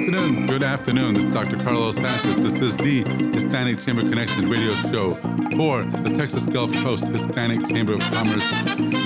afternoon. 0.00 0.46
Good 0.46 0.62
afternoon. 0.62 1.14
This 1.14 1.26
is 1.26 1.34
Dr. 1.34 1.56
Carlos 1.62 1.96
Sanchez. 1.96 2.36
This 2.36 2.60
is 2.62 2.76
the 2.78 3.02
Hispanic 3.34 3.80
Chamber 3.80 4.00
Connections 4.00 4.46
radio 4.46 4.72
show 4.90 5.14
for 5.54 5.84
the 5.84 6.14
Texas 6.16 6.46
Gulf 6.46 6.72
Coast 6.76 7.04
Hispanic 7.08 7.68
Chamber 7.68 7.92
of 7.92 8.00
Commerce 8.00 8.50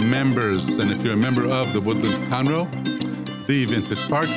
members. 0.04 0.64
And 0.68 0.92
if 0.92 1.02
you're 1.02 1.14
a 1.14 1.16
member 1.16 1.46
of 1.46 1.72
the 1.72 1.80
Woodlands 1.80 2.18
Conroe, 2.30 2.70
the 3.48 3.64
Vintage 3.64 4.08
Park, 4.08 4.28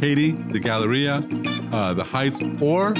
Katy, 0.00 0.32
the 0.52 0.60
Galleria, 0.60 1.16
uh, 1.72 1.94
the 1.94 2.04
Heights, 2.04 2.40
or 2.60 2.94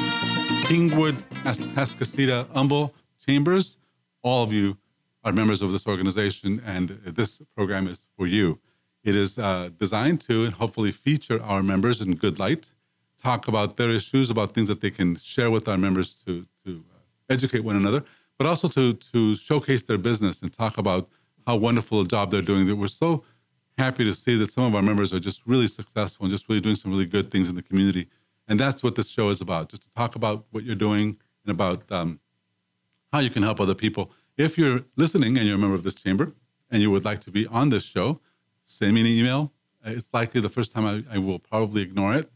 Kingwood, 0.65 1.15
Atascocita, 1.45 2.53
Humble 2.53 2.93
Chambers, 3.25 3.79
all 4.23 4.43
of 4.43 4.53
you 4.53 4.77
are 5.23 5.33
members 5.33 5.63
of 5.63 5.71
this 5.71 5.87
organization, 5.87 6.61
and 6.67 6.89
this 7.07 7.41
program 7.57 7.87
is 7.87 8.07
for 8.17 8.27
you. 8.27 8.59
It 9.05 9.15
is 9.15 9.39
uh, 9.39 9.71
designed 9.79 10.21
to 10.23 10.45
and 10.45 10.55
hopefully 10.55 10.91
feature 10.91 11.41
our 11.41 11.63
members 11.63 12.01
in 12.01 12.17
good 12.17 12.41
light, 12.41 12.73
talk 13.19 13.49
about 13.49 13.77
their 13.77 13.91
issues, 13.91 14.31
about 14.31 14.53
things 14.53 14.69
that 14.69 14.81
they 14.81 14.91
can 14.91 15.17
share 15.17 15.51
with 15.51 15.69
our 15.69 15.77
members 15.77 16.15
to, 16.27 16.47
to 16.65 16.85
uh, 16.91 16.99
educate 17.29 17.61
one 17.61 17.77
another, 17.77 18.05
but 18.39 18.47
also 18.47 18.69
to, 18.69 18.95
to 18.95 19.35
showcase 19.35 19.83
their 19.83 19.99
business 19.99 20.41
and 20.41 20.53
talk 20.53 20.79
about 20.79 21.09
how 21.47 21.57
wonderful 21.57 22.01
a 22.01 22.07
job 22.07 22.31
they're 22.31 22.43
doing. 22.43 22.67
That 22.67 22.77
we're 22.77 22.87
so 22.87 23.25
happy 23.77 24.05
to 24.05 24.15
see 24.15 24.37
that 24.37 24.53
some 24.53 24.65
of 24.65 24.75
our 24.75 24.83
members 24.83 25.13
are 25.13 25.21
just 25.21 25.43
really 25.47 25.69
successful 25.69 26.25
and 26.25 26.33
just 26.33 26.49
really 26.49 26.61
doing 26.61 26.77
some 26.77 26.91
really 26.91 27.07
good 27.07 27.31
things 27.31 27.49
in 27.49 27.57
the 27.57 27.63
community. 27.63 28.09
And 28.47 28.59
that's 28.59 28.83
what 28.83 28.95
this 28.95 29.09
show 29.11 29.29
is 29.29 29.41
about, 29.41 29.69
just 29.69 29.83
to 29.83 29.89
talk 29.91 30.15
about 30.15 30.47
what 30.51 30.65
you're 30.65 30.75
doing 30.75 31.19
and 31.45 31.51
about 31.51 31.91
um, 31.91 32.21
how 33.13 33.19
you 33.19 33.31
can 33.31 33.43
help 33.43 33.61
other 33.61 33.75
people. 33.75 34.11
If 34.37 34.57
you're 34.57 34.85
listening 34.97 35.37
and 35.37 35.47
you're 35.47 35.57
a 35.57 35.59
member 35.59 35.75
of 35.75 35.83
this 35.83 35.95
chamber 35.95 36.33
and 36.71 36.81
you 36.81 36.91
would 36.91 37.05
like 37.05 37.21
to 37.21 37.31
be 37.31 37.47
on 37.49 37.71
this 37.71 37.85
show, 37.85 38.21
send 38.65 38.95
me 38.95 39.01
an 39.01 39.07
email. 39.07 39.53
Uh, 39.85 39.91
it's 39.91 40.09
likely 40.13 40.41
the 40.41 40.49
first 40.49 40.73
time 40.73 40.87
I, 40.87 41.17
I 41.17 41.19
will 41.19 41.39
probably 41.39 41.83
ignore 41.83 42.15
it 42.15 42.31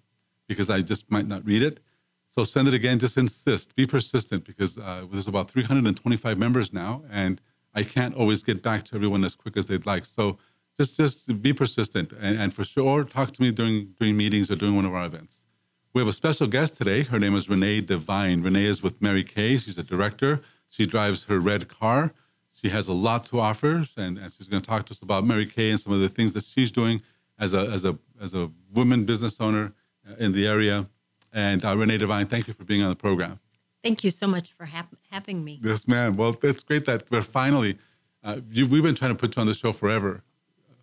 because 0.53 0.71
I 0.71 0.83
just 0.83 1.11
might 1.11 1.27
not 1.27 1.45
read 1.45 1.63
it. 1.63 1.81
So 2.29 2.45
send 2.45 2.69
it 2.69 2.75
again. 2.75 2.99
Just 2.99 3.19
insist. 3.19 3.75
Be 3.75 3.87
persistent 3.87 4.45
because 4.45 4.79
uh, 4.79 5.07
there's 5.11 5.29
about 5.29 5.51
325 5.51 6.39
members 6.39 6.73
now, 6.73 7.03
and 7.11 7.41
I 7.75 7.83
can't 7.83 8.15
always 8.15 8.43
get 8.43 8.63
back 8.63 8.85
to 8.85 8.95
everyone 8.95 9.25
as 9.25 9.35
quick 9.35 9.57
as 9.57 9.67
they'd 9.67 9.87
like. 9.87 10.05
So 10.05 10.39
just 10.77 10.97
just 10.97 11.43
be 11.43 11.53
persistent, 11.53 12.13
and, 12.13 12.41
and 12.41 12.55
for 12.55 12.65
sure, 12.65 13.05
talk 13.05 13.33
to 13.33 13.43
me 13.43 13.53
during 13.53 13.95
during 13.99 14.17
meetings 14.17 14.51
or 14.51 14.57
during 14.57 14.77
one 14.77 14.87
of 14.87 14.95
our 14.95 15.05
events. 15.05 15.45
We 15.93 16.01
have 16.01 16.09
a 16.09 16.13
special 16.15 16.47
guest 16.47 16.79
today. 16.79 17.03
Her 17.03 17.19
name 17.19 17.35
is 17.35 17.51
Renee 17.51 17.83
Devine. 17.83 18.43
Renee 18.43 18.65
is 18.65 18.83
with 18.83 19.03
Mary 19.03 19.25
Kay. 19.25 19.59
She's 19.59 19.77
a 19.77 19.83
director. 19.83 20.41
She 20.71 20.87
drives 20.87 21.25
her 21.25 21.39
red 21.39 21.69
car. 21.69 22.15
She 22.51 22.71
has 22.71 22.89
a 22.89 22.95
lot 22.95 23.27
to 23.27 23.41
offer, 23.41 23.85
and, 23.99 24.17
and 24.17 24.33
she's 24.33 24.49
going 24.49 24.63
to 24.63 24.67
talk 24.67 24.87
to 24.87 24.93
us 24.93 25.03
about 25.03 25.27
Mary 25.27 25.45
Kay 25.45 25.71
and 25.71 25.79
some 25.79 25.93
of 25.93 26.01
the 26.01 26.09
things 26.09 26.33
that 26.33 26.45
she's 26.45 26.73
doing 26.73 27.03
as 27.39 27.53
a 27.53 27.61
as 27.77 27.85
a 27.85 27.99
as 28.21 28.33
a 28.35 28.51
woman 28.73 29.05
business 29.05 29.39
owner 29.39 29.75
in 30.19 30.33
the 30.33 30.47
area. 30.47 30.89
And 31.33 31.65
uh, 31.65 31.77
Renee 31.77 31.99
Devine, 31.99 32.27
thank 32.27 32.47
you 32.47 32.55
for 32.55 32.65
being 32.65 32.83
on 32.83 32.91
the 32.91 32.97
program. 32.97 33.41
Thank 33.83 34.05
you 34.05 34.11
so 34.11 34.27
much 34.27 34.53
for 34.53 34.65
ha- 34.65 34.87
having 35.11 35.43
me. 35.43 35.59
Yes, 35.63 35.89
ma'am. 35.89 36.17
Well, 36.17 36.37
it's 36.43 36.63
great 36.63 36.85
that 36.87 37.11
we're 37.11 37.23
finally. 37.23 37.79
Uh, 38.23 38.41
you, 38.51 38.67
we've 38.67 38.83
been 38.83 38.95
trying 38.95 39.11
to 39.11 39.17
put 39.17 39.35
you 39.35 39.41
on 39.41 39.47
the 39.47 39.55
show 39.55 39.73
forever. 39.73 40.23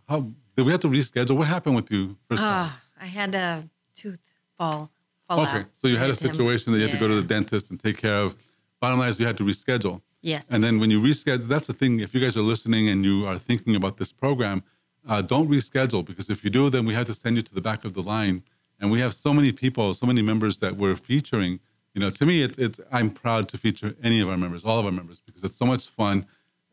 How 0.08 0.28
did 0.56 0.66
we 0.66 0.72
have 0.72 0.82
to 0.82 0.90
reschedule? 0.90 1.38
What 1.38 1.48
happened 1.48 1.76
with 1.76 1.92
you 1.92 2.18
first? 2.28 2.42
Ah, 2.42 2.82
I 3.00 3.06
had 3.06 3.36
a 3.36 3.70
tooth 3.96 4.20
fall. 4.58 4.90
fall 5.28 5.42
okay, 5.42 5.60
out. 5.60 5.66
so 5.72 5.88
you 5.88 5.98
had 5.98 6.10
a 6.10 6.16
situation 6.16 6.74
that 6.74 6.80
you 6.80 6.88
had 6.88 6.94
to 6.94 7.00
go 7.00 7.08
to 7.08 7.16
the 7.16 7.28
dentist 7.28 7.70
and 7.70 7.80
take 7.80 7.98
care 7.98 8.16
of. 8.16 8.36
Bottom 8.82 9.00
line 9.00 9.10
is 9.10 9.20
you 9.20 9.26
had 9.26 9.38
to 9.38 9.44
reschedule. 9.44 10.02
Yes. 10.22 10.50
And 10.52 10.64
then 10.64 10.80
when 10.80 10.90
you 10.92 11.02
reschedule, 11.02 11.48
that's 11.48 11.68
the 11.68 11.74
thing. 11.74 12.00
If 12.00 12.14
you 12.14 12.20
guys 12.20 12.36
are 12.36 12.42
listening 12.42 12.90
and 12.90 13.06
you 13.06 13.26
are 13.26 13.38
thinking 13.38 13.76
about 13.76 13.98
this 13.98 14.12
program, 14.12 14.64
uh, 15.08 15.22
don't 15.22 15.50
reschedule 15.50 16.04
because 16.04 16.30
if 16.30 16.44
you 16.44 16.50
do, 16.50 16.70
then 16.70 16.86
we 16.86 16.94
have 16.94 17.06
to 17.08 17.14
send 17.14 17.38
you 17.38 17.42
to 17.42 17.54
the 17.54 17.62
back 17.62 17.86
of 17.86 17.94
the 17.94 18.02
line. 18.02 18.44
And 18.80 18.92
we 18.92 19.00
have 19.00 19.14
so 19.14 19.34
many 19.34 19.52
people, 19.52 19.94
so 19.94 20.06
many 20.06 20.22
members 20.22 20.58
that 20.60 20.78
we're 20.78 20.96
featuring. 20.96 21.60
You 21.94 22.02
know, 22.02 22.10
to 22.12 22.26
me, 22.26 22.42
it's 22.42 22.58
it's. 22.58 22.80
I'm 22.92 23.10
proud 23.10 23.50
to 23.50 23.58
feature 23.58 23.96
any 24.04 24.20
of 24.20 24.30
our 24.30 24.38
members, 24.38 24.64
all 24.64 24.80
of 24.80 24.86
our 24.86 24.92
members, 24.92 25.20
because 25.26 25.44
it's 25.44 25.58
so 25.58 25.66
much 25.66 25.88
fun. 25.88 26.26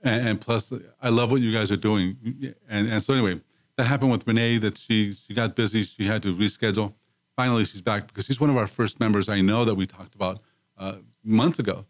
And, 0.03 0.29
and 0.29 0.41
plus, 0.41 0.73
I 1.01 1.09
love 1.09 1.31
what 1.31 1.41
you 1.41 1.53
guys 1.53 1.71
are 1.71 1.77
doing. 1.77 2.55
And 2.69 2.89
and 2.89 3.03
so 3.03 3.15
anyway, 3.15 3.41
that 3.77 3.85
happened 3.85 4.13
with 4.13 4.27
Renee. 4.27 4.59
That 4.59 4.79
she 4.79 5.15
she 5.15 5.35
got 5.35 5.57
busy. 5.57 5.83
She 5.83 6.07
had 6.07 6.23
to 6.23 6.35
reschedule. 6.35 6.95
Finally, 7.35 7.65
she's 7.65 7.83
back 7.83 8.07
because 8.07 8.27
she's 8.27 8.41
one 8.41 8.51
of 8.51 8.57
our 8.57 8.67
first 8.67 9.01
members. 9.01 9.29
I 9.29 9.41
know 9.41 9.65
that 9.65 9.75
we 9.75 9.87
talked 9.87 10.15
about 10.15 10.41
uh, 10.79 10.97
months 11.25 11.59
ago 11.59 11.87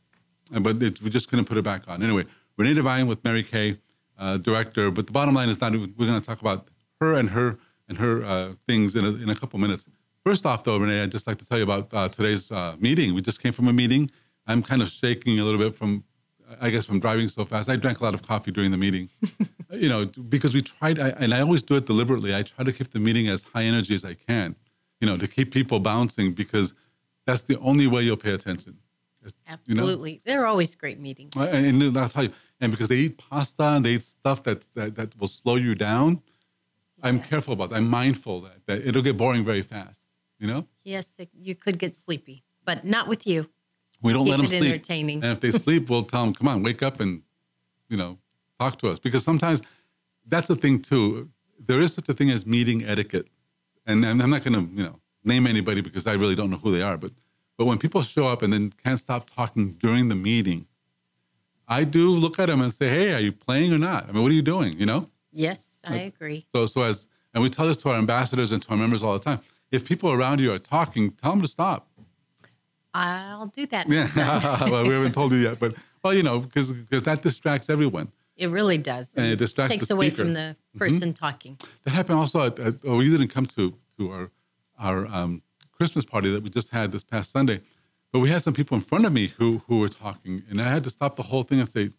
but 0.51 0.83
it, 0.83 1.01
we 1.03 1.11
just 1.11 1.29
couldn't 1.29 1.47
put 1.47 1.57
it 1.57 1.63
back 1.63 1.83
on. 1.89 2.03
Anyway, 2.03 2.25
Renee 2.57 2.75
Devine 2.75 3.07
with 3.07 3.23
Mary 3.25 3.43
Kay, 3.43 3.79
uh, 4.19 4.37
director. 4.37 4.91
But 4.91 5.07
the 5.07 5.13
bottom 5.13 5.35
line 5.35 5.49
is 5.49 5.61
not. 5.61 5.73
We're 5.73 5.87
going 5.87 6.21
to 6.21 6.25
talk 6.25 6.41
about 6.41 6.69
her 7.01 7.15
and 7.15 7.31
her 7.31 7.59
and 7.89 7.99
her 7.99 8.25
uh, 8.25 8.53
things 8.67 8.97
in 8.97 9.05
a, 9.05 9.11
in 9.11 9.31
a 9.31 9.35
couple 9.35 9.59
minutes. 9.59 9.87
First 10.27 10.45
off, 10.45 10.65
though, 10.65 10.77
Renee, 10.77 11.05
I'd 11.05 11.13
just 11.13 11.29
like 11.29 11.39
to 11.39 11.47
tell 11.47 11.57
you 11.57 11.63
about 11.63 11.95
uh, 11.95 12.09
today's 12.09 12.51
uh, 12.51 12.75
meeting. 12.81 13.15
We 13.15 13.23
just 13.23 13.41
came 13.41 13.53
from 13.53 13.69
a 13.69 13.73
meeting. 13.73 14.11
I'm 14.49 14.61
kind 14.61 14.83
of 14.83 14.89
shaking 14.89 15.39
a 15.39 15.45
little 15.45 15.61
bit 15.61 15.77
from, 15.77 16.03
I 16.61 16.71
guess, 16.71 16.85
from 16.85 16.99
driving 16.99 17.29
so 17.29 17.45
fast. 17.45 17.69
I 17.69 17.77
drank 17.77 18.01
a 18.01 18.03
lot 18.03 18.13
of 18.13 18.23
coffee 18.23 18.51
during 18.51 18.73
the 18.73 18.77
meeting, 18.77 19.09
you 19.71 19.89
know, 19.89 20.05
because 20.29 20.53
we 20.53 20.63
tried, 20.63 20.99
I, 20.99 21.11
and 21.11 21.33
I 21.33 21.43
always 21.43 21.63
do 21.63 21.77
it 21.77 21.87
deliberately. 21.87 22.35
I 22.35 22.43
try 22.43 22.65
to 22.65 22.73
keep 22.73 22.91
the 22.91 22.99
meeting 22.99 23.29
as 23.29 23.45
high 23.45 23.63
energy 23.63 23.95
as 23.95 24.05
I 24.05 24.15
can, 24.15 24.57
you 25.01 25.07
know, 25.07 25.17
to 25.17 25.29
keep 25.29 25.53
people 25.53 25.79
bouncing 25.79 26.33
because 26.33 26.75
that's 27.25 27.45
the 27.45 27.57
only 27.61 27.87
way 27.87 28.03
you'll 28.03 28.17
pay 28.17 28.33
attention. 28.33 28.79
you 29.23 29.31
know? 29.77 29.83
Absolutely. 29.83 30.23
They're 30.25 30.49
always 30.49 30.75
great 30.75 30.99
meetings. 30.99 31.35
And 31.37 31.81
and 31.85 31.95
that's 31.95 32.15
how 32.15 32.23
you, 32.23 32.31
and 32.61 32.73
because 32.73 32.89
they 32.89 32.97
eat 32.97 33.19
pasta 33.19 33.63
and 33.63 33.85
they 33.85 33.91
eat 33.91 34.03
stuff 34.03 34.43
that, 34.43 34.67
that, 34.75 34.97
that 34.97 35.21
will 35.21 35.29
slow 35.29 35.55
you 35.55 35.77
down, 35.77 36.21
I'm 37.01 37.21
careful 37.21 37.53
about 37.53 37.71
that. 37.71 37.77
I'm 37.77 37.89
mindful 37.89 38.41
that, 38.41 38.67
that 38.67 38.87
it'll 38.87 39.03
get 39.03 39.17
boring 39.17 39.45
very 39.45 39.63
fast, 39.63 40.06
you 40.39 40.47
know? 40.47 40.67
Yes, 40.85 41.13
you 41.39 41.55
could 41.55 41.79
get 41.79 41.97
sleepy, 41.97 42.45
but 42.65 42.85
not 42.85 43.09
with 43.09 43.27
you. 43.27 43.49
We 44.03 44.13
don't 44.13 44.27
let 44.27 44.37
them 44.39 44.47
sleep. 44.47 44.63
entertaining. 44.65 45.23
And 45.23 45.33
if 45.33 45.41
they 45.41 45.51
sleep, 45.51 45.89
we'll 45.89 46.05
tell 46.05 46.25
them, 46.25 46.35
come 46.35 46.49
on, 46.49 46.63
wake 46.63 46.83
up 46.83 47.01
and, 47.01 47.23
you 47.89 47.97
know, 47.97 48.19
talk 48.59 48.79
to 48.81 48.89
us. 48.89 48.99
Because 48.99 49.25
sometimes 49.25 49.63
that's 50.27 50.49
the 50.49 50.57
thing 50.57 50.81
too. 50.83 51.31
There 51.59 51.81
is 51.81 51.95
such 51.95 52.09
a 52.09 52.13
thing 52.13 52.31
as 52.31 52.47
meeting 52.47 52.85
etiquette. 52.85 53.29
And 53.87 54.05
I'm 54.05 54.21
I'm 54.21 54.31
not 54.31 54.45
going 54.45 54.55
to, 54.55 54.75
you 54.75 54.85
know, 54.85 55.01
name 55.25 55.47
anybody 55.47 55.81
because 55.81 56.07
I 56.07 56.13
really 56.13 56.35
don't 56.35 56.51
know 56.51 56.59
who 56.59 56.71
they 56.71 56.83
are. 56.83 56.97
But, 56.97 57.13
but 57.57 57.65
when 57.65 57.79
people 57.79 58.03
show 58.03 58.27
up 58.27 58.43
and 58.43 58.53
then 58.53 58.73
can't 58.85 59.01
stop 59.01 59.31
talking 59.31 59.73
during 59.75 60.09
the 60.09 60.15
meeting, 60.15 60.67
I 61.69 61.85
do 61.85 62.11
look 62.11 62.39
at 62.39 62.47
them 62.47 62.61
and 62.61 62.73
say, 62.73 62.89
hey, 62.89 63.13
are 63.13 63.21
you 63.21 63.33
playing 63.33 63.73
or 63.73 63.79
not? 63.79 64.09
I 64.09 64.13
mean, 64.13 64.23
what 64.23 64.31
are 64.31 64.35
you 64.35 64.43
doing? 64.43 64.79
You 64.79 64.87
know? 64.87 65.09
Yes, 65.33 65.81
I 65.87 65.97
agree. 65.97 66.47
So, 66.55 66.67
so 66.67 66.83
as, 66.83 67.09
and 67.35 67.43
we 67.43 67.51
tell 67.51 67.67
this 67.67 67.77
to 67.79 67.91
our 67.91 67.97
ambassadors 67.97 68.53
and 68.53 68.63
to 68.63 68.71
our 68.71 68.77
members 68.77 69.03
all 69.03 69.15
the 69.15 69.25
time. 69.25 69.41
If 69.71 69.85
people 69.85 70.13
around 70.13 70.41
you 70.41 70.53
are 70.53 70.59
talking, 70.59 71.11
tell 71.11 71.33
them 71.33 71.43
to 71.43 71.49
stop. 71.49 71.89
I'll 72.95 73.47
do 73.47 73.67
that. 73.67 73.89
Yeah. 73.91 74.09
well, 74.71 74.85
we 74.85 74.95
haven't 74.95 75.13
told 75.13 75.33
you 75.33 75.39
yet, 75.39 75.59
but 75.59 75.75
well, 76.03 76.15
you 76.15 76.23
know, 76.23 76.41
because 76.41 76.73
because 76.73 77.03
that 77.05 77.23
distracts 77.23 77.69
everyone. 77.69 78.11
It 78.37 78.49
really 78.49 78.79
does. 78.79 79.13
And 79.15 79.27
it 79.27 79.37
distracts 79.37 79.73
takes 79.73 79.89
the 79.89 79.95
away. 79.95 80.09
Mm-hmm. 80.09 80.17
from 80.17 80.33
the 80.33 80.57
person 80.79 81.13
talking. 81.15 81.59
That 81.85 81.91
happened 81.91 82.19
also 82.19 82.43
at, 82.43 82.59
at 82.59 82.75
oh, 82.85 83.01
you 83.01 83.11
didn't 83.11 83.29
come 83.29 83.47
to 83.47 83.75
to 83.99 84.11
our 84.11 84.31
our 84.79 85.07
um, 85.07 85.43
Christmas 85.73 86.05
party 86.05 86.31
that 86.31 86.43
we 86.43 86.51
just 86.51 86.71
had 86.71 86.93
this 86.93 87.03
past 87.03 87.33
Sunday, 87.33 87.61
but 88.13 88.21
we 88.21 88.31
had 88.31 88.43
some 88.43 88.55
people 88.55 88.77
in 88.77 88.83
front 88.83 89.05
of 89.05 89.13
me 89.13 89.29
who 89.39 89.63
who 89.69 89.81
were 89.81 89.89
talking, 89.89 90.43
and 90.49 90.61
I 90.61 90.69
had 90.69 90.85
to 90.85 90.91
stop 90.91 91.17
the 91.17 91.25
whole 91.25 91.43
thing 91.43 91.61
and 91.61 91.69
say, 91.69 91.91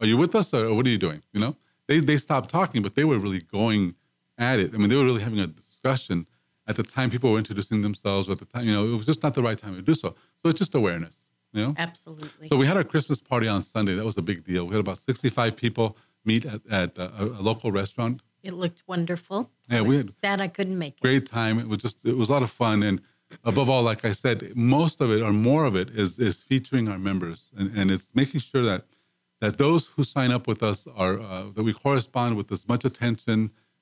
"Are 0.00 0.06
you 0.06 0.16
with 0.16 0.34
us, 0.34 0.54
or 0.54 0.72
what 0.74 0.86
are 0.86 0.90
you 0.90 0.98
doing?" 0.98 1.22
You 1.32 1.40
know, 1.40 1.56
they 1.86 2.00
they 2.00 2.16
stopped 2.16 2.50
talking, 2.50 2.82
but 2.82 2.94
they 2.94 3.04
were 3.04 3.18
really 3.18 3.40
going 3.40 3.94
at 4.38 4.58
it. 4.58 4.74
I 4.74 4.78
mean, 4.78 4.88
they 4.88 4.96
were 4.96 5.04
really 5.04 5.22
having 5.22 5.40
a 5.40 5.46
discussion 5.46 6.26
at 6.70 6.76
the 6.76 6.82
time 6.96 7.06
people 7.16 7.28
were 7.32 7.38
introducing 7.44 7.78
themselves, 7.88 8.24
at 8.34 8.38
the 8.42 8.48
time, 8.52 8.64
you 8.68 8.74
know, 8.76 8.84
it 8.92 8.96
was 9.00 9.06
just 9.12 9.22
not 9.24 9.32
the 9.38 9.42
right 9.48 9.58
time 9.64 9.74
to 9.80 9.82
do 9.90 9.94
so. 10.02 10.08
So 10.40 10.44
it's 10.50 10.58
just 10.64 10.74
awareness, 10.82 11.16
you 11.52 11.60
know. 11.62 11.72
Absolutely. 11.86 12.46
So 12.50 12.54
we 12.62 12.66
had 12.70 12.76
our 12.80 12.84
Christmas 12.92 13.20
party 13.32 13.48
on 13.54 13.60
Sunday. 13.74 13.94
That 13.98 14.06
was 14.12 14.16
a 14.24 14.26
big 14.30 14.38
deal. 14.50 14.62
We 14.68 14.72
had 14.76 14.80
about 14.88 14.98
65 14.98 15.56
people 15.64 15.86
meet 16.24 16.44
at, 16.54 16.60
at 16.70 16.90
a, 16.98 17.06
a 17.40 17.42
local 17.50 17.70
restaurant. 17.82 18.14
it 18.50 18.54
looked 18.62 18.80
wonderful. 18.86 19.38
Yeah, 19.70 19.82
we 19.90 19.96
had- 20.00 20.10
sad 20.24 20.38
I 20.40 20.48
couldn't 20.56 20.78
make 20.84 20.94
it. 20.98 21.02
Great 21.08 21.26
time. 21.26 21.54
It 21.64 21.68
was 21.72 21.78
just 21.86 21.96
it 22.12 22.16
was 22.20 22.28
a 22.30 22.32
lot 22.36 22.42
of 22.48 22.50
fun. 22.64 22.76
And 22.88 22.96
above 23.52 23.68
all, 23.72 23.82
like 23.90 24.02
I 24.12 24.14
said, 24.24 24.38
most 24.56 24.96
of 25.04 25.08
it 25.14 25.20
or 25.26 25.32
more 25.50 25.64
of 25.70 25.74
it 25.82 25.88
is 26.02 26.10
is 26.28 26.36
featuring 26.50 26.84
our 26.92 26.98
members, 27.10 27.40
and, 27.58 27.66
and 27.78 27.86
it's 27.94 28.08
making 28.22 28.40
sure 28.50 28.64
that 28.70 28.82
that 29.42 29.52
those 29.64 29.82
who 29.92 30.02
sign 30.16 30.30
up 30.36 30.44
with 30.46 30.60
us 30.70 30.78
are 31.02 31.14
uh, 31.20 31.44
that 31.54 31.64
we 31.68 31.72
correspond 31.86 32.30
with 32.38 32.48
as 32.56 32.62
much 32.72 32.82
attention 32.90 33.38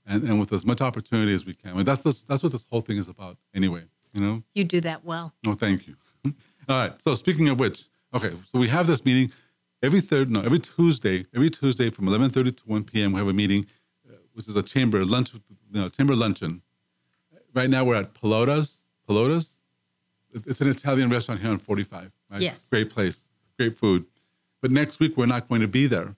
and, 0.08 0.24
and 0.24 0.40
with 0.40 0.52
as 0.52 0.64
much 0.64 0.80
opportunity 0.80 1.34
as 1.34 1.44
we 1.44 1.54
can. 1.54 1.72
I 1.72 1.74
mean, 1.74 1.84
that's 1.84 2.02
this, 2.02 2.22
that's 2.22 2.42
what 2.42 2.52
this 2.52 2.66
whole 2.70 2.80
thing 2.80 2.96
is 2.98 3.08
about, 3.08 3.36
anyway. 3.54 3.84
You 4.14 4.20
know. 4.22 4.42
You 4.54 4.64
do 4.64 4.80
that 4.80 5.04
well. 5.04 5.34
Oh, 5.46 5.54
thank 5.54 5.86
you. 5.86 5.94
All 6.24 6.32
right. 6.68 7.00
So 7.00 7.14
speaking 7.14 7.48
of 7.48 7.60
which, 7.60 7.84
okay, 8.14 8.32
so 8.50 8.58
we 8.58 8.68
have 8.68 8.86
this 8.86 9.04
meeting. 9.04 9.30
every 9.82 10.00
third 10.00 10.30
no 10.30 10.40
every 10.42 10.58
Tuesday 10.58 11.24
every 11.34 11.50
Tuesday 11.50 11.90
from 11.90 12.06
11:30 12.06 12.56
to 12.56 12.62
1 12.64 12.84
p.m. 12.84 13.12
we 13.12 13.18
have 13.18 13.28
a 13.28 13.32
meeting, 13.32 13.66
uh, 14.08 14.14
which 14.32 14.48
is 14.48 14.56
a 14.56 14.62
chamber 14.62 15.04
lunch 15.04 15.34
you 15.34 15.40
know, 15.70 15.88
chamber 15.88 16.16
luncheon. 16.16 16.62
Right 17.54 17.70
now 17.70 17.84
we're 17.84 17.96
at 17.96 18.14
Pelota's. 18.14 18.80
Pelota's. 19.06 19.54
It's 20.32 20.60
an 20.60 20.68
Italian 20.68 21.10
restaurant 21.10 21.40
here 21.40 21.50
on 21.50 21.58
45. 21.58 22.10
Right? 22.30 22.42
Yes. 22.42 22.66
Great 22.70 22.90
place, 22.90 23.26
great 23.58 23.78
food. 23.78 24.06
But 24.60 24.70
next 24.70 25.00
week 25.00 25.16
we're 25.16 25.26
not 25.26 25.48
going 25.48 25.60
to 25.60 25.68
be 25.68 25.86
there. 25.86 26.16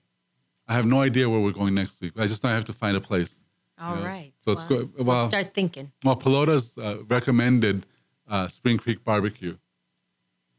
I 0.67 0.73
have 0.73 0.85
no 0.85 1.01
idea 1.01 1.29
where 1.29 1.39
we're 1.39 1.51
going 1.51 1.75
next 1.75 1.99
week. 2.01 2.13
I 2.17 2.27
just 2.27 2.43
know 2.43 2.49
I 2.49 2.53
have 2.53 2.65
to 2.65 2.73
find 2.73 2.95
a 2.95 3.01
place. 3.01 3.43
All 3.81 3.95
right. 3.95 4.25
Yeah. 4.37 4.43
So 4.43 4.51
it's 4.51 4.61
Well, 4.69 4.79
good- 4.79 4.93
we'll 4.95 5.05
well- 5.05 5.27
start 5.29 5.53
thinking. 5.53 5.91
Well, 6.03 6.15
Pelota's 6.15 6.77
uh, 6.77 6.97
recommended 7.07 7.85
uh, 8.29 8.47
Spring 8.47 8.77
Creek 8.77 9.03
Barbecue, 9.03 9.57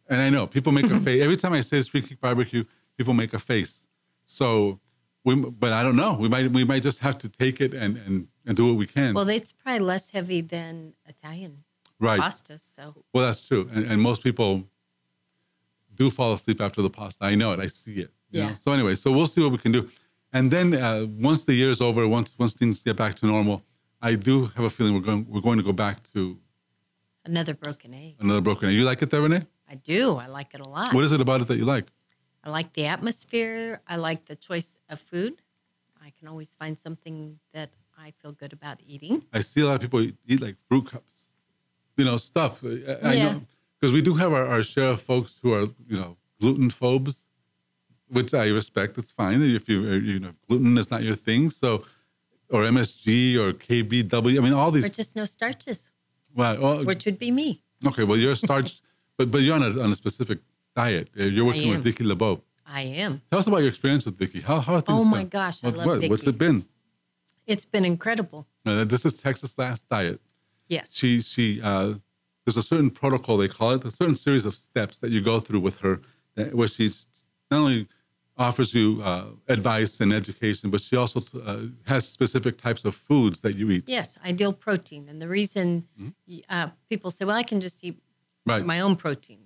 and 0.09 0.21
I 0.21 0.29
know 0.31 0.47
people 0.47 0.73
make 0.73 0.91
a 0.91 0.99
face 1.07 1.23
every 1.23 1.37
time 1.37 1.53
I 1.53 1.61
say 1.61 1.81
Spring 1.83 2.03
Creek 2.07 2.21
Barbecue. 2.21 2.65
People 2.99 3.15
make 3.15 3.33
a 3.33 3.39
face. 3.39 3.87
So, 4.25 4.79
we, 5.25 5.35
but 5.35 5.73
I 5.73 5.83
don't 5.83 5.97
know. 5.97 6.15
We 6.15 6.29
might 6.29 6.51
we 6.53 6.65
might 6.65 6.83
just 6.83 6.99
have 7.01 7.17
to 7.19 7.29
take 7.29 7.61
it 7.61 7.73
and 7.75 7.97
and, 8.07 8.29
and 8.47 8.57
do 8.57 8.67
what 8.67 8.77
we 8.77 8.87
can. 8.87 9.15
Well, 9.15 9.29
it's 9.29 9.53
probably 9.53 9.81
less 9.81 10.11
heavy 10.11 10.41
than 10.43 10.95
Italian 11.07 11.65
right. 12.01 12.21
pasta. 12.21 12.59
So 12.59 13.05
Well, 13.15 13.25
that's 13.27 13.41
true, 13.47 13.71
and, 13.73 13.87
and 13.87 14.01
most 14.03 14.23
people 14.23 14.65
do 15.95 16.11
fall 16.11 16.33
asleep 16.33 16.61
after 16.61 16.83
the 16.83 16.91
pasta. 16.91 17.25
I 17.25 17.35
know 17.35 17.53
it. 17.53 17.61
I 17.61 17.67
see 17.69 17.93
it. 18.01 18.11
you 18.31 18.41
know? 18.43 18.49
Yeah. 18.49 18.55
So 18.57 18.73
anyway, 18.73 18.95
so 18.95 19.11
we'll 19.13 19.27
see 19.27 19.43
what 19.43 19.53
we 19.53 19.59
can 19.59 19.73
do, 19.73 19.89
and 20.33 20.51
then 20.51 20.75
uh, 20.75 21.07
once 21.19 21.45
the 21.45 21.55
year 21.55 21.71
is 21.71 21.81
over, 21.81 22.07
once 22.09 22.35
once 22.39 22.55
things 22.55 22.83
get 22.83 22.97
back 22.97 23.15
to 23.17 23.27
normal, 23.27 23.63
I 24.01 24.15
do 24.15 24.47
have 24.57 24.65
a 24.65 24.71
feeling 24.71 24.95
we're 24.95 25.01
going 25.01 25.27
we're 25.29 25.41
going 25.41 25.59
to 25.59 25.65
go 25.65 25.73
back 25.73 26.03
to 26.15 26.39
another 27.25 27.55
broken 27.55 27.95
egg. 27.95 28.17
another 28.21 28.41
broken. 28.41 28.69
egg. 28.69 28.75
You 28.75 28.85
like 28.85 29.03
it 29.03 29.11
there, 29.11 29.21
Renee? 29.23 29.45
I 29.69 29.75
do. 29.77 30.17
I 30.17 30.27
like 30.27 30.55
it 30.55 30.61
a 30.61 30.69
lot. 30.69 30.93
What 30.93 31.05
is 31.05 31.13
it 31.13 31.21
about 31.21 31.41
it 31.41 31.49
that 31.49 31.57
you 31.57 31.65
like? 31.65 31.87
I 32.45 32.51
like 32.51 32.73
the 32.75 32.87
atmosphere. 32.87 33.81
I 33.87 33.97
like 33.97 34.27
the 34.27 34.35
choice 34.37 34.79
of 34.89 35.01
food. 35.01 35.41
I 36.05 36.13
can 36.19 36.27
always 36.29 36.53
find 36.55 36.77
something 36.79 37.39
that 37.55 37.71
I 37.97 38.13
feel 38.21 38.33
good 38.33 38.53
about 38.53 38.81
eating. 38.85 39.23
I 39.33 39.41
see 39.41 39.61
a 39.61 39.67
lot 39.67 39.77
of 39.77 39.81
people 39.81 40.01
eat 40.27 40.41
like 40.43 40.57
fruit 40.69 40.87
cups, 40.91 41.27
you 41.97 42.05
know, 42.05 42.17
stuff. 42.17 42.65
I, 42.65 43.15
Yeah. 43.15 43.39
because 43.81 43.93
we 43.93 44.03
do 44.03 44.15
have 44.15 44.33
our, 44.33 44.47
our 44.47 44.63
share 44.65 44.89
of 44.89 45.01
folks 45.01 45.39
who 45.43 45.53
are, 45.55 45.67
you 45.89 45.97
know, 46.01 46.17
gluten 46.41 46.71
phobes, 46.71 47.27
which 48.13 48.33
I 48.35 48.47
respect. 48.49 48.99
It's 48.99 49.11
fine 49.13 49.43
if 49.43 49.69
you, 49.69 49.79
uh, 49.93 49.95
you 50.11 50.19
know, 50.21 50.31
gluten 50.49 50.77
is 50.79 50.91
not 50.91 51.03
your 51.03 51.15
thing. 51.17 51.51
So, 51.51 51.85
or 52.51 52.61
MSG 52.63 53.37
or 53.43 53.53
KBW. 53.53 54.39
I 54.39 54.41
mean, 54.45 54.53
all 54.53 54.69
Or 54.69 54.73
these. 54.73 54.95
just 54.95 55.17
no 55.17 55.25
starches, 55.25 55.91
Right. 56.35 56.59
Well, 56.61 56.85
which 56.85 57.05
would 57.07 57.19
be 57.19 57.31
me. 57.31 57.63
okay. 57.87 58.05
Well, 58.05 58.19
you're 58.19 58.35
starch, 58.35 58.81
but 59.19 59.31
but 59.31 59.41
you're 59.43 59.55
on 59.55 59.63
a, 59.63 59.73
on 59.85 59.91
a 59.91 59.95
specific 59.95 60.39
diet. 60.75 61.09
Uh, 61.19 61.27
You're 61.27 61.45
working 61.45 61.69
with. 61.71 61.83
Vicky 61.83 62.05
LeBeau. 62.05 62.41
I 62.67 62.83
am. 63.05 63.21
Tell 63.31 63.39
us 63.39 63.47
about 63.47 63.59
your 63.59 63.69
experience 63.69 64.05
with 64.07 64.17
Vicky. 64.17 64.41
How 64.41 64.61
how 64.61 64.81
things? 64.81 65.01
Oh 65.01 65.05
my 65.05 65.25
gosh, 65.25 65.63
I 65.65 65.69
love 65.69 65.87
what? 65.87 66.09
What's 66.11 66.27
it 66.27 66.39
been? 66.39 66.65
It's 67.47 67.67
been 67.75 67.85
incredible. 67.85 68.47
Uh, 68.65 68.85
this 68.85 69.05
is 69.05 69.13
Texas 69.27 69.59
Last 69.59 69.87
Diet. 69.91 70.21
Yes. 70.69 70.95
she 70.99 71.21
she 71.21 71.61
uh, 71.61 71.95
there's 72.45 72.57
a 72.57 72.63
certain 72.63 72.91
protocol 72.91 73.37
they 73.37 73.49
call 73.49 73.73
it, 73.73 73.85
a 73.85 73.91
certain 73.91 74.17
series 74.17 74.47
of 74.47 74.55
steps 74.55 74.99
that 75.01 75.11
you 75.11 75.21
go 75.21 75.39
through 75.41 75.61
with 75.61 75.79
her, 75.81 76.01
that, 76.37 76.55
where 76.55 76.69
she's 76.69 77.07
not 77.51 77.59
only 77.59 77.89
offers 78.39 78.73
you 78.75 79.01
uh, 79.03 79.27
advice 79.49 80.01
and 80.01 80.13
education, 80.13 80.71
but 80.71 80.81
she 80.81 80.97
also 80.97 81.21
uh, 81.45 81.61
has 81.87 82.09
specific 82.09 82.57
types 82.57 82.85
of 82.85 82.95
foods 82.95 83.41
that 83.43 83.57
you 83.57 83.71
eat. 83.71 83.85
Yes, 83.89 84.17
ideal 84.25 84.53
protein. 84.53 85.09
And 85.09 85.21
the 85.21 85.29
reason 85.29 85.87
y- 86.27 86.43
uh, 86.49 86.69
people 86.89 87.11
say, 87.11 87.25
well, 87.25 87.37
I 87.37 87.43
can 87.45 87.61
just 87.61 87.83
eat 87.85 87.97
Mm-hmm. 88.45 88.51
Right. 88.51 88.59
Mm-hmm. 88.59 88.67
my 88.67 88.81
own 88.81 88.97
protein. 88.97 89.39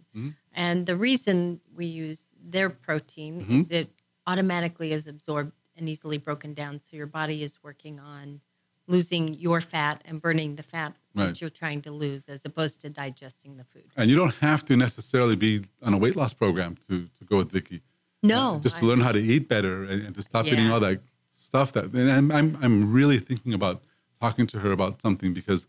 And 0.54 0.86
the 0.86 0.96
reason 0.96 1.60
we 1.74 1.84
use 1.84 2.30
their 2.42 2.70
protein 2.70 3.42
Mm-hmm. 3.42 3.56
is 3.60 3.70
it 3.70 3.90
automatically 4.26 4.92
is 4.92 5.06
absorbed 5.06 5.52
and 5.76 5.86
easily 5.86 6.16
broken 6.16 6.54
down. 6.54 6.80
So 6.80 6.96
your 6.96 7.06
body 7.06 7.42
is 7.42 7.58
working 7.62 8.00
on 8.00 8.40
losing 8.88 9.34
your 9.34 9.60
fat 9.60 10.00
and 10.06 10.22
burning 10.22 10.56
the 10.56 10.62
fat 10.62 10.94
Right. 11.14 11.26
that 11.26 11.40
you're 11.42 11.50
trying 11.50 11.82
to 11.82 11.90
lose 11.90 12.28
as 12.30 12.42
opposed 12.46 12.80
to 12.82 12.88
digesting 12.88 13.56
the 13.58 13.64
food. 13.64 13.84
And 13.98 14.08
you 14.08 14.16
don't 14.16 14.34
have 14.36 14.64
to 14.66 14.76
necessarily 14.76 15.36
be 15.36 15.64
on 15.82 15.92
a 15.92 15.98
weight 15.98 16.16
loss 16.16 16.32
program 16.32 16.76
to, 16.88 16.94
to 17.18 17.24
go 17.26 17.36
with 17.38 17.50
Vicky. 17.50 17.82
No. 18.26 18.56
Uh, 18.56 18.60
just 18.60 18.76
to 18.78 18.84
learn 18.86 19.00
how 19.00 19.12
to 19.12 19.18
eat 19.18 19.48
better 19.48 19.84
and, 19.84 20.02
and 20.06 20.14
to 20.14 20.22
stop 20.22 20.46
eating 20.46 20.70
all 20.70 20.80
that 20.80 21.00
stuff 21.28 21.72
that 21.72 21.84
and 21.92 22.10
I'm, 22.10 22.30
I'm 22.32 22.58
I'm 22.62 22.92
really 22.92 23.18
thinking 23.18 23.54
about 23.54 23.82
talking 24.20 24.46
to 24.48 24.58
her 24.58 24.72
about 24.72 25.00
something 25.00 25.32
because 25.32 25.66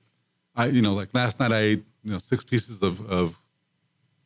I 0.55 0.67
you 0.67 0.81
know 0.81 0.93
like 0.93 1.09
last 1.13 1.39
night 1.39 1.51
I 1.51 1.59
ate 1.59 1.83
you 2.03 2.11
know 2.11 2.17
six 2.17 2.43
pieces 2.43 2.81
of, 2.81 2.93
of 3.09 3.39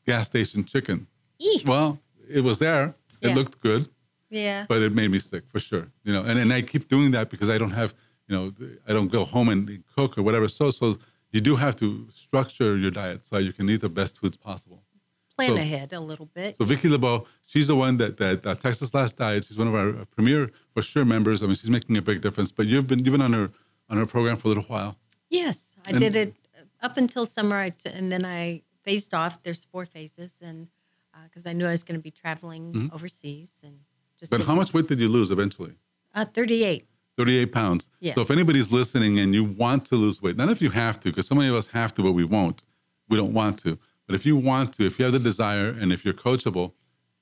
gas 0.05 0.27
station 0.27 0.63
chicken. 0.63 1.07
Eek. 1.39 1.67
Well, 1.67 1.99
it 2.29 2.41
was 2.43 2.59
there. 2.59 2.95
It 3.21 3.29
Yeah. 3.29 3.35
looked 3.35 3.59
good, 3.61 3.89
yeah. 4.29 4.65
but 4.67 4.81
it 4.81 4.93
made 4.93 5.09
me 5.11 5.19
sick 5.19 5.43
for 5.51 5.59
sure. 5.59 5.87
You 6.03 6.13
know, 6.13 6.23
and, 6.23 6.39
and 6.39 6.51
I 6.53 6.61
keep 6.61 6.87
doing 6.87 7.11
that 7.11 7.29
because 7.29 7.49
I 7.49 7.57
don't 7.57 7.71
have, 7.71 7.93
you 8.27 8.35
know, 8.35 8.53
I 8.87 8.93
don't 8.93 9.11
go 9.11 9.25
home 9.25 9.49
and 9.49 9.83
cook 9.95 10.17
or 10.17 10.23
whatever. 10.23 10.47
So 10.47 10.69
so 10.71 10.97
you 11.31 11.41
do 11.41 11.55
have 11.55 11.75
to 11.77 12.07
structure 12.13 12.77
your 12.77 12.91
diet 12.91 13.25
so 13.25 13.37
you 13.37 13.53
can 13.53 13.69
eat 13.69 13.81
the 13.81 13.89
best 13.89 14.19
foods 14.19 14.37
possible. 14.37 14.81
Plan 15.47 15.57
so- 15.57 15.61
ahead 15.61 15.93
a 15.93 15.99
little 15.99 16.27
bit. 16.27 16.55
So 16.57 16.63
Vicky 16.65 16.89
LeBeau, 16.89 17.25
she's 17.45 17.67
the 17.67 17.75
one 17.75 17.97
that 17.97 18.17
that 18.17 18.45
uh, 18.45 18.55
Texas 18.55 18.93
Last 18.93 19.17
Diet. 19.17 19.45
She's 19.45 19.57
one 19.57 19.67
of 19.67 19.75
our 19.75 19.89
uh, 19.89 20.05
premier 20.15 20.51
for 20.73 20.81
sure 20.81 21.05
members. 21.05 21.41
I 21.43 21.45
mean, 21.47 21.55
she's 21.55 21.69
making 21.69 21.97
a 21.97 22.01
big 22.01 22.21
difference. 22.21 22.51
But 22.51 22.67
you've 22.67 22.87
been 22.87 22.99
you've 22.99 23.11
been 23.11 23.21
on 23.21 23.33
her 23.33 23.51
on 23.89 23.97
her 23.97 24.05
program 24.05 24.37
for 24.37 24.47
a 24.47 24.49
little 24.49 24.63
while. 24.63 24.97
Yes, 25.29 25.75
I 25.85 25.91
And- 25.91 25.99
did 25.99 26.15
it 26.15 26.35
up 26.81 26.97
until 26.97 27.25
summer, 27.25 27.57
I 27.57 27.69
t- 27.69 27.89
and 27.89 28.11
then 28.11 28.25
I 28.25 28.61
phased 28.83 29.13
off. 29.13 29.41
There's 29.43 29.63
four 29.65 29.85
phases, 29.85 30.33
and 30.41 30.67
because 31.25 31.45
I 31.45 31.53
knew 31.53 31.67
I 31.67 31.71
was 31.71 31.83
going 31.83 31.99
to 31.99 32.03
be 32.03 32.11
traveling 32.11 32.89
overseas, 32.93 33.51
and 33.63 33.79
just 34.19 34.31
Mm-hmm. 34.31 34.41
But 34.41 34.47
how 34.47 34.55
much 34.55 34.73
weight 34.73 34.87
did 34.87 34.99
you 34.99 35.07
lose 35.07 35.31
eventually? 35.31 35.73
Uh, 36.13 36.25
Thirty-eight. 36.25 36.85
38 37.17 37.51
pounds. 37.51 37.89
Yes. 37.99 38.15
So 38.15 38.21
if 38.21 38.31
anybody's 38.31 38.71
listening 38.71 39.19
and 39.19 39.33
you 39.35 39.43
want 39.43 39.85
to 39.87 39.95
lose 39.95 40.21
weight, 40.21 40.37
not 40.37 40.49
if 40.49 40.61
you 40.61 40.69
have 40.69 40.97
to, 41.01 41.09
because 41.09 41.27
so 41.27 41.35
many 41.35 41.49
of 41.49 41.55
us 41.55 41.67
have 41.67 41.93
to, 41.95 42.01
but 42.01 42.13
we 42.13 42.23
won't. 42.23 42.63
We 43.09 43.17
don't 43.17 43.33
want 43.33 43.59
to. 43.59 43.77
But 44.11 44.19
if 44.19 44.25
you 44.25 44.35
want 44.35 44.73
to, 44.73 44.85
if 44.85 44.99
you 44.99 45.05
have 45.05 45.13
the 45.13 45.19
desire, 45.19 45.69
and 45.69 45.93
if 45.93 46.03
you're 46.03 46.13
coachable, 46.13 46.73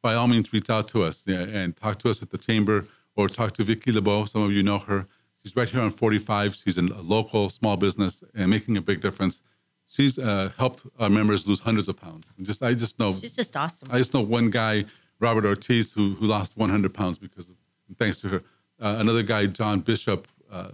by 0.02 0.16
all 0.16 0.28
means, 0.28 0.52
reach 0.52 0.72
out 0.72 0.88
to 0.88 1.04
us 1.04 1.24
and 1.28 1.78
talk 1.78 2.00
to 2.00 2.10
us 2.10 2.24
at 2.24 2.32
the 2.32 2.38
chamber 2.40 2.88
or 3.16 3.30
talk 3.30 3.52
to 3.58 3.64
Vicky 3.64 3.92
LeBeau. 3.92 4.26
Some 4.26 4.42
of 4.42 4.52
you 4.52 4.64
know 4.64 4.80
her. 4.80 5.06
She's 5.44 5.56
right 5.56 5.70
here 5.70 5.82
on 5.82 5.92
45. 5.92 6.56
She's 6.56 6.80
in 6.80 6.88
a 6.88 7.02
local 7.02 7.52
small 7.52 7.78
business 7.78 8.24
and 8.34 8.50
making 8.50 8.76
a 8.76 8.82
big 8.82 9.02
difference. 9.02 9.44
She's 9.86 10.18
uh, 10.18 10.50
helped 10.58 10.88
our 10.98 11.12
members 11.12 11.48
lose 11.48 11.60
hundreds 11.60 11.90
of 11.90 11.96
pounds. 11.96 12.26
And 12.38 12.44
Just 12.48 12.64
I 12.64 12.74
just 12.74 12.98
know 12.98 13.14
She's 13.14 13.34
just 13.34 13.56
awesome. 13.56 13.88
I 13.92 14.00
just 14.00 14.16
know 14.16 14.22
one 14.22 14.50
guy, 14.50 14.86
Robert 15.20 15.46
Ortiz, 15.46 15.94
who 15.94 16.16
who 16.16 16.26
lost 16.26 16.58
100 16.58 16.92
pounds 16.92 17.20
because 17.20 17.50
of 17.50 17.56
thanks 18.00 18.20
to 18.22 18.30
her. 18.30 18.42
Uh, 18.82 18.96
another 18.98 19.22
guy, 19.22 19.46
John 19.46 19.82
Bishop. 19.82 20.28
Uh, 20.52 20.70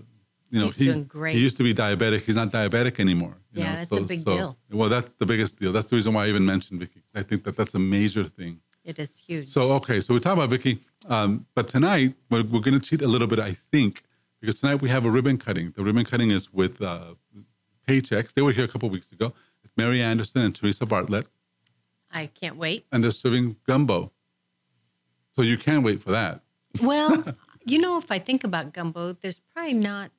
you 0.51 0.59
know, 0.59 0.65
He's 0.67 0.75
he, 0.77 0.85
doing 0.85 1.03
great. 1.05 1.35
he 1.35 1.41
used 1.41 1.57
to 1.57 1.63
be 1.63 1.73
diabetic. 1.73 2.21
He's 2.21 2.35
not 2.35 2.49
diabetic 2.49 2.99
anymore. 2.99 3.37
you 3.53 3.61
Yeah, 3.61 3.69
know, 3.71 3.75
that's 3.77 3.91
a 3.91 4.01
big 4.01 4.23
deal. 4.25 4.57
Well, 4.71 4.89
that's 4.89 5.07
the 5.17 5.25
biggest 5.25 5.57
deal. 5.57 5.71
That's 5.71 5.87
the 5.87 5.95
reason 5.95 6.13
why 6.13 6.25
I 6.25 6.29
even 6.29 6.45
mentioned 6.45 6.79
Vicky. 6.79 7.01
I 7.13 7.23
think 7.23 7.43
that 7.45 7.55
that's 7.57 7.73
a 7.75 7.79
major 7.79 8.23
thing. 8.25 8.59
it 8.83 8.99
is 8.99 9.15
huge. 9.17 9.47
So 9.47 9.71
okay, 9.73 9.99
so 10.01 10.13
we 10.13 10.19
talk 10.19 10.33
about 10.33 10.49
Vicky, 10.49 10.79
um, 11.07 11.45
but 11.55 11.67
tonight 11.69 12.13
we're, 12.29 12.43
we're 12.43 12.59
going 12.61 12.79
to 12.79 12.85
cheat 12.89 13.01
a 13.01 13.07
little 13.07 13.27
bit, 13.27 13.39
I 13.39 13.53
think, 13.71 14.03
because 14.39 14.59
tonight 14.59 14.81
we 14.81 14.89
have 14.89 15.05
a 15.05 15.09
ribbon 15.09 15.37
cutting. 15.37 15.71
The 15.75 15.83
ribbon 15.83 16.05
cutting 16.05 16.29
is 16.31 16.53
with 16.53 16.81
uh, 16.81 17.15
Paychex. 17.87 18.33
They 18.33 18.41
were 18.43 18.51
here 18.51 18.65
a 18.65 18.67
couple 18.67 18.89
weeks 18.89 19.11
ago. 19.11 19.31
It's 19.63 19.73
Mary 19.77 20.01
Anderson 20.01 20.41
and 20.43 20.55
Teresa 20.55 20.85
Bartlett 20.85 21.25
I 22.13 22.27
can't 22.27 22.55
wait. 22.55 22.85
and 22.91 23.03
they're 23.03 23.11
serving 23.11 23.55
gumbo. 23.67 24.11
So 25.33 25.41
you 25.41 25.57
can't 25.57 25.83
wait 25.83 26.01
for 26.01 26.11
that. 26.11 26.41
Well, 26.81 27.35
you 27.65 27.79
know, 27.79 27.97
if 27.97 28.11
I 28.11 28.19
think 28.19 28.43
about 28.43 28.71
gumbo, 28.73 29.13
there's 29.13 29.41
probably 29.53 29.73
not, 29.73 30.11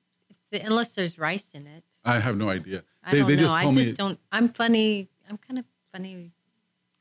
unless 0.65 0.95
there's 0.95 1.19
rice 1.19 1.51
in 1.55 1.67
it. 1.67 1.85
I 2.05 2.19
have 2.21 2.37
no 2.37 2.49
idea. 2.51 2.85
I 3.05 3.13
don't 3.13 3.21
know. 3.29 3.53
I 3.55 3.65
just 3.73 3.77
me. 3.77 3.93
don't. 3.93 4.19
I'm 4.33 4.49
funny. 4.51 5.09
I'm 5.29 5.39
kind 5.39 5.59
of 5.59 5.65
funny. 5.93 6.33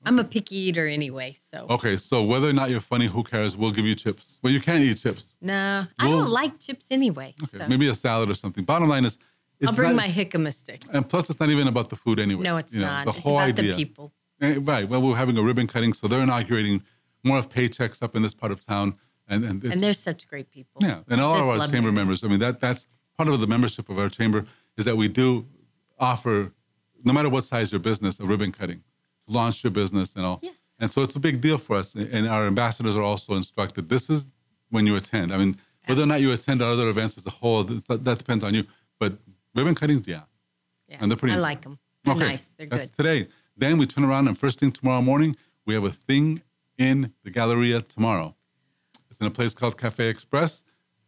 I'm 0.08 0.20
a 0.20 0.24
picky 0.24 0.56
eater 0.56 0.88
anyway, 0.88 1.36
so 1.52 1.66
Okay, 1.70 1.98
so 1.98 2.22
whether 2.24 2.48
or 2.48 2.54
not 2.54 2.70
you're 2.70 2.80
funny, 2.80 3.08
who 3.08 3.24
cares? 3.24 3.58
We'll 3.58 3.72
give 3.72 3.86
you 3.86 3.96
chips. 3.96 4.38
Well, 4.44 4.54
you 4.54 4.62
can't 4.62 4.84
eat 4.84 4.98
chips. 4.98 5.34
no, 5.42 5.88
I 5.98 6.08
don't 6.08 6.30
like 6.30 6.60
chips 6.60 6.86
anyway. 6.92 7.34
Okay, 7.44 7.58
so 7.58 7.68
maybe 7.68 7.88
a 7.90 7.96
salad 7.96 8.30
or 8.30 8.36
something. 8.36 8.64
Bottom 8.66 8.88
line 8.88 9.04
is, 9.06 9.18
it's 9.60 9.68
I'll 9.70 9.74
bring 9.74 9.96
not- 9.96 10.04
my 10.06 10.08
jicama 10.10 10.54
sticks. 10.54 10.88
And 10.92 11.10
plus, 11.10 11.30
it's 11.32 11.40
not 11.40 11.50
even 11.50 11.68
about 11.68 11.90
the 11.90 11.96
food 11.96 12.20
anyway. 12.20 12.44
No, 12.44 12.58
it's 12.58 12.72
You 12.72 12.82
know, 12.82 12.86
not. 12.86 13.06
The 13.06 13.10
it's 13.12 13.20
whole 13.20 13.38
about 13.40 13.48
idea. 13.58 13.72
the 13.72 13.78
people. 13.78 14.14
Eh, 14.42 14.58
Right. 14.62 14.88
Well, 14.88 15.02
we're 15.02 15.16
having 15.16 15.38
a 15.40 15.42
ribbon 15.42 15.66
cutting, 15.66 15.94
so 15.94 16.08
they're 16.08 16.22
inaugurating 16.22 16.84
more 17.24 17.40
of 17.40 17.50
Paychex 17.50 18.04
up 18.04 18.16
in 18.16 18.22
this 18.22 18.36
part 18.36 18.52
of 18.52 18.64
town, 18.64 18.96
and 19.28 19.44
and, 19.44 19.64
And 19.64 19.82
they're 19.82 19.94
such 19.96 20.28
great 20.28 20.52
people. 20.52 20.82
Yeah, 20.84 21.00
and 21.10 21.20
all 21.20 21.32
Just 21.38 21.50
of 21.50 21.62
our 21.62 21.68
chamber 21.68 21.92
members. 21.92 22.24
I 22.24 22.28
mean, 22.28 22.40
that 22.42 22.60
that's 22.60 22.86
part 23.18 23.30
of 23.30 23.40
the 23.40 23.48
membership 23.48 23.90
of 23.90 23.98
our 24.00 24.10
chamber 24.10 24.46
is 24.78 24.86
that 24.86 24.98
we 24.98 25.08
do 25.08 25.46
offer, 26.00 26.52
no 27.04 27.14
matter 27.14 27.30
what 27.30 27.44
size 27.44 27.72
your 27.72 27.80
business, 27.80 28.20
a 28.20 28.26
ribbon 28.26 28.52
cutting 28.52 28.82
to 29.28 29.34
launch 29.34 29.64
your 29.64 29.72
business 29.72 30.16
and 30.16 30.26
all. 30.26 30.40
Yes. 30.42 30.54
And 30.80 30.92
so 30.92 31.02
it's 31.02 31.16
a 31.16 31.20
big 31.20 31.40
deal 31.42 31.58
for 31.58 31.78
us. 31.78 31.96
And 31.96 32.28
our 32.28 32.46
ambassadors 32.46 32.96
are 32.96 33.02
also 33.04 33.34
instructed. 33.36 33.88
This 33.90 34.10
is 34.10 34.30
when 34.70 34.86
you 34.86 34.96
attend. 34.98 35.34
I 35.34 35.38
mean, 35.38 35.58
whether 35.86 36.04
or 36.04 36.06
not 36.06 36.20
you 36.20 36.32
attend 36.32 36.62
our 36.62 36.72
other 36.72 36.90
events 36.90 37.18
as 37.18 37.26
a 37.26 37.30
whole, 37.30 37.64
that, 37.64 38.04
that 38.04 38.18
depends 38.18 38.44
on 38.44 38.54
you. 38.54 38.66
But 39.00 39.14
ribbon 39.54 39.76
cuttings, 39.76 40.08
yeah. 40.08 40.22
Yeah, 40.90 40.98
And 41.00 41.10
they're 41.10 41.18
pretty 41.18 41.36
I 41.36 41.40
like 41.40 41.62
them. 41.62 41.80
They're 42.04 42.16
Okay, 42.16 42.28
nice. 42.28 42.50
They're 42.58 42.68
That's 42.68 42.90
good. 42.90 42.98
today. 43.04 43.28
Then 43.58 43.78
we 43.78 43.88
turn 43.88 44.04
around 44.04 44.28
and 44.28 44.38
first 44.38 44.60
thing 44.60 44.72
tomorrow 44.72 45.02
morning, 45.02 45.36
we 45.66 45.74
have 45.74 45.84
a 45.86 45.92
thing 45.92 46.42
in 46.78 47.14
the 47.24 47.32
Galleria 47.32 47.82
tomorrow. 47.82 48.36
It's 49.10 49.20
in 49.22 49.28
a 49.28 49.32
place 49.32 49.54
called 49.54 49.78
Cafe 49.78 50.08
Express. 50.10 50.64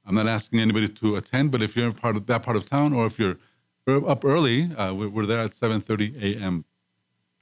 I'm 0.08 0.16
not 0.16 0.28
asking 0.28 0.62
anybody 0.62 0.88
to 0.88 1.18
attend, 1.18 1.52
but 1.52 1.62
if 1.62 1.76
you're 1.76 1.88
in 1.88 1.94
part 1.94 2.16
of 2.16 2.26
that 2.28 2.42
part 2.42 2.56
of 2.56 2.66
town, 2.66 2.94
or 2.94 3.06
if 3.06 3.20
you're 3.20 3.38
up 3.88 4.24
early, 4.24 4.74
uh, 4.76 4.94
we're, 4.94 5.10
we're 5.10 5.26
there 5.26 5.40
at 5.40 5.52
7:30 5.52 6.22
a.m. 6.24 6.66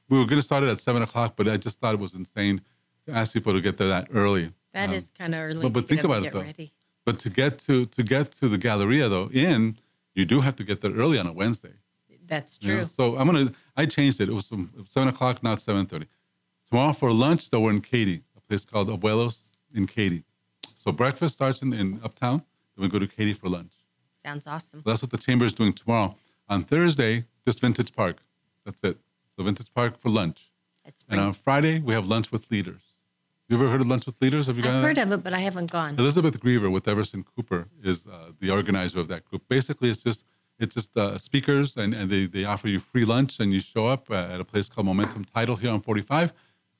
We 0.09 0.17
were 0.17 0.25
going 0.25 0.39
to 0.39 0.45
start 0.45 0.63
it 0.63 0.69
at 0.69 0.79
seven 0.79 1.01
o'clock, 1.01 1.35
but 1.35 1.47
I 1.47 1.57
just 1.57 1.79
thought 1.79 1.93
it 1.93 1.99
was 1.99 2.13
insane 2.13 2.61
to 3.07 3.13
ask 3.13 3.33
people 3.33 3.53
to 3.53 3.61
get 3.61 3.77
there 3.77 3.87
that 3.87 4.07
early. 4.13 4.51
That 4.73 4.89
um, 4.89 4.95
is 4.95 5.11
kind 5.17 5.33
of 5.33 5.41
early. 5.41 5.61
But, 5.61 5.73
but 5.73 5.87
think 5.87 6.03
about 6.03 6.23
it 6.23 6.33
though. 6.33 6.41
Ready. 6.41 6.73
But 7.05 7.19
to 7.19 7.29
get 7.29 7.59
to 7.59 7.85
to 7.85 8.03
get 8.03 8.31
to 8.33 8.47
the 8.47 8.57
Galleria 8.57 9.09
though, 9.09 9.29
in 9.31 9.77
you 10.15 10.25
do 10.25 10.41
have 10.41 10.55
to 10.55 10.63
get 10.63 10.81
there 10.81 10.91
early 10.91 11.19
on 11.19 11.27
a 11.27 11.33
Wednesday. 11.33 11.73
That's 12.27 12.57
true. 12.57 12.71
You 12.71 12.77
know? 12.77 12.83
So 12.83 13.17
I'm 13.17 13.27
gonna. 13.27 13.51
I 13.77 13.85
changed 13.85 14.19
it. 14.21 14.29
It 14.29 14.33
was 14.33 14.47
from 14.47 14.71
seven 14.87 15.09
o'clock, 15.09 15.43
not 15.43 15.61
seven 15.61 15.85
thirty. 15.85 16.07
Tomorrow 16.69 16.93
for 16.93 17.11
lunch, 17.11 17.51
though, 17.51 17.59
we're 17.59 17.71
in 17.71 17.81
Katy, 17.81 18.23
a 18.35 18.41
place 18.41 18.65
called 18.65 18.87
Abuelos 18.87 19.37
in 19.73 19.85
Katy. 19.85 20.23
So 20.73 20.91
breakfast 20.91 21.35
starts 21.35 21.61
in, 21.61 21.73
in 21.73 21.99
Uptown. 22.03 22.41
Then 22.75 22.83
we 22.83 22.89
go 22.89 22.99
to 22.99 23.07
Katy 23.07 23.33
for 23.33 23.49
lunch. 23.49 23.73
Sounds 24.23 24.47
awesome. 24.47 24.81
So 24.83 24.89
that's 24.89 25.01
what 25.01 25.11
the 25.11 25.17
chamber 25.17 25.45
is 25.45 25.53
doing 25.53 25.73
tomorrow. 25.73 26.15
On 26.49 26.63
Thursday, 26.63 27.25
just 27.45 27.59
Vintage 27.59 27.93
Park. 27.93 28.17
That's 28.65 28.83
it. 28.83 28.97
So 29.35 29.43
Vintage 29.43 29.73
Park 29.73 29.97
for 29.99 30.09
lunch. 30.09 30.51
and 31.09 31.19
on 31.19 31.33
Friday, 31.33 31.79
we 31.79 31.93
have 31.93 32.07
lunch 32.07 32.31
with 32.31 32.49
leaders. 32.51 32.81
You 33.47 33.57
ever 33.57 33.69
heard 33.69 33.81
of 33.81 33.87
Lunch 33.87 34.07
with 34.07 34.19
Leaders? 34.21 34.47
Have 34.47 34.57
you 34.57 34.63
I've 34.63 34.81
heard 34.81 34.97
that? 34.97 35.05
of 35.05 35.13
it, 35.13 35.23
but 35.23 35.31
I 35.31 35.37
haven't 35.37 35.69
gone. 35.69 35.99
Elizabeth 35.99 36.39
Griever 36.39 36.71
with 36.71 36.87
Everson 36.87 37.23
Cooper 37.23 37.67
is 37.83 38.07
uh, 38.07 38.31
the 38.39 38.49
organizer 38.49 38.99
of 38.99 39.07
that 39.09 39.23
group. 39.25 39.43
Basically, 39.47 39.91
it's 39.91 40.01
just 40.01 40.25
it's 40.57 40.73
just 40.73 40.97
uh, 40.97 41.17
speakers, 41.19 41.77
and, 41.77 41.93
and 41.93 42.09
they, 42.09 42.25
they 42.25 42.45
offer 42.45 42.67
you 42.67 42.79
free 42.79 43.05
lunch, 43.05 43.39
and 43.39 43.53
you 43.53 43.59
show 43.59 43.85
up 43.87 44.09
uh, 44.09 44.15
at 44.15 44.39
a 44.39 44.45
place 44.45 44.67
called 44.67 44.87
Momentum 44.87 45.25
Title 45.25 45.57
here 45.57 45.69
on 45.69 45.81
45, 45.81 46.33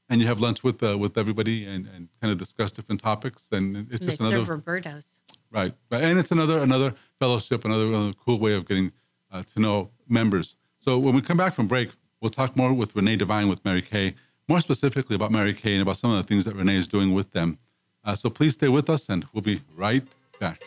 and 0.10 0.22
you 0.22 0.28
have 0.28 0.40
lunch 0.40 0.64
with 0.64 0.82
uh, 0.82 0.98
with 0.98 1.20
everybody 1.20 1.66
and, 1.66 1.88
and 1.88 2.08
kind 2.20 2.32
of 2.32 2.40
discuss 2.40 2.72
different 2.72 3.00
topics. 3.00 3.48
And 3.52 3.88
it's 3.92 4.02
and 4.02 4.10
just 4.10 4.20
another 4.20 4.44
Roberto's. 4.44 5.22
Right, 5.56 5.74
and 5.90 6.20
it's 6.20 6.32
another 6.32 6.60
another 6.60 6.94
fellowship, 7.18 7.64
another, 7.64 7.88
another 7.88 8.14
cool 8.14 8.40
way 8.40 8.54
of 8.56 8.68
getting 8.68 8.92
uh, 9.32 9.42
to 9.54 9.60
know 9.62 9.90
members. 10.10 10.58
So 10.80 11.00
when 11.00 11.16
we 11.16 11.22
come 11.22 11.38
back 11.38 11.54
from 11.54 11.68
break, 11.68 11.92
we'll 12.20 12.30
talk 12.30 12.58
more 12.58 12.74
with 12.74 12.94
Renee 12.94 13.16
Devine 13.16 13.48
with 13.48 13.64
Mary 13.64 13.82
Kay 13.82 14.14
more 14.48 14.60
specifically 14.60 15.16
about 15.16 15.32
Mary 15.32 15.54
Kay 15.54 15.74
and 15.74 15.82
about 15.82 15.98
some 15.98 16.12
of 16.12 16.18
the 16.18 16.24
things 16.24 16.46
that 16.46 16.56
Renee 16.56 16.76
is 16.76 16.88
doing 16.88 17.14
with 17.14 17.32
them. 17.32 17.58
Uh, 18.04 18.14
so 18.14 18.30
please 18.30 18.54
stay 18.54 18.68
with 18.68 18.90
us, 18.90 19.10
and 19.10 19.26
we'll 19.34 19.42
be 19.42 19.62
right 19.76 20.04
back. 20.40 20.62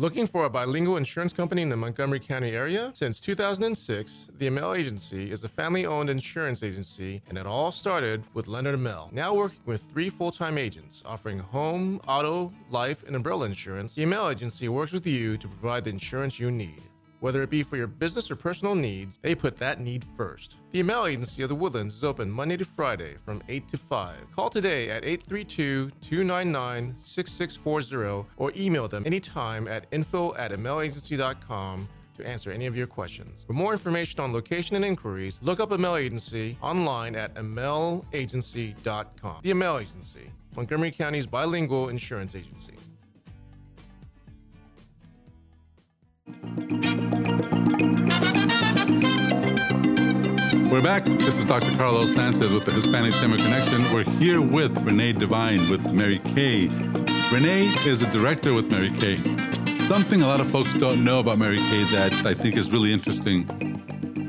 Looking 0.00 0.26
for 0.26 0.46
a 0.46 0.48
bilingual 0.48 0.96
insurance 0.96 1.34
company 1.34 1.60
in 1.60 1.68
the 1.68 1.76
Montgomery 1.76 2.20
County 2.20 2.52
area? 2.52 2.90
Since 2.94 3.20
2006, 3.20 4.28
the 4.38 4.46
Amel 4.46 4.72
Agency 4.72 5.30
is 5.30 5.44
a 5.44 5.48
family 5.48 5.84
owned 5.84 6.08
insurance 6.08 6.62
agency, 6.62 7.20
and 7.28 7.36
it 7.36 7.44
all 7.44 7.70
started 7.70 8.24
with 8.32 8.46
Leonard 8.46 8.76
Amel. 8.76 9.10
Now 9.12 9.34
working 9.34 9.58
with 9.66 9.82
three 9.92 10.08
full 10.08 10.30
time 10.30 10.56
agents 10.56 11.02
offering 11.04 11.38
home, 11.38 12.00
auto, 12.08 12.50
life, 12.70 13.04
and 13.06 13.14
umbrella 13.14 13.44
insurance, 13.44 13.94
the 13.94 14.04
Amel 14.04 14.30
Agency 14.30 14.70
works 14.70 14.92
with 14.92 15.06
you 15.06 15.36
to 15.36 15.46
provide 15.46 15.84
the 15.84 15.90
insurance 15.90 16.40
you 16.40 16.50
need. 16.50 16.80
Whether 17.20 17.42
it 17.42 17.50
be 17.50 17.62
for 17.62 17.76
your 17.76 17.86
business 17.86 18.30
or 18.30 18.36
personal 18.36 18.74
needs, 18.74 19.18
they 19.20 19.34
put 19.34 19.58
that 19.58 19.78
need 19.78 20.04
first. 20.16 20.56
The 20.72 20.80
Amel 20.80 21.06
Agency 21.06 21.42
of 21.42 21.50
the 21.50 21.54
Woodlands 21.54 21.94
is 21.94 22.02
open 22.02 22.30
Monday 22.30 22.56
to 22.56 22.64
Friday 22.64 23.16
from 23.24 23.42
8 23.48 23.68
to 23.68 23.76
5. 23.76 24.16
Call 24.34 24.48
today 24.48 24.88
at 24.88 25.04
832 25.04 25.90
299 26.00 26.94
6640 26.96 28.26
or 28.38 28.52
email 28.56 28.88
them 28.88 29.02
anytime 29.04 29.68
at 29.68 29.84
info 29.90 30.34
at 30.36 30.50
amelagency.com 30.50 31.88
to 32.16 32.26
answer 32.26 32.50
any 32.50 32.64
of 32.64 32.74
your 32.74 32.86
questions. 32.86 33.44
For 33.46 33.52
more 33.52 33.72
information 33.72 34.20
on 34.20 34.32
location 34.32 34.76
and 34.76 34.84
inquiries, 34.84 35.38
look 35.42 35.60
up 35.60 35.72
Amel 35.72 35.96
Agency 35.96 36.56
online 36.62 37.14
at 37.14 37.34
amelagency.com. 37.34 39.40
The 39.42 39.50
Amel 39.50 39.78
Agency, 39.78 40.30
Montgomery 40.56 40.90
County's 40.90 41.26
bilingual 41.26 41.90
insurance 41.90 42.34
agency. 42.34 42.74
We're 50.70 50.82
back. 50.82 51.04
This 51.04 51.36
is 51.38 51.44
Dr. 51.44 51.76
Carlos 51.76 52.14
Sanchez 52.14 52.52
with 52.52 52.64
the 52.64 52.72
Hispanic 52.72 53.12
Chamber 53.14 53.36
Connection. 53.36 53.82
We're 53.92 54.04
here 54.04 54.40
with 54.40 54.78
Renee 54.78 55.12
Devine 55.12 55.68
with 55.68 55.84
Mary 55.92 56.20
Kay. 56.34 56.68
Renee 57.32 57.66
is 57.86 58.02
a 58.02 58.10
director 58.10 58.54
with 58.54 58.70
Mary 58.70 58.90
Kay. 58.90 59.16
Something 59.86 60.22
a 60.22 60.26
lot 60.26 60.40
of 60.40 60.50
folks 60.50 60.72
don't 60.78 61.02
know 61.02 61.20
about 61.20 61.38
Mary 61.38 61.58
Kay 61.58 61.84
that 61.92 62.24
I 62.24 62.34
think 62.34 62.56
is 62.56 62.70
really 62.70 62.92
interesting 62.92 63.46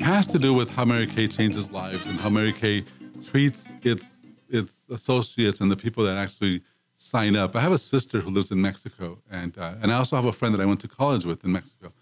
has 0.02 0.26
to 0.28 0.40
do 0.40 0.54
with 0.54 0.72
how 0.72 0.84
Mary 0.84 1.06
Kay 1.06 1.28
changes 1.28 1.72
lives 1.72 2.04
and 2.10 2.20
how 2.20 2.30
Mary 2.30 2.52
Kay 2.52 2.84
treats 3.24 3.72
its 3.84 4.18
its 4.50 4.90
associates 4.90 5.62
and 5.62 5.72
the 5.72 5.78
people 5.78 6.04
that 6.04 6.18
actually 6.18 6.62
sign 7.02 7.36
up. 7.36 7.56
I 7.56 7.62
have 7.62 7.72
a 7.72 7.78
sister 7.78 8.22
who 8.22 8.30
lives 8.30 8.52
in 8.52 8.62
Mexico, 8.62 9.20
and 9.30 9.58
uh, 9.58 9.76
and 9.82 9.92
I 9.92 9.96
also 9.96 10.16
have 10.16 10.26
a 10.26 10.34
friend 10.34 10.54
that 10.54 10.62
I 10.62 10.66
went 10.66 10.82
to 10.82 10.88
college 10.88 11.26
with 11.26 11.44
in 11.44 11.52
Mexico 11.52 11.94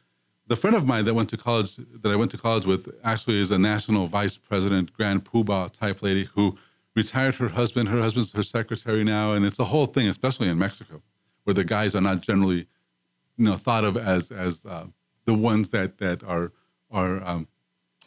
the 0.50 0.56
friend 0.56 0.76
of 0.76 0.86
mine 0.86 1.06
that 1.06 1.14
went 1.14 1.30
to 1.30 1.38
college 1.38 1.78
that 1.78 2.12
I 2.12 2.16
went 2.16 2.32
to 2.32 2.38
college 2.38 2.66
with 2.66 2.94
actually 3.04 3.40
is 3.40 3.52
a 3.52 3.58
national 3.58 4.08
vice 4.08 4.36
president, 4.36 4.92
grand 4.94 5.24
poobah 5.24 5.72
type 5.72 6.02
lady 6.02 6.26
who 6.34 6.58
retired 6.96 7.36
her 7.36 7.50
husband. 7.50 7.88
Her 7.88 8.02
husband's 8.02 8.32
her 8.32 8.42
secretary 8.42 9.04
now, 9.04 9.34
and 9.34 9.46
it's 9.46 9.60
a 9.60 9.66
whole 9.66 9.86
thing, 9.86 10.08
especially 10.08 10.50
in 10.50 10.58
Mexico, 10.58 11.04
where 11.44 11.54
the 11.54 11.64
guys 11.64 11.96
are 11.96 12.02
not 12.02 12.22
generally, 12.22 12.68
you 13.38 13.46
know, 13.46 13.58
thought 13.58 13.84
of 13.84 13.96
as 13.96 14.32
as 14.32 14.66
uh, 14.66 14.88
the 15.26 15.36
ones 15.36 15.70
that 15.70 16.00
that 16.00 16.24
are 16.24 16.52
are 16.90 17.24
um, 17.24 17.48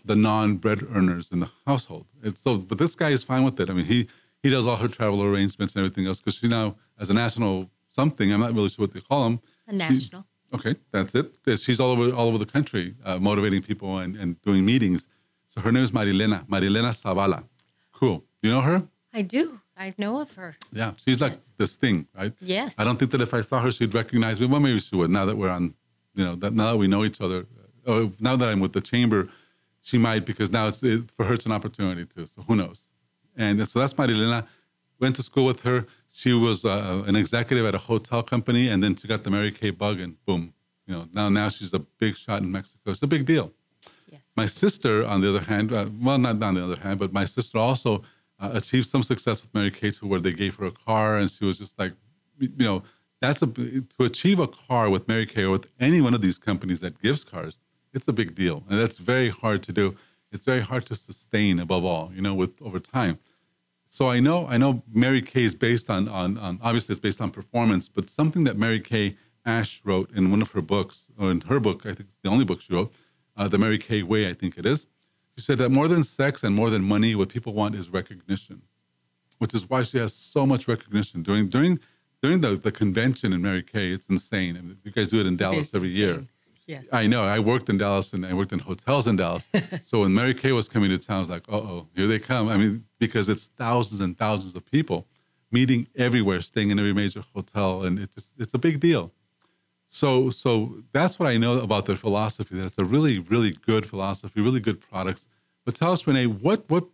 the 0.04 0.16
non 0.16 0.56
bread 0.56 0.82
earners 0.92 1.28
in 1.30 1.38
the 1.38 1.50
household. 1.64 2.06
It's 2.24 2.40
so, 2.40 2.58
but 2.58 2.78
this 2.78 2.96
guy 2.96 3.10
is 3.10 3.22
fine 3.22 3.44
with 3.44 3.60
it. 3.60 3.70
I 3.70 3.72
mean, 3.72 3.84
he 3.84 4.08
he 4.42 4.50
does 4.50 4.66
all 4.66 4.76
her 4.76 4.88
travel 4.88 5.22
arrangements 5.22 5.76
and 5.76 5.84
everything 5.84 6.08
else 6.08 6.18
because 6.18 6.34
she 6.34 6.48
now, 6.48 6.74
as 6.98 7.10
a 7.10 7.14
national 7.14 7.70
something, 7.92 8.32
I'm 8.32 8.40
not 8.40 8.54
really 8.54 8.68
sure 8.68 8.84
what 8.84 8.92
they 8.92 9.00
call 9.00 9.26
him. 9.26 9.40
A 9.68 9.72
national. 9.72 10.26
Okay, 10.54 10.76
that's 10.90 11.14
it. 11.14 11.38
She's 11.58 11.80
all 11.80 11.90
over 11.92 12.14
all 12.14 12.28
over 12.28 12.38
the 12.38 12.46
country, 12.46 12.94
uh, 13.04 13.18
motivating 13.18 13.62
people 13.62 13.98
and, 13.98 14.16
and 14.16 14.40
doing 14.42 14.64
meetings. 14.64 15.06
So 15.48 15.60
her 15.60 15.72
name 15.72 15.84
is 15.84 15.92
Marilena, 15.92 16.46
Marilena 16.46 16.92
Zavala. 16.92 17.44
Cool. 17.92 18.24
You 18.42 18.50
know 18.50 18.60
her? 18.60 18.82
I 19.14 19.22
do. 19.22 19.60
I 19.76 19.94
know 19.98 20.20
of 20.20 20.32
her. 20.32 20.56
Yeah, 20.72 20.92
she's 20.96 21.20
like 21.20 21.32
yes. 21.32 21.52
this 21.56 21.76
thing, 21.76 22.06
right? 22.14 22.32
Yes. 22.40 22.74
I 22.78 22.84
don't 22.84 22.98
think 22.98 23.10
that 23.12 23.20
if 23.20 23.32
I 23.32 23.40
saw 23.40 23.60
her, 23.60 23.70
she'd 23.70 23.94
recognize 23.94 24.40
me. 24.40 24.46
Well, 24.46 24.60
maybe 24.60 24.80
she 24.80 24.94
would. 24.96 25.10
Now 25.10 25.24
that 25.24 25.36
we're 25.36 25.48
on, 25.48 25.74
you 26.14 26.24
know, 26.24 26.34
that 26.36 26.52
now 26.52 26.72
that 26.72 26.78
we 26.78 26.86
know 26.86 27.04
each 27.04 27.20
other, 27.20 27.46
uh, 27.86 28.08
now 28.20 28.36
that 28.36 28.48
I'm 28.48 28.60
with 28.60 28.74
the 28.74 28.80
chamber, 28.80 29.28
she 29.80 29.98
might 29.98 30.24
because 30.26 30.50
now 30.50 30.66
it's 30.68 30.82
it, 30.82 31.10
for 31.10 31.24
her 31.24 31.34
it's 31.34 31.46
an 31.46 31.52
opportunity 31.52 32.04
too. 32.04 32.26
So 32.26 32.42
who 32.42 32.56
knows? 32.56 32.88
And 33.36 33.66
so 33.66 33.78
that's 33.78 33.94
Marilena. 33.94 34.46
Went 35.00 35.16
to 35.16 35.22
school 35.22 35.46
with 35.46 35.62
her 35.62 35.86
she 36.12 36.32
was 36.34 36.64
uh, 36.64 37.02
an 37.06 37.16
executive 37.16 37.66
at 37.66 37.74
a 37.74 37.78
hotel 37.78 38.22
company, 38.22 38.68
and 38.68 38.82
then 38.82 38.94
she 38.94 39.08
got 39.08 39.22
the 39.22 39.30
Mary 39.30 39.50
Kay 39.50 39.70
bug, 39.70 39.98
and 39.98 40.22
boom, 40.26 40.52
you 40.86 40.94
know, 40.94 41.08
now 41.12 41.28
now 41.28 41.48
she's 41.48 41.72
a 41.72 41.78
big 41.78 42.16
shot 42.16 42.42
in 42.42 42.52
Mexico. 42.52 42.90
It's 42.90 43.02
a 43.02 43.06
big 43.06 43.24
deal. 43.24 43.52
Yes. 44.10 44.20
My 44.36 44.46
sister, 44.46 45.04
on 45.04 45.22
the 45.22 45.30
other 45.30 45.40
hand, 45.40 45.72
uh, 45.72 45.86
well, 46.00 46.18
not 46.18 46.42
on 46.42 46.54
the 46.54 46.64
other 46.64 46.80
hand, 46.80 47.00
but 47.00 47.12
my 47.12 47.24
sister 47.24 47.58
also 47.58 48.02
uh, 48.38 48.50
achieved 48.52 48.88
some 48.88 49.02
success 49.02 49.42
with 49.42 49.54
Mary 49.54 49.70
Kay 49.70 49.90
to 49.92 50.06
where 50.06 50.20
they 50.20 50.32
gave 50.32 50.56
her 50.56 50.66
a 50.66 50.70
car, 50.70 51.16
and 51.18 51.30
she 51.30 51.44
was 51.44 51.58
just 51.58 51.78
like, 51.78 51.92
you 52.38 52.50
know, 52.58 52.82
that's 53.20 53.40
a 53.42 53.46
to 53.46 54.04
achieve 54.04 54.38
a 54.38 54.48
car 54.48 54.90
with 54.90 55.08
Mary 55.08 55.26
Kay 55.26 55.44
or 55.44 55.50
with 55.50 55.68
any 55.80 56.00
one 56.02 56.12
of 56.12 56.20
these 56.20 56.38
companies 56.38 56.80
that 56.80 57.00
gives 57.00 57.24
cars. 57.24 57.56
It's 57.94 58.08
a 58.08 58.12
big 58.12 58.34
deal, 58.34 58.64
and 58.68 58.78
that's 58.78 58.98
very 58.98 59.30
hard 59.30 59.62
to 59.64 59.72
do. 59.72 59.96
It's 60.30 60.44
very 60.44 60.62
hard 60.62 60.86
to 60.86 60.94
sustain, 60.94 61.58
above 61.60 61.84
all, 61.84 62.10
you 62.14 62.22
know, 62.22 62.34
with 62.34 62.60
over 62.62 62.80
time. 62.80 63.18
So 63.92 64.08
I 64.08 64.20
know 64.20 64.46
I 64.46 64.56
know 64.56 64.82
Mary 64.90 65.20
Kay 65.20 65.42
is 65.42 65.54
based 65.54 65.90
on, 65.90 66.08
on, 66.08 66.38
on 66.38 66.58
obviously 66.62 66.94
it's 66.94 66.98
based 66.98 67.20
on 67.20 67.30
performance, 67.30 67.90
but 67.90 68.08
something 68.08 68.44
that 68.44 68.56
Mary 68.56 68.80
Kay 68.80 69.16
Ash 69.44 69.82
wrote 69.84 70.10
in 70.12 70.30
one 70.30 70.40
of 70.40 70.50
her 70.52 70.62
books, 70.62 71.08
or 71.18 71.30
in 71.30 71.42
her 71.42 71.60
book, 71.60 71.82
I 71.84 71.92
think 71.92 72.08
it's 72.08 72.22
the 72.22 72.30
only 72.30 72.46
book 72.46 72.62
she 72.62 72.72
wrote, 72.72 72.90
uh, 73.36 73.48
The 73.48 73.58
Mary 73.58 73.76
Kay 73.76 74.02
Way, 74.02 74.30
I 74.30 74.32
think 74.32 74.56
it 74.56 74.64
is. 74.64 74.86
She 75.36 75.44
said 75.44 75.58
that 75.58 75.68
more 75.68 75.88
than 75.88 76.04
sex 76.04 76.42
and 76.42 76.56
more 76.56 76.70
than 76.70 76.82
money, 76.82 77.14
what 77.14 77.28
people 77.28 77.52
want 77.52 77.74
is 77.74 77.90
recognition, 77.90 78.62
which 79.40 79.52
is 79.52 79.68
why 79.68 79.82
she 79.82 79.98
has 79.98 80.14
so 80.14 80.46
much 80.46 80.66
recognition. 80.68 81.22
During 81.22 81.48
during 81.48 81.78
during 82.22 82.40
the, 82.40 82.56
the 82.56 82.72
convention 82.72 83.34
in 83.34 83.42
Mary 83.42 83.62
Kay, 83.62 83.92
it's 83.92 84.08
insane. 84.08 84.56
I 84.56 84.62
mean, 84.62 84.78
you 84.84 84.90
guys 84.90 85.08
do 85.08 85.20
it 85.20 85.26
in 85.26 85.36
Dallas 85.36 85.74
every 85.74 85.90
year. 85.90 86.26
Yes. 86.72 86.86
I 86.90 87.06
know. 87.06 87.22
I 87.22 87.38
worked 87.38 87.68
in 87.68 87.76
Dallas 87.76 88.14
and 88.14 88.24
I 88.24 88.32
worked 88.32 88.50
in 88.50 88.58
hotels 88.58 89.06
in 89.06 89.16
Dallas. 89.16 89.46
so 89.84 90.00
when 90.00 90.14
Mary 90.14 90.32
Kay 90.32 90.52
was 90.52 90.70
coming 90.70 90.88
to 90.88 90.96
town, 90.96 91.18
I 91.18 91.20
was 91.20 91.28
like, 91.28 91.46
uh 91.46 91.56
oh, 91.56 91.88
here 91.94 92.06
they 92.06 92.18
come. 92.18 92.48
I 92.48 92.56
mean, 92.56 92.86
because 92.98 93.28
it's 93.28 93.48
thousands 93.58 94.00
and 94.00 94.16
thousands 94.16 94.56
of 94.56 94.64
people 94.64 95.06
meeting 95.50 95.86
everywhere, 95.96 96.40
staying 96.40 96.70
in 96.70 96.78
every 96.78 96.94
major 96.94 97.22
hotel, 97.34 97.82
and 97.84 97.98
it's 97.98 98.30
it's 98.38 98.54
a 98.54 98.58
big 98.58 98.80
deal. 98.80 99.12
So 99.86 100.30
so 100.30 100.48
that's 100.92 101.18
what 101.18 101.28
I 101.28 101.36
know 101.36 101.60
about 101.60 101.84
their 101.84 102.00
philosophy. 102.06 102.56
That 102.56 102.64
it's 102.64 102.78
a 102.78 102.86
really 102.86 103.18
really 103.18 103.52
good 103.70 103.84
philosophy, 103.84 104.40
really 104.40 104.60
good 104.68 104.80
products. 104.80 105.28
But 105.66 105.76
tell 105.76 105.92
us, 105.92 106.06
Renee, 106.06 106.26
what 106.46 106.64
what 106.70 106.84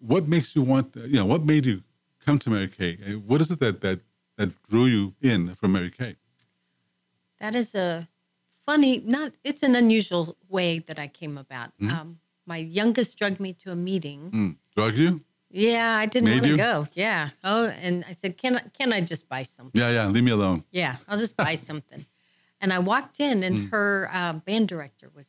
what 0.00 0.26
makes 0.26 0.56
you 0.56 0.62
want? 0.62 0.96
You 0.96 1.18
know, 1.20 1.26
what 1.26 1.44
made 1.44 1.66
you 1.66 1.84
come 2.26 2.36
to 2.40 2.50
Mary 2.50 2.68
Kay? 2.68 2.94
What 3.28 3.40
is 3.40 3.48
it 3.52 3.60
that 3.60 3.80
that 3.82 4.00
that 4.38 4.50
drew 4.68 4.86
you 4.86 5.14
in 5.22 5.54
from 5.54 5.70
Mary 5.70 5.92
Kay? 5.92 6.16
That 7.38 7.54
is 7.54 7.76
a 7.76 8.08
funny. 8.70 8.92
Not 9.04 9.32
it's 9.48 9.62
an 9.62 9.74
unusual 9.74 10.36
way 10.48 10.70
that 10.88 10.98
I 10.98 11.08
came 11.08 11.36
about. 11.38 11.68
Mm-hmm. 11.78 11.90
Um, 11.90 12.08
my 12.46 12.58
youngest 12.80 13.18
drugged 13.18 13.40
me 13.40 13.52
to 13.62 13.70
a 13.72 13.76
meeting. 13.76 14.20
Mm. 14.30 14.56
Drug 14.76 14.94
you? 14.94 15.20
Yeah, 15.50 15.96
I 16.02 16.06
didn't 16.06 16.30
want 16.30 16.44
to 16.44 16.56
go. 16.56 16.86
Yeah. 16.94 17.30
Oh, 17.42 17.64
and 17.86 18.04
I 18.10 18.12
said, 18.12 18.32
"Can 18.42 18.52
I, 18.56 18.62
can 18.78 18.92
I 18.92 19.00
just 19.12 19.28
buy 19.28 19.42
something?" 19.56 19.80
Yeah, 19.80 19.90
yeah. 19.90 20.06
Leave 20.14 20.24
me 20.24 20.30
alone. 20.30 20.64
Yeah, 20.70 20.96
I'll 21.08 21.18
just 21.18 21.36
buy 21.36 21.54
something. 21.70 22.06
And 22.60 22.72
I 22.72 22.78
walked 22.78 23.20
in, 23.20 23.42
and 23.42 23.54
Mm. 23.56 23.70
her 23.70 24.10
uh, 24.12 24.32
band 24.48 24.68
director 24.68 25.08
was 25.14 25.26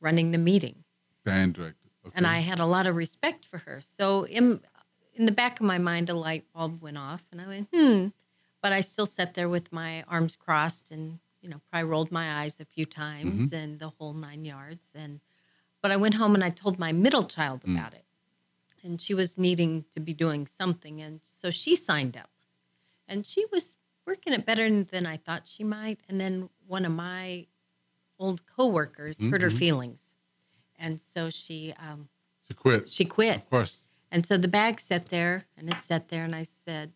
running 0.00 0.32
the 0.32 0.38
meeting, 0.38 0.76
Band 1.24 1.54
director. 1.54 1.88
Okay. 2.04 2.14
and 2.16 2.26
I 2.26 2.40
had 2.50 2.58
a 2.60 2.66
lot 2.66 2.86
of 2.88 2.96
respect 2.96 3.46
for 3.50 3.58
her. 3.66 3.80
So 3.96 4.26
in 4.38 4.60
in 5.18 5.26
the 5.26 5.32
back 5.42 5.60
of 5.60 5.66
my 5.66 5.78
mind, 5.78 6.10
a 6.10 6.14
light 6.28 6.44
bulb 6.54 6.82
went 6.82 6.98
off, 6.98 7.22
and 7.32 7.40
I 7.40 7.46
went, 7.46 7.68
"Hmm." 7.72 8.08
But 8.62 8.72
I 8.78 8.82
still 8.82 9.06
sat 9.06 9.34
there 9.34 9.48
with 9.48 9.72
my 9.72 10.02
arms 10.06 10.36
crossed, 10.36 10.90
and 10.94 11.18
you 11.42 11.48
know, 11.50 11.60
probably 11.70 11.90
rolled 11.90 12.10
my 12.12 12.42
eyes 12.42 12.60
a 12.60 12.64
few 12.64 12.86
times, 12.86 13.42
Mm-hmm. 13.42 13.54
and 13.54 13.78
the 13.78 13.88
whole 13.90 14.14
nine 14.14 14.44
yards. 14.44 14.84
And 14.94 15.20
but 15.82 15.90
I 15.90 15.96
went 15.96 16.14
home 16.14 16.34
and 16.34 16.44
I 16.44 16.50
told 16.50 16.78
my 16.78 16.92
middle 16.92 17.24
child 17.24 17.62
Mm. 17.64 17.76
about 17.76 17.92
it, 17.94 18.04
and 18.82 19.00
she 19.00 19.12
was 19.14 19.36
needing 19.36 19.84
to 19.92 20.00
be 20.00 20.14
doing 20.14 20.46
something, 20.46 21.00
and 21.02 21.20
so 21.26 21.50
she 21.50 21.74
signed 21.76 22.16
up, 22.16 22.30
and 23.08 23.26
she 23.26 23.44
was 23.52 23.74
working 24.06 24.32
it 24.32 24.46
better 24.46 24.84
than 24.84 25.06
I 25.06 25.16
thought 25.16 25.46
she 25.46 25.64
might. 25.64 26.00
And 26.08 26.20
then 26.20 26.48
one 26.66 26.84
of 26.84 26.92
my 26.92 27.46
old 28.18 28.46
coworkers 28.46 29.20
hurt 29.20 29.42
her 29.42 29.50
Mhm. 29.50 29.58
feelings, 29.58 30.14
and 30.78 31.00
so 31.00 31.28
she 31.30 31.72
um, 31.74 32.08
to 32.48 32.54
quit. 32.54 32.88
she 32.88 33.04
quit. 33.04 33.36
Of 33.38 33.50
course. 33.50 33.84
And 34.12 34.24
so 34.26 34.36
the 34.36 34.48
bag 34.48 34.78
sat 34.78 35.06
there 35.06 35.46
and 35.56 35.68
it 35.68 35.80
sat 35.80 36.08
there, 36.08 36.22
and 36.24 36.34
I 36.36 36.42
said, 36.44 36.92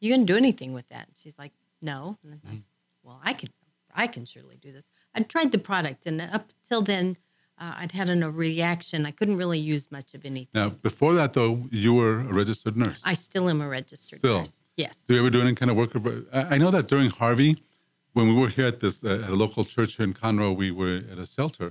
"You 0.00 0.12
gonna 0.12 0.24
do 0.24 0.36
anything 0.36 0.72
with 0.74 0.88
that?" 0.90 1.08
She's 1.16 1.38
like, 1.38 1.52
"No." 1.80 2.18
And 2.22 2.34
I'm 2.34 2.40
like, 2.50 2.62
"Well, 3.04 3.20
I 3.22 3.32
can, 3.34 3.50
I 3.94 4.06
can 4.14 4.24
surely 4.24 4.56
do 4.56 4.72
this." 4.72 4.86
I 5.14 5.20
tried 5.22 5.52
the 5.52 5.58
product, 5.58 6.06
and 6.06 6.20
up 6.20 6.46
till 6.68 6.82
then, 6.82 7.16
uh, 7.58 7.74
I'd 7.80 7.92
had 7.92 8.08
a 8.10 8.30
reaction. 8.30 9.06
I 9.06 9.12
couldn't 9.12 9.36
really 9.36 9.60
use 9.60 9.84
much 9.92 10.14
of 10.14 10.24
anything. 10.24 10.48
Now, 10.54 10.68
before 10.70 11.14
that, 11.14 11.32
though, 11.34 11.68
you 11.70 11.94
were 11.94 12.20
a 12.20 12.32
registered 12.42 12.76
nurse. 12.76 12.98
I 13.04 13.14
still 13.14 13.48
am 13.48 13.60
a 13.60 13.68
registered 13.68 14.18
Still. 14.18 14.40
nurse. 14.40 14.60
Yes. 14.76 14.96
Do 15.06 15.14
you 15.14 15.20
ever 15.20 15.30
do 15.30 15.40
any 15.40 15.54
kind 15.54 15.70
of 15.70 15.76
work? 15.76 15.92
I 16.32 16.54
I 16.54 16.58
know 16.58 16.70
that 16.76 16.88
during 16.88 17.10
Harvey, 17.10 17.52
when 18.14 18.26
we 18.26 18.34
were 18.40 18.48
here 18.56 18.66
at 18.66 18.78
this 18.80 19.04
uh, 19.04 19.24
at 19.24 19.30
a 19.30 19.38
local 19.44 19.64
church 19.64 19.90
here 19.96 20.06
in 20.10 20.14
Conroe, 20.14 20.52
we 20.62 20.70
were 20.80 20.96
at 21.12 21.18
a 21.18 21.26
shelter, 21.36 21.68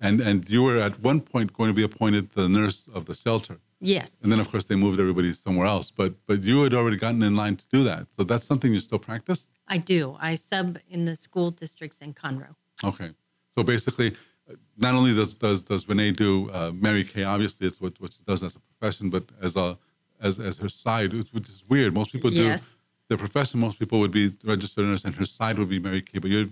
and 0.00 0.20
and 0.20 0.48
you 0.54 0.60
were 0.66 0.78
at 0.88 0.94
one 1.10 1.20
point 1.20 1.52
going 1.52 1.70
to 1.70 1.74
be 1.74 1.84
appointed 1.90 2.24
the 2.40 2.48
nurse 2.48 2.88
of 2.96 3.04
the 3.08 3.14
shelter, 3.14 3.56
Yes. 3.80 4.18
and 4.22 4.30
then 4.30 4.40
of 4.40 4.48
course 4.50 4.64
they 4.66 4.76
moved 4.76 5.00
everybody 5.00 5.32
somewhere 5.32 5.66
else. 5.66 5.90
But 5.90 6.14
but 6.26 6.42
you 6.42 6.62
had 6.62 6.74
already 6.74 6.96
gotten 6.98 7.22
in 7.22 7.34
line 7.36 7.56
to 7.56 7.66
do 7.72 7.82
that, 7.84 8.06
so 8.16 8.24
that's 8.24 8.44
something 8.44 8.72
you 8.74 8.80
still 8.80 8.98
practice. 8.98 9.46
I 9.68 9.78
do. 9.78 10.16
I 10.20 10.34
sub 10.34 10.78
in 10.88 11.04
the 11.06 11.16
school 11.16 11.50
districts 11.50 11.98
in 12.02 12.12
Conroe. 12.14 12.54
Okay, 12.84 13.10
so 13.54 13.62
basically, 13.62 14.08
uh, 14.50 14.54
not 14.76 14.94
only 14.94 15.14
does 15.14 15.32
does 15.32 15.62
does 15.62 15.88
Renee 15.88 16.12
do 16.12 16.50
uh, 16.50 16.72
Mary 16.74 17.04
Kay, 17.04 17.24
obviously 17.24 17.66
it's 17.66 17.80
what 17.80 17.98
what 18.00 18.12
she 18.12 18.22
does 18.26 18.42
as 18.42 18.54
a 18.56 18.60
profession, 18.70 19.08
but 19.10 19.24
as 19.40 19.56
a 19.56 19.78
as 20.20 20.38
as 20.38 20.58
her 20.58 20.68
side, 20.68 21.12
which 21.14 21.48
is 21.48 21.62
weird. 21.68 21.94
Most 21.94 22.12
people 22.12 22.30
do 22.30 22.42
Yes. 22.42 22.76
their 23.08 23.18
profession. 23.18 23.60
Most 23.60 23.78
people 23.78 23.98
would 24.00 24.12
be 24.12 24.26
registered 24.44 24.84
nurse, 24.84 25.04
and 25.06 25.14
her 25.14 25.24
side 25.26 25.58
would 25.58 25.70
be 25.70 25.78
Mary 25.78 26.02
Kay, 26.02 26.18
but 26.18 26.30
you're 26.30 26.48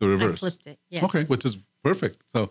the 0.00 0.06
I 0.06 0.10
reverse. 0.16 0.40
flipped 0.40 0.66
it. 0.66 0.78
Yes. 0.90 1.04
Okay, 1.04 1.24
which 1.32 1.44
is 1.44 1.56
perfect. 1.84 2.16
So 2.34 2.48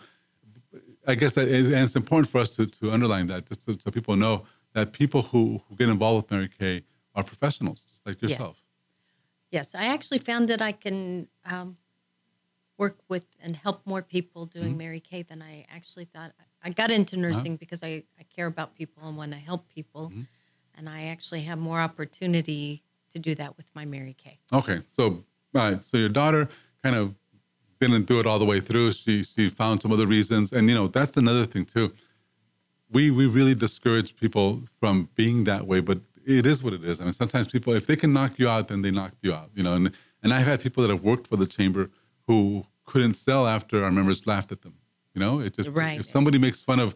I 1.11 1.15
guess 1.15 1.33
that 1.33 1.47
is, 1.47 1.67
and 1.67 1.75
it's 1.85 1.95
important 1.95 2.29
for 2.31 2.39
us 2.39 2.49
to, 2.55 2.65
to 2.65 2.91
underline 2.91 3.27
that 3.27 3.47
just 3.47 3.65
so, 3.65 3.73
so 3.83 3.91
people 3.91 4.15
know 4.15 4.45
that 4.73 4.93
people 4.93 5.21
who, 5.21 5.61
who 5.67 5.75
get 5.75 5.89
involved 5.89 6.23
with 6.23 6.31
Mary 6.31 6.49
Kay 6.59 6.83
are 7.15 7.23
professionals, 7.23 7.79
just 7.81 7.99
like 8.05 8.21
yourself. 8.21 8.61
Yes, 9.51 9.75
I 9.75 9.85
actually 9.87 10.19
found 10.19 10.47
that 10.47 10.61
I 10.61 10.71
can 10.71 11.27
um, 11.45 11.77
work 12.77 12.97
with 13.09 13.25
and 13.43 13.55
help 13.55 13.85
more 13.85 14.01
people 14.01 14.45
doing 14.45 14.69
Mm-hmm. 14.69 14.77
Mary 14.77 14.99
Kay 15.01 15.23
than 15.23 15.41
I 15.41 15.65
actually 15.69 16.05
thought. 16.05 16.31
I 16.63 16.69
got 16.69 16.89
into 16.91 17.15
Uh-huh. 17.17 17.27
nursing 17.27 17.57
because 17.57 17.83
I, 17.83 18.03
I 18.19 18.23
care 18.35 18.47
about 18.47 18.75
people 18.75 19.05
and 19.07 19.17
want 19.17 19.31
to 19.33 19.37
help 19.37 19.67
people. 19.67 20.09
Mm-hmm. 20.09 20.21
And 20.75 20.87
I 20.87 21.03
actually 21.07 21.41
have 21.41 21.59
more 21.59 21.81
opportunity 21.81 22.81
to 23.13 23.19
do 23.19 23.35
that 23.35 23.57
with 23.57 23.65
my 23.75 23.83
Mary 23.85 24.15
Kay. 24.23 24.39
Okay, 24.53 24.81
so 24.87 25.03
all 25.53 25.71
right, 25.71 25.83
so 25.83 25.97
your 25.97 26.07
daughter 26.09 26.47
kind 26.81 26.95
of 26.95 27.13
didn't 27.87 28.05
do 28.07 28.19
it 28.19 28.25
all 28.25 28.39
the 28.39 28.45
way 28.45 28.59
through. 28.59 28.91
She 28.93 29.23
she 29.23 29.49
found 29.49 29.81
some 29.81 29.91
other 29.91 30.07
reasons, 30.07 30.51
and 30.53 30.67
you 30.69 30.75
know 30.75 30.87
that's 30.87 31.15
another 31.17 31.45
thing 31.45 31.65
too. 31.65 31.91
We 32.91 33.11
we 33.11 33.25
really 33.27 33.55
discourage 33.55 34.15
people 34.15 34.63
from 34.79 35.09
being 35.15 35.43
that 35.45 35.65
way, 35.67 35.79
but 35.79 35.99
it 36.25 36.45
is 36.45 36.61
what 36.63 36.73
it 36.73 36.83
is. 36.83 37.01
I 37.01 37.05
mean, 37.05 37.13
sometimes 37.13 37.47
people, 37.47 37.73
if 37.73 37.87
they 37.87 37.95
can 37.95 38.13
knock 38.13 38.37
you 38.37 38.47
out, 38.47 38.67
then 38.67 38.81
they 38.81 38.91
knock 38.91 39.13
you 39.21 39.33
out. 39.33 39.49
You 39.55 39.63
know, 39.63 39.73
and 39.73 39.91
and 40.23 40.33
I've 40.33 40.45
had 40.45 40.61
people 40.61 40.81
that 40.83 40.89
have 40.89 41.03
worked 41.03 41.27
for 41.27 41.37
the 41.37 41.47
chamber 41.47 41.89
who 42.27 42.63
couldn't 42.85 43.15
sell 43.15 43.47
after 43.47 43.83
our 43.83 43.91
members 43.91 44.27
laughed 44.27 44.51
at 44.51 44.61
them. 44.61 44.75
You 45.13 45.19
know, 45.21 45.39
it 45.39 45.53
just 45.55 45.69
Right. 45.69 45.99
if 45.99 46.07
somebody 46.09 46.37
makes 46.37 46.63
fun 46.63 46.79
of 46.79 46.95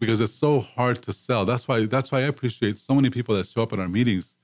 because 0.00 0.20
it's 0.20 0.34
so 0.34 0.60
hard 0.60 1.00
to 1.02 1.12
sell. 1.12 1.44
That's 1.44 1.68
why 1.68 1.86
that's 1.86 2.10
why 2.10 2.18
I 2.18 2.22
appreciate 2.22 2.78
so 2.78 2.94
many 2.94 3.10
people 3.10 3.34
that 3.36 3.46
show 3.46 3.62
up 3.62 3.72
at 3.72 3.78
our 3.78 3.88
meetings, 3.88 4.34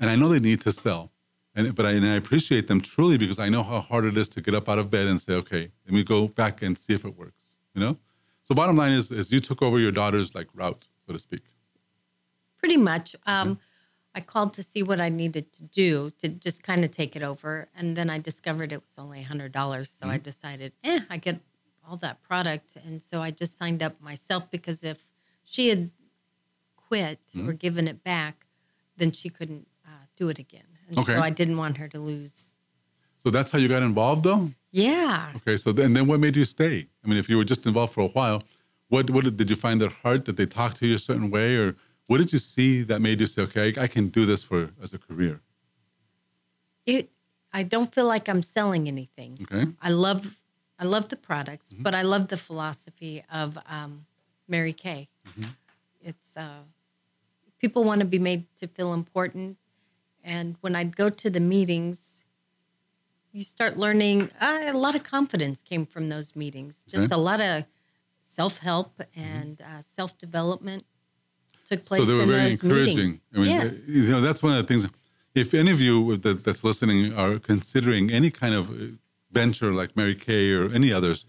and 0.00 0.10
I 0.10 0.16
know 0.16 0.28
they 0.28 0.40
need 0.40 0.60
to 0.62 0.72
sell, 0.72 1.12
and 1.54 1.74
but 1.74 1.86
I, 1.86 1.92
and 1.92 2.06
I 2.06 2.14
appreciate 2.14 2.66
them 2.66 2.80
truly 2.80 3.16
because 3.16 3.38
I 3.38 3.48
know 3.48 3.62
how 3.62 3.80
hard 3.80 4.04
it 4.04 4.16
is 4.16 4.28
to 4.30 4.40
get 4.40 4.54
up 4.54 4.68
out 4.68 4.78
of 4.78 4.90
bed 4.90 5.06
and 5.06 5.20
say, 5.20 5.34
okay, 5.34 5.70
let 5.86 5.94
me 5.94 6.02
go 6.02 6.28
back 6.28 6.62
and 6.62 6.76
see 6.76 6.94
if 6.94 7.04
it 7.04 7.16
works. 7.16 7.56
You 7.74 7.80
know, 7.80 7.98
so 8.44 8.54
bottom 8.54 8.76
line 8.76 8.92
is 8.92 9.10
is 9.10 9.32
you 9.32 9.40
took 9.40 9.62
over 9.62 9.78
your 9.78 9.92
daughter's 9.92 10.34
like 10.34 10.48
route, 10.54 10.86
so 11.06 11.12
to 11.12 11.18
speak. 11.18 11.42
Pretty 12.58 12.76
much. 12.76 13.14
Um, 13.26 13.58
I 14.14 14.20
called 14.20 14.54
to 14.54 14.62
see 14.62 14.82
what 14.82 15.00
I 15.00 15.08
needed 15.08 15.52
to 15.54 15.64
do 15.64 16.10
to 16.20 16.28
just 16.28 16.62
kind 16.62 16.84
of 16.84 16.90
take 16.92 17.16
it 17.16 17.22
over. 17.22 17.68
And 17.76 17.96
then 17.96 18.08
I 18.08 18.18
discovered 18.18 18.72
it 18.72 18.80
was 18.80 18.94
only 18.96 19.22
$100. 19.24 19.88
So 19.98 20.08
I 20.08 20.18
decided, 20.18 20.74
eh, 20.84 21.00
I 21.10 21.16
get 21.16 21.40
all 21.86 21.96
that 21.98 22.22
product. 22.22 22.76
And 22.86 23.02
so 23.02 23.20
I 23.20 23.32
just 23.32 23.58
signed 23.58 23.82
up 23.82 24.00
myself 24.00 24.50
because 24.50 24.84
if 24.84 24.98
she 25.42 25.68
had 25.68 25.90
quit 26.76 27.18
or 27.46 27.52
given 27.52 27.88
it 27.88 28.04
back, 28.04 28.46
then 28.96 29.10
she 29.10 29.28
couldn't 29.28 29.66
uh, 29.84 30.06
do 30.16 30.28
it 30.28 30.38
again. 30.38 30.73
And 30.88 30.98
Okay. 30.98 31.14
so 31.14 31.20
I 31.20 31.30
didn't 31.30 31.56
want 31.56 31.76
her 31.78 31.88
to 31.88 31.98
lose. 31.98 32.52
So 33.22 33.30
that's 33.30 33.50
how 33.52 33.58
you 33.58 33.68
got 33.68 33.82
involved, 33.82 34.22
though. 34.24 34.50
Yeah. 34.70 35.32
Okay, 35.36 35.56
so 35.56 35.72
then, 35.72 35.92
then 35.94 36.06
what 36.06 36.20
made 36.20 36.36
you 36.36 36.44
stay? 36.44 36.88
I 37.04 37.08
mean, 37.08 37.16
if 37.18 37.28
you 37.28 37.36
were 37.36 37.44
just 37.44 37.64
involved 37.66 37.92
for 37.94 38.02
a 38.02 38.08
while, 38.08 38.42
what 38.88 39.08
what 39.10 39.24
did, 39.24 39.36
did 39.36 39.48
you 39.50 39.56
find 39.56 39.80
that 39.80 39.92
hard 40.02 40.24
that 40.26 40.36
they 40.36 40.46
talked 40.46 40.76
to 40.78 40.86
you 40.86 40.96
a 40.96 40.98
certain 40.98 41.30
way, 41.30 41.56
or 41.56 41.74
what 42.06 42.18
did 42.18 42.32
you 42.32 42.38
see 42.38 42.82
that 42.82 43.00
made 43.00 43.18
you 43.20 43.26
say, 43.26 43.42
okay, 43.42 43.72
I, 43.78 43.84
I 43.84 43.86
can 43.88 44.08
do 44.08 44.26
this 44.26 44.42
for 44.42 44.70
as 44.82 44.92
a 44.92 44.98
career? 44.98 45.40
It, 46.86 47.10
I 47.52 47.62
don't 47.62 47.92
feel 47.94 48.06
like 48.06 48.28
I'm 48.28 48.42
selling 48.42 48.88
anything. 48.88 49.38
Okay, 49.42 49.70
I 49.80 49.90
love 49.90 50.36
I 50.78 50.84
love 50.84 51.08
the 51.08 51.16
products, 51.16 51.72
Mm-hmm. 51.72 51.82
but 51.82 51.94
I 51.94 52.02
love 52.02 52.28
the 52.28 52.36
philosophy 52.36 53.24
of 53.32 53.56
um, 53.66 54.06
Mary 54.48 54.72
Kay. 54.72 55.08
Mm-hmm. 55.28 55.50
It's 56.02 56.36
uh, 56.36 56.62
people 57.58 57.84
want 57.84 58.00
to 58.00 58.04
be 58.06 58.18
made 58.18 58.44
to 58.58 58.66
feel 58.66 58.92
important, 58.92 59.56
and 60.24 60.56
when 60.62 60.74
I'd 60.74 60.96
go 60.96 61.08
to 61.10 61.30
the 61.30 61.40
meetings, 61.40 62.24
you 63.32 63.42
start 63.44 63.76
learning. 63.76 64.30
Uh, 64.40 64.62
a 64.66 64.72
lot 64.72 64.94
of 64.94 65.02
confidence 65.04 65.62
came 65.62 65.84
from 65.86 66.08
those 66.08 66.34
meetings. 66.34 66.82
Just 66.88 67.04
Okay. 67.06 67.14
a 67.14 67.18
lot 67.18 67.40
of 67.40 67.64
self 68.22 68.58
help 68.58 69.00
and 69.14 69.60
uh, 69.60 69.82
self 69.82 70.16
development 70.18 70.84
took 71.68 71.84
place 71.84 72.02
Mm-hmm. 72.02 72.10
so 72.10 72.18
they 72.18 72.26
were 72.26 72.32
very 72.32 72.50
encouraging. 72.52 72.96
meetings. 72.96 73.20
I 73.34 73.38
mean, 73.38 73.46
yes. 73.46 73.88
you 73.88 74.10
know, 74.10 74.20
that's 74.20 74.42
one 74.42 74.52
of 74.52 74.58
the 74.58 74.66
things. 74.66 74.86
If 75.34 75.52
any 75.52 75.70
of 75.70 75.80
you 75.80 76.16
that, 76.18 76.44
that's 76.44 76.62
listening 76.64 77.12
are 77.14 77.38
considering 77.38 78.10
any 78.10 78.30
kind 78.30 78.54
of 78.54 78.70
uh, 78.70 78.74
venture 79.32 79.72
like 79.72 79.96
Mary 79.96 80.14
Kay 80.14 80.52
or 80.52 80.70
any 80.72 80.92
others, 80.92 81.26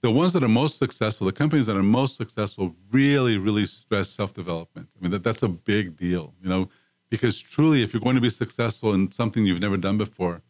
the 0.00 0.10
ones 0.10 0.32
that 0.32 0.42
are 0.42 0.48
most 0.48 0.78
successful, 0.78 1.26
the 1.26 1.32
companies 1.32 1.66
that 1.66 1.76
are 1.76 1.82
most 1.82 2.16
successful, 2.16 2.74
really, 2.90 3.36
really 3.36 3.66
stress 3.66 4.08
self 4.08 4.32
development. 4.32 4.88
I 4.96 5.02
mean, 5.02 5.10
that, 5.10 5.22
that's 5.24 5.42
a 5.42 5.48
big 5.48 5.96
deal, 5.96 6.34
you 6.42 6.48
know, 6.48 6.68
because 7.10 7.38
truly, 7.38 7.82
if 7.82 7.92
you're 7.92 8.00
going 8.00 8.14
to 8.16 8.20
be 8.20 8.30
successful 8.30 8.92
in 8.94 9.10
something 9.10 9.44
you've 9.46 9.60
never 9.60 9.76
done 9.76 9.98
before, 9.98 10.42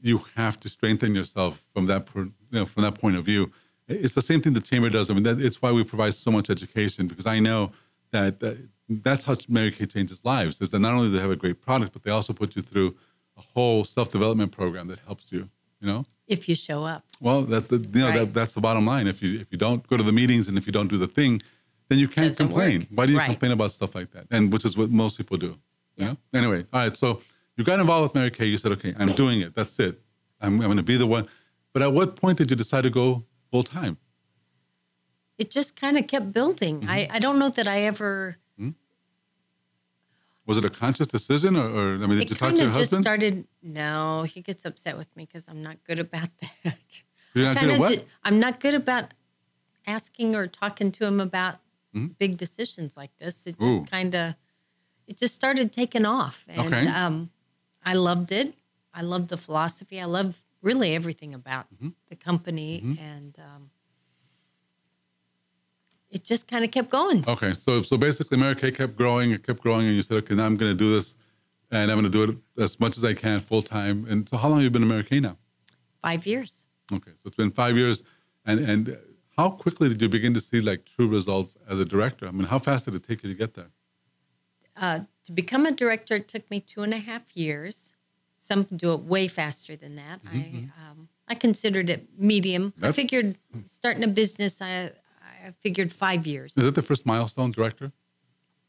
you 0.00 0.18
have 0.34 0.58
to 0.60 0.68
strengthen 0.68 1.14
yourself 1.14 1.64
from 1.72 1.86
that, 1.86 2.08
you 2.14 2.32
know, 2.52 2.66
from 2.66 2.82
that 2.82 2.94
point 3.00 3.16
of 3.16 3.24
view. 3.24 3.50
It's 3.88 4.14
the 4.14 4.20
same 4.22 4.40
thing 4.40 4.52
the 4.52 4.60
chamber 4.60 4.90
does. 4.90 5.10
I 5.10 5.14
mean, 5.14 5.22
that, 5.22 5.40
it's 5.40 5.62
why 5.62 5.70
we 5.72 5.84
provide 5.84 6.14
so 6.14 6.30
much 6.30 6.50
education 6.50 7.06
because 7.06 7.26
I 7.26 7.38
know 7.38 7.70
that, 8.10 8.40
that 8.40 8.56
that's 8.88 9.24
how 9.24 9.36
Mary 9.48 9.70
Kay 9.70 9.86
changes 9.86 10.24
lives. 10.24 10.60
Is 10.60 10.70
that 10.70 10.80
not 10.80 10.94
only 10.94 11.08
do 11.08 11.12
they 11.16 11.20
have 11.20 11.30
a 11.30 11.36
great 11.36 11.60
product, 11.60 11.92
but 11.92 12.02
they 12.02 12.10
also 12.10 12.32
put 12.32 12.56
you 12.56 12.62
through 12.62 12.96
a 13.36 13.42
whole 13.42 13.84
self 13.84 14.10
development 14.10 14.50
program 14.52 14.88
that 14.88 14.98
helps 15.00 15.30
you. 15.30 15.48
You 15.80 15.86
know. 15.86 16.06
If 16.26 16.48
you 16.48 16.56
show 16.56 16.84
up. 16.84 17.04
Well, 17.20 17.42
that's 17.42 17.66
the 17.68 17.76
you 17.78 18.00
know 18.00 18.08
Right. 18.08 18.18
that, 18.20 18.34
that's 18.34 18.54
the 18.54 18.60
bottom 18.60 18.84
line. 18.86 19.06
If 19.06 19.22
you 19.22 19.38
if 19.40 19.48
you 19.52 19.58
don't 19.58 19.86
go 19.88 19.96
to 19.96 20.02
the 20.02 20.12
meetings 20.12 20.48
and 20.48 20.58
if 20.58 20.66
you 20.66 20.72
don't 20.72 20.88
do 20.88 20.98
the 20.98 21.06
thing, 21.06 21.40
then 21.88 21.98
you 21.98 22.08
can't 22.08 22.26
Doesn't 22.28 22.46
complain. 22.48 22.80
work. 22.80 22.88
Why 22.94 23.06
do 23.06 23.12
you 23.12 23.18
Right. 23.18 23.26
complain 23.26 23.52
about 23.52 23.70
stuff 23.70 23.94
like 23.94 24.10
that? 24.12 24.26
And 24.30 24.52
which 24.52 24.64
is 24.64 24.76
what 24.76 24.90
most 24.90 25.16
people 25.16 25.36
do. 25.36 25.56
You 25.96 26.04
know. 26.06 26.16
Anyway, 26.34 26.66
all 26.72 26.80
right. 26.80 26.96
So 26.96 27.20
you 27.56 27.64
got 27.64 27.80
involved 27.80 28.02
with 28.04 28.14
Mary 28.14 28.30
Kay. 28.30 28.46
You 28.46 28.58
said, 28.58 28.72
okay, 28.72 28.94
I'm 28.98 29.12
doing 29.14 29.40
it. 29.40 29.54
That's 29.54 29.78
it. 29.80 30.00
I'm 30.40 30.54
I'm 30.60 30.66
going 30.66 30.76
to 30.76 30.82
be 30.82 30.96
the 30.96 31.06
one. 31.06 31.28
But 31.72 31.82
at 31.82 31.92
what 31.92 32.16
point 32.16 32.38
did 32.38 32.50
you 32.50 32.56
decide 32.56 32.82
to 32.82 32.90
go 32.90 33.24
full 33.50 33.62
time? 33.62 33.98
it 35.38 35.50
just 35.50 35.76
kind 35.78 35.98
of 35.98 36.06
kept 36.06 36.32
building. 36.32 36.80
Mm-hmm. 36.80 36.90
I, 36.90 37.08
I 37.10 37.18
don't 37.18 37.38
know 37.38 37.50
that 37.50 37.68
I 37.68 37.82
ever. 37.82 38.38
Was 40.46 40.58
it 40.58 40.64
a 40.64 40.70
conscious 40.70 41.08
decision, 41.08 41.56
or, 41.56 41.68
or 41.68 41.94
I 41.94 41.96
mean, 41.98 42.10
did 42.10 42.22
it 42.22 42.30
you 42.30 42.36
talk 42.36 42.52
to 42.52 42.56
your 42.56 42.68
of 42.68 42.74
just 42.74 42.92
husband? 42.92 43.02
started. 43.02 43.46
No, 43.64 44.22
he 44.22 44.40
gets 44.42 44.64
upset 44.64 44.96
with 44.96 45.14
me 45.16 45.26
because 45.26 45.48
I'm 45.48 45.60
not 45.60 45.82
good 45.82 45.98
about 45.98 46.28
that. 46.64 47.02
You're 47.34 47.52
not 47.52 47.60
good 47.60 47.70
at 47.70 47.80
what? 47.80 48.04
I'm 48.22 48.38
not 48.38 48.60
good 48.60 48.74
about 48.74 49.12
asking 49.88 50.36
or 50.36 50.46
talking 50.46 50.92
to 50.92 51.04
him 51.04 51.18
about 51.18 51.56
big 52.18 52.36
decisions 52.36 52.96
like 52.96 53.10
this. 53.18 53.46
It 53.46 53.58
Mm-hmm. 53.58 53.78
Just 53.78 53.90
kind 53.90 54.14
of, 54.14 54.34
it 55.06 55.16
just 55.16 55.34
started 55.34 55.72
taking 55.72 56.04
off, 56.04 56.44
and 56.48 56.66
Okay. 56.66 56.86
um, 56.88 57.30
I 57.84 57.94
loved 57.94 58.32
it. 58.32 58.54
I 58.92 59.02
loved 59.02 59.28
the 59.28 59.36
philosophy. 59.36 60.00
I 60.00 60.04
love 60.06 60.42
really 60.62 60.94
everything 60.94 61.34
about 61.34 61.66
Mm-hmm. 61.74 61.90
the 62.08 62.16
company, 62.16 62.96
and 63.00 63.36
um, 63.38 63.70
it 66.10 66.24
just 66.24 66.48
kind 66.48 66.64
of 66.64 66.70
kept 66.70 66.90
going. 66.90 67.24
Okay, 67.28 67.52
so 67.54 67.82
so 67.82 67.96
basically, 67.96 68.38
Mary 68.38 68.54
Kay 68.54 68.70
kept 68.72 68.96
growing, 68.96 69.30
it 69.32 69.46
kept 69.46 69.60
growing, 69.60 69.86
and 69.86 69.94
you 69.96 70.02
said, 70.02 70.16
okay, 70.18 70.34
now 70.34 70.46
I'm 70.46 70.56
going 70.56 70.72
to 70.72 70.76
do 70.78 70.92
this, 70.94 71.16
and 71.70 71.90
I'm 71.90 71.98
going 72.00 72.10
to 72.10 72.26
do 72.26 72.32
it 72.32 72.62
as 72.62 72.78
much 72.80 72.96
as 72.96 73.04
I 73.04 73.14
can, 73.14 73.40
full 73.40 73.62
time. 73.62 74.06
And 74.08 74.28
so, 74.28 74.36
how 74.36 74.48
long 74.48 74.58
have 74.58 74.64
you 74.64 74.70
been 74.70 74.82
in 74.82 74.88
Mary 74.88 75.04
Kay 75.04 75.20
now? 75.20 75.36
Five 76.02 76.26
years. 76.26 76.66
Okay, 76.92 77.10
so 77.14 77.22
it's 77.26 77.36
been 77.36 77.50
five 77.50 77.76
years, 77.76 78.02
and 78.44 78.60
and 78.60 78.96
how 79.36 79.50
quickly 79.50 79.88
did 79.88 80.00
you 80.00 80.08
begin 80.08 80.32
to 80.34 80.40
see 80.40 80.60
like 80.60 80.84
true 80.84 81.08
results 81.08 81.56
as 81.68 81.78
a 81.78 81.84
director? 81.84 82.26
I 82.26 82.30
mean, 82.30 82.46
how 82.46 82.58
fast 82.58 82.84
did 82.86 82.94
it 82.94 83.04
take 83.04 83.22
you 83.22 83.28
to 83.28 83.34
get 83.38 83.54
there? 83.54 83.70
Uh, 84.80 85.00
to 85.24 85.32
become 85.32 85.66
a 85.66 85.72
director 85.72 86.16
it 86.16 86.28
took 86.28 86.48
me 86.50 86.60
two 86.60 86.82
and 86.82 86.92
a 86.94 86.98
half 86.98 87.22
years. 87.36 87.92
Some 88.38 88.64
do 88.76 88.92
it 88.92 89.00
way 89.00 89.26
faster 89.28 89.74
than 89.76 89.96
that. 89.96 90.20
I 90.30 90.68
um, 90.90 91.08
I 91.28 91.34
considered 91.34 91.90
it 91.90 92.06
medium. 92.18 92.72
That's- 92.76 92.94
I 92.94 93.02
figured 93.02 93.38
starting 93.64 94.04
a 94.04 94.08
business, 94.08 94.60
I 94.60 94.92
I 95.44 95.50
figured 95.60 95.92
five 95.92 96.26
years. 96.26 96.52
Is 96.56 96.66
it 96.66 96.74
the 96.74 96.82
first 96.82 97.04
milestone, 97.06 97.50
director? 97.50 97.92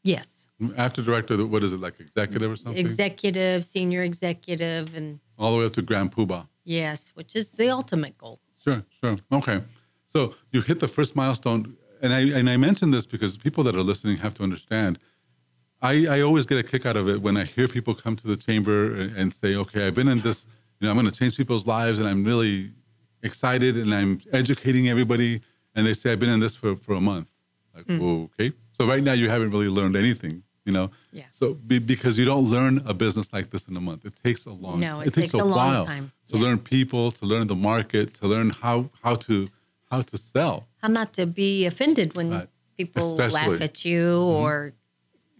Yes, 0.02 0.48
After 0.76 1.02
director, 1.02 1.44
what 1.46 1.62
is 1.62 1.72
it 1.72 1.80
like, 1.80 2.00
executive 2.00 2.50
or 2.50 2.56
something? 2.56 2.84
executive, 2.86 3.64
senior 3.64 4.02
executive, 4.02 4.96
and 4.96 5.20
All 5.38 5.52
the 5.52 5.58
way 5.58 5.66
up 5.66 5.72
to 5.74 5.82
Grand 5.82 6.12
Poobah. 6.12 6.46
yes, 6.64 7.10
which 7.14 7.34
is 7.36 7.50
the 7.52 7.68
ultimate 7.70 8.16
goal. 8.18 8.40
Sure, 8.64 8.82
sure. 9.00 9.16
Okay. 9.32 9.62
So 10.06 10.34
you 10.52 10.62
hit 10.62 10.80
the 10.80 10.88
first 10.88 11.14
milestone. 11.14 11.76
And 12.00 12.12
I, 12.12 12.20
and 12.38 12.48
I 12.48 12.56
mention 12.56 12.90
this 12.92 13.06
because 13.06 13.36
people 13.36 13.62
that 13.64 13.74
are 13.74 13.82
listening 13.82 14.16
have 14.18 14.34
to 14.34 14.42
understand. 14.44 14.98
I, 15.80 16.06
I 16.06 16.20
always 16.22 16.44
get 16.46 16.58
a 16.58 16.62
kick 16.62 16.86
out 16.86 16.96
of 16.96 17.08
it 17.08 17.22
when 17.22 17.36
I 17.36 17.44
hear 17.44 17.68
people 17.68 17.94
come 17.94 18.16
to 18.16 18.26
the 18.26 18.36
chamber 18.36 18.94
and, 18.94 19.32
say, 19.32 19.54
okay, 19.54 19.86
I've 19.86 19.94
been 19.94 20.08
in 20.08 20.18
this, 20.18 20.46
you 20.80 20.86
know, 20.86 20.90
I'm 20.90 20.98
going 20.98 21.10
to 21.10 21.16
change 21.16 21.36
people's 21.36 21.66
lives 21.66 21.98
and 21.98 22.08
I'm 22.08 22.24
really 22.24 22.72
excited 23.22 23.76
and 23.76 23.94
I'm 23.94 24.20
educating 24.32 24.88
everybody. 24.88 25.40
And 25.74 25.86
they 25.86 25.94
say, 25.94 26.12
I've 26.12 26.18
been 26.18 26.30
in 26.30 26.40
this 26.40 26.56
for, 26.56 26.74
for 26.76 26.94
a 26.94 27.00
month. 27.00 27.28
Like, 27.74 27.86
hmm. 27.86 28.02
okay. 28.02 28.52
So 28.76 28.86
right 28.86 29.02
now 29.02 29.12
you 29.12 29.28
haven't 29.30 29.50
really 29.50 29.68
learned 29.68 29.94
anything, 29.94 30.42
you 30.64 30.72
know? 30.72 30.90
Yeah. 31.12 31.24
So 31.30 31.54
be, 31.54 31.78
because 31.78 32.18
you 32.18 32.24
don't 32.24 32.46
learn 32.50 32.82
a 32.84 32.94
business 32.94 33.32
like 33.32 33.50
this 33.50 33.68
in 33.68 33.76
a 33.76 33.80
month. 33.80 34.04
It 34.04 34.14
takes 34.22 34.46
a 34.46 34.50
long 34.50 34.80
No, 34.80 34.94
time. 34.94 35.06
it 35.06 35.14
takes 35.14 35.32
a 35.34 35.38
long 35.38 35.50
while 35.50 35.86
time. 35.86 36.10
to 36.28 36.36
Yeah. 36.36 36.42
learn 36.42 36.58
people, 36.58 37.12
to 37.12 37.24
learn 37.24 37.46
the 37.46 37.54
market, 37.54 38.14
to 38.14 38.26
learn 38.26 38.50
how 38.50 38.90
how 39.02 39.14
to 39.26 39.48
how 39.90 40.00
to 40.02 40.18
sell. 40.18 40.66
How 40.82 40.88
not 40.88 41.12
to 41.14 41.26
be 41.26 41.66
offended 41.66 42.16
when 42.16 42.30
Right. 42.30 42.48
people 42.76 43.02
Especially. 43.20 43.52
laugh 43.52 43.60
at 43.62 43.84
you 43.84 44.02
mm-hmm. 44.04 44.42
or 44.44 44.72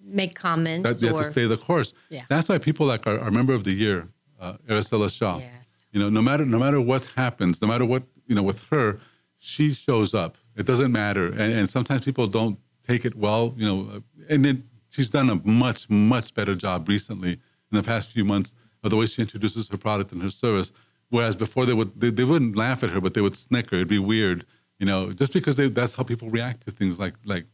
make 0.09 0.35
comments 0.35 0.83
That 0.83 1.05
you 1.05 1.14
have 1.14 1.25
to 1.25 1.31
stay 1.31 1.47
the 1.47 1.57
course. 1.57 1.92
Yeah. 2.09 2.23
That's 2.29 2.49
why 2.49 2.59
people 2.59 2.87
like 2.87 3.07
our, 3.07 3.18
our 3.18 3.31
member 3.31 3.55
of 3.55 3.64
the 3.64 3.73
year, 3.73 4.09
uh, 4.40 4.55
Araceli 4.68 5.16
Shaw. 5.16 5.38
Yes. 5.38 5.87
You 5.92 6.01
know, 6.01 6.09
no 6.09 6.23
matter 6.23 6.44
no 6.44 6.59
matter 6.59 6.81
what 6.81 7.07
happens, 7.16 7.62
no 7.62 7.68
matter 7.68 7.85
what 7.85 8.03
you 8.27 8.35
know 8.35 8.42
with 8.42 8.64
her, 8.66 9.01
she 9.38 9.73
shows 9.73 10.14
up. 10.14 10.37
It 10.57 10.66
doesn't 10.66 10.92
matter, 10.92 11.27
and, 11.29 11.53
and 11.53 11.71
sometimes 11.71 12.05
people 12.05 12.27
don't 12.27 12.59
take 12.83 13.05
it 13.05 13.14
well. 13.14 13.55
You 13.57 13.66
know, 13.66 13.90
uh, 13.97 14.01
and 14.29 14.44
then 14.44 14.64
she's 14.90 15.09
done 15.09 15.31
a 15.31 15.37
much 15.49 15.88
much 15.88 16.35
better 16.35 16.55
job 16.55 16.88
recently 16.88 17.33
in 17.33 17.77
the 17.77 17.83
past 17.83 18.11
few 18.11 18.25
months 18.25 18.55
of 18.83 18.90
the 18.90 18.97
way 18.97 19.07
she 19.07 19.23
introduces 19.23 19.68
her 19.68 19.77
product 19.77 20.12
and 20.12 20.23
her 20.23 20.31
service. 20.31 20.73
Whereas 21.11 21.37
before 21.37 21.64
they 21.64 21.73
would 21.73 21.99
they, 21.99 22.11
they 22.11 22.25
wouldn't 22.25 22.57
laugh 22.57 22.83
at 22.83 22.90
her, 22.90 23.01
but 23.01 23.14
they 23.14 23.21
would 23.21 23.37
snicker. 23.37 23.77
It'd 23.77 23.88
be 23.88 23.99
weird, 23.99 24.44
you 24.79 24.87
know, 24.87 25.12
just 25.12 25.33
because 25.33 25.57
they, 25.57 25.68
that's 25.68 25.94
how 25.94 26.03
people 26.03 26.29
react 26.29 26.62
to 26.66 26.71
things 26.71 26.99
like 26.99 27.14
like 27.25 27.47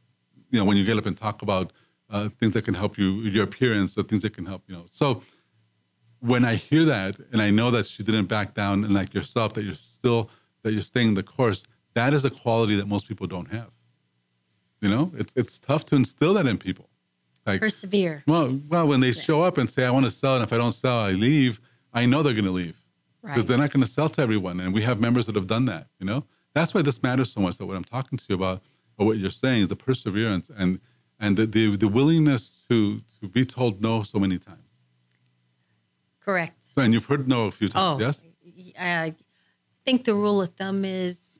you 0.51 0.59
know 0.59 0.64
when 0.64 0.77
you 0.77 0.85
get 0.85 0.99
up 0.99 1.07
and 1.07 1.17
talk 1.17 1.43
about 1.43 1.73
uh, 2.11 2.29
things 2.29 2.53
that 2.53 2.64
can 2.64 2.75
help 2.75 2.99
you 2.99 3.21
your 3.23 3.45
appearance 3.45 3.97
or 3.99 4.03
things 4.03 4.23
that 4.23 4.35
can 4.35 4.47
help 4.47 4.62
you 4.67 4.75
know. 4.75 4.85
So 4.90 5.23
when 6.21 6.45
I 6.45 6.55
hear 6.55 6.85
that 6.87 7.17
and 7.33 7.40
I 7.43 7.51
know 7.51 7.71
that 7.71 7.87
she 7.87 8.03
didn't 8.03 8.27
back 8.27 8.55
down 8.55 8.85
and 8.85 8.95
like 8.95 9.12
yourself 9.14 9.55
that 9.55 9.64
you're 9.64 9.75
still 9.75 10.31
that 10.62 10.73
you're 10.73 10.83
staying 10.83 11.14
the 11.14 11.23
course, 11.23 11.64
that 11.95 12.14
is 12.14 12.25
a 12.25 12.31
quality 12.31 12.77
that 12.77 12.88
most 12.88 13.07
people 13.09 13.27
don't 13.27 13.51
have. 13.53 13.71
You 14.81 14.88
know, 14.90 15.12
it's 15.17 15.33
it's 15.37 15.59
tough 15.59 15.87
to 15.87 15.97
instill 15.97 16.35
that 16.35 16.47
in 16.47 16.59
people. 16.59 16.88
Like 17.47 17.61
persevere. 17.61 18.23
well, 18.27 18.59
well, 18.69 18.87
when 18.88 19.01
they 19.01 19.12
show 19.12 19.43
up 19.43 19.59
and 19.59 19.69
say 19.71 19.85
I 19.85 19.90
want 19.90 20.05
to 20.07 20.11
sell, 20.11 20.35
and 20.35 20.43
if 20.43 20.53
I 20.53 20.57
don't 20.57 20.73
sell, 20.73 20.99
I 21.01 21.11
leave. 21.11 21.61
I 21.93 22.07
know 22.07 22.23
they're 22.23 22.33
going 22.33 22.45
to 22.47 22.51
leave 22.51 22.77
because 23.23 23.45
Right. 23.45 23.49
they're 23.49 23.59
not 23.59 23.71
going 23.71 23.83
to 23.85 23.90
sell 23.90 24.09
to 24.09 24.21
everyone, 24.23 24.61
and 24.61 24.73
we 24.75 24.83
have 24.83 24.99
members 25.01 25.27
that 25.27 25.35
have 25.37 25.47
done 25.47 25.67
that. 25.67 25.88
You 26.01 26.07
know, 26.07 26.25
that's 26.55 26.73
why 26.75 26.83
this 26.83 27.03
matters 27.03 27.33
so 27.33 27.40
much. 27.40 27.59
That 27.59 27.67
what 27.67 27.77
I'm 27.77 27.85
talking 27.85 28.19
to 28.19 28.25
you 28.29 28.35
about, 28.35 28.62
or 28.97 29.07
what 29.07 29.19
you're 29.19 29.31
saying, 29.31 29.62
is 29.62 29.69
the 29.69 29.77
perseverance 29.77 30.51
and 30.57 30.81
and 31.20 31.37
the 31.37 31.46
the, 31.46 31.77
the 31.77 31.88
willingness 31.88 32.62
to 32.68 33.00
to 33.20 33.29
be 33.29 33.44
told 33.44 33.83
no 33.83 34.03
so 34.03 34.18
many 34.18 34.38
times. 34.38 34.61
Correct. 36.20 36.64
So, 36.74 36.83
and 36.83 36.92
you've 36.92 37.05
heard 37.05 37.29
no 37.29 37.44
a 37.46 37.50
few 37.50 37.68
times, 37.68 38.03
Oh, 38.03 38.05
yes? 38.05 38.22
I 38.79 39.14
think 39.85 40.05
the 40.05 40.14
rule 40.14 40.40
of 40.42 40.55
thumb 40.55 40.85
is 40.85 41.38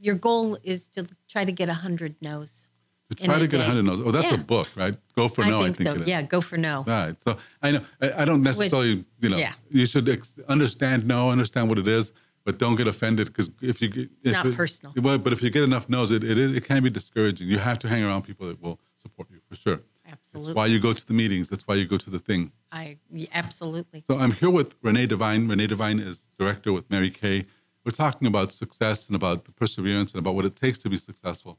your 0.00 0.14
goal 0.14 0.58
is 0.62 0.88
to 0.88 1.06
try 1.28 1.44
to 1.44 1.52
get 1.52 1.68
100 1.68 2.16
no's. 2.20 2.68
To 3.10 3.24
try 3.24 3.38
to 3.38 3.46
get 3.46 3.60
a 3.60 3.62
day. 3.62 3.66
hundred 3.68 3.84
no's. 3.84 4.00
Oh, 4.04 4.10
that's 4.10 4.32
a 4.32 4.36
book, 4.36 4.68
right? 4.74 4.96
Go 5.14 5.28
for 5.28 5.44
no. 5.44 5.60
I 5.60 5.64
think, 5.70 5.80
I 5.80 5.84
think 5.84 5.96
so. 5.98 6.02
it. 6.02 6.08
Yeah, 6.08 6.22
go 6.22 6.40
for 6.40 6.56
no. 6.56 6.82
Right. 6.88 7.14
So 7.22 7.36
I 7.62 7.70
know 7.70 7.80
I, 8.02 8.22
I 8.22 8.24
don't 8.24 8.42
necessarily, 8.42 9.04
you 9.20 9.28
know, 9.28 9.36
yeah. 9.36 9.52
you 9.70 9.86
should 9.86 10.08
ex- 10.08 10.40
understand 10.48 11.06
no, 11.06 11.30
understand 11.30 11.68
what 11.68 11.78
it 11.78 11.86
is, 11.86 12.12
but 12.44 12.58
don't 12.58 12.74
get 12.74 12.88
offended 12.88 13.28
because 13.28 13.48
if 13.62 13.80
you 13.80 13.88
get, 13.88 14.10
it's 14.24 14.32
not 14.32 14.52
personal. 14.52 14.92
Well, 14.96 15.18
but 15.18 15.32
if 15.32 15.40
you 15.40 15.50
get 15.50 15.62
enough 15.62 15.88
no's, 15.88 16.10
it, 16.10 16.24
it 16.24 16.36
it 16.36 16.64
can 16.64 16.82
be 16.82 16.90
discouraging. 16.90 17.46
You 17.46 17.58
have 17.58 17.78
to 17.78 17.88
hang 17.88 18.02
around 18.02 18.22
people 18.22 18.48
that 18.48 18.60
will 18.60 18.80
support 19.06 19.28
you 19.30 19.40
for 19.48 19.56
sure. 19.56 19.80
Absolutely. 20.10 20.50
That's 20.50 20.56
why 20.56 20.66
you 20.66 20.80
go 20.80 20.92
to 20.92 21.06
the 21.06 21.14
meetings. 21.14 21.48
That's 21.48 21.66
why 21.66 21.76
you 21.76 21.86
go 21.86 21.96
to 21.96 22.10
the 22.10 22.18
thing. 22.18 22.52
I 22.72 22.98
absolutely. 23.32 24.02
So 24.06 24.18
I'm 24.18 24.32
here 24.32 24.50
with 24.50 24.74
Renee 24.82 25.06
Devine. 25.06 25.48
Renee 25.48 25.68
Devine 25.68 26.00
is 26.00 26.26
director 26.38 26.72
with 26.72 26.90
Mary 26.90 27.10
Kay. 27.10 27.46
We're 27.84 27.92
talking 27.92 28.26
about 28.26 28.50
success 28.52 29.06
and 29.06 29.16
about 29.16 29.44
the 29.44 29.52
perseverance 29.52 30.12
and 30.12 30.18
about 30.18 30.34
what 30.34 30.44
it 30.44 30.56
takes 30.56 30.76
to 30.78 30.88
be 30.88 30.96
successful. 30.96 31.58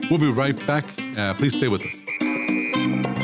We'll 0.09 0.19
be 0.19 0.31
right 0.31 0.57
back. 0.67 0.85
Uh, 1.17 1.35
please 1.35 1.57
stay 1.57 1.69
with 1.69 1.83
us. 1.83 3.20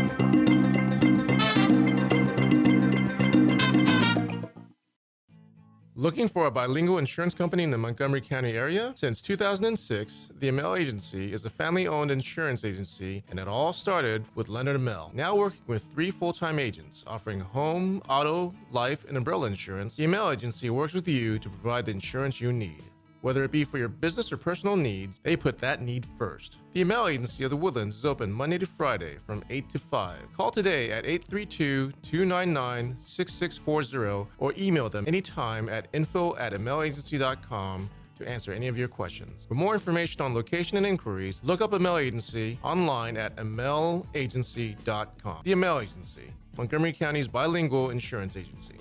Looking 5.99 6.29
for 6.29 6.45
a 6.45 6.51
bilingual 6.51 6.99
insurance 6.99 7.33
company 7.33 7.63
in 7.63 7.71
the 7.71 7.79
Montgomery 7.79 8.21
County 8.21 8.51
area? 8.51 8.93
Since 8.95 9.23
2006, 9.23 10.29
the 10.39 10.49
Amel 10.49 10.77
Agency 10.77 11.33
is 11.33 11.47
a 11.47 11.49
family 11.49 11.89
owned 11.89 12.11
insurance 12.11 12.67
agency, 12.67 13.25
and 13.31 13.41
it 13.41 13.49
all 13.49 13.73
started 13.73 14.27
with 14.35 14.51
Leonard 14.51 14.77
Amel. 14.77 15.11
Now 15.15 15.35
working 15.35 15.63
with 15.67 15.85
three 15.95 16.11
full 16.11 16.35
time 16.35 16.59
agents 16.59 17.03
offering 17.07 17.41
home, 17.41 18.03
auto, 18.11 18.55
life, 18.73 19.07
and 19.09 19.17
umbrella 19.17 19.47
insurance, 19.47 19.97
the 19.97 20.05
Amel 20.05 20.33
Agency 20.33 20.69
works 20.69 20.93
with 20.93 21.09
you 21.09 21.39
to 21.39 21.49
provide 21.49 21.87
the 21.87 21.93
insurance 21.93 22.43
you 22.43 22.53
need. 22.53 22.83
Whether 23.27 23.43
it 23.43 23.51
be 23.51 23.65
for 23.65 23.77
your 23.77 23.89
business 23.89 24.31
or 24.31 24.37
personal 24.37 24.77
needs, 24.77 25.19
they 25.25 25.35
put 25.35 25.59
that 25.59 25.83
need 25.83 26.07
first. 26.17 26.59
The 26.75 26.83
Amel 26.83 27.09
Agency 27.09 27.43
of 27.43 27.51
the 27.51 27.57
Woodlands 27.57 27.97
is 27.97 28.05
open 28.05 28.31
Monday 28.31 28.57
to 28.57 28.67
Friday 28.67 29.17
from 29.27 29.43
8 29.51 29.69
to 29.71 29.81
5. 29.81 30.17
Call 30.37 30.53
today 30.53 30.93
at 30.93 31.05
832 31.05 31.91
299 32.05 32.97
6640 32.97 34.31
or 34.39 34.55
email 34.57 34.89
them 34.89 35.07
anytime 35.09 35.69
at 35.69 35.89
info 35.93 36.37
at 36.37 36.53
amelagency.com 36.53 37.91
to 38.19 38.29
answer 38.29 38.53
any 38.53 38.69
of 38.69 38.79
your 38.79 38.87
questions. 38.87 39.45
For 39.49 39.55
more 39.55 39.75
information 39.75 40.21
on 40.21 40.33
location 40.33 40.77
and 40.77 40.87
inquiries, 40.87 41.41
look 41.43 41.61
up 41.61 41.73
Amel 41.73 41.99
Agency 41.99 42.61
online 42.63 43.17
at 43.17 43.35
amelagency.com. 43.39 45.41
The 45.43 45.51
Amel 45.51 45.81
Agency, 45.81 46.33
Montgomery 46.57 46.93
County's 46.93 47.27
bilingual 47.27 47.91
insurance 47.91 48.37
agency. 48.37 48.77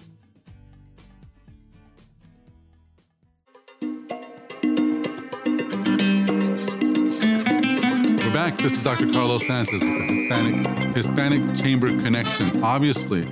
Back. 8.36 8.58
This 8.58 8.74
is 8.74 8.84
Dr. 8.84 9.10
Carlos 9.14 9.48
Sanchez 9.48 9.82
with 9.82 9.82
the 9.82 10.14
Hispanic 10.14 10.94
Hispanic 10.94 11.56
Chamber 11.56 11.88
Connection. 11.88 12.62
Obviously, 12.62 13.24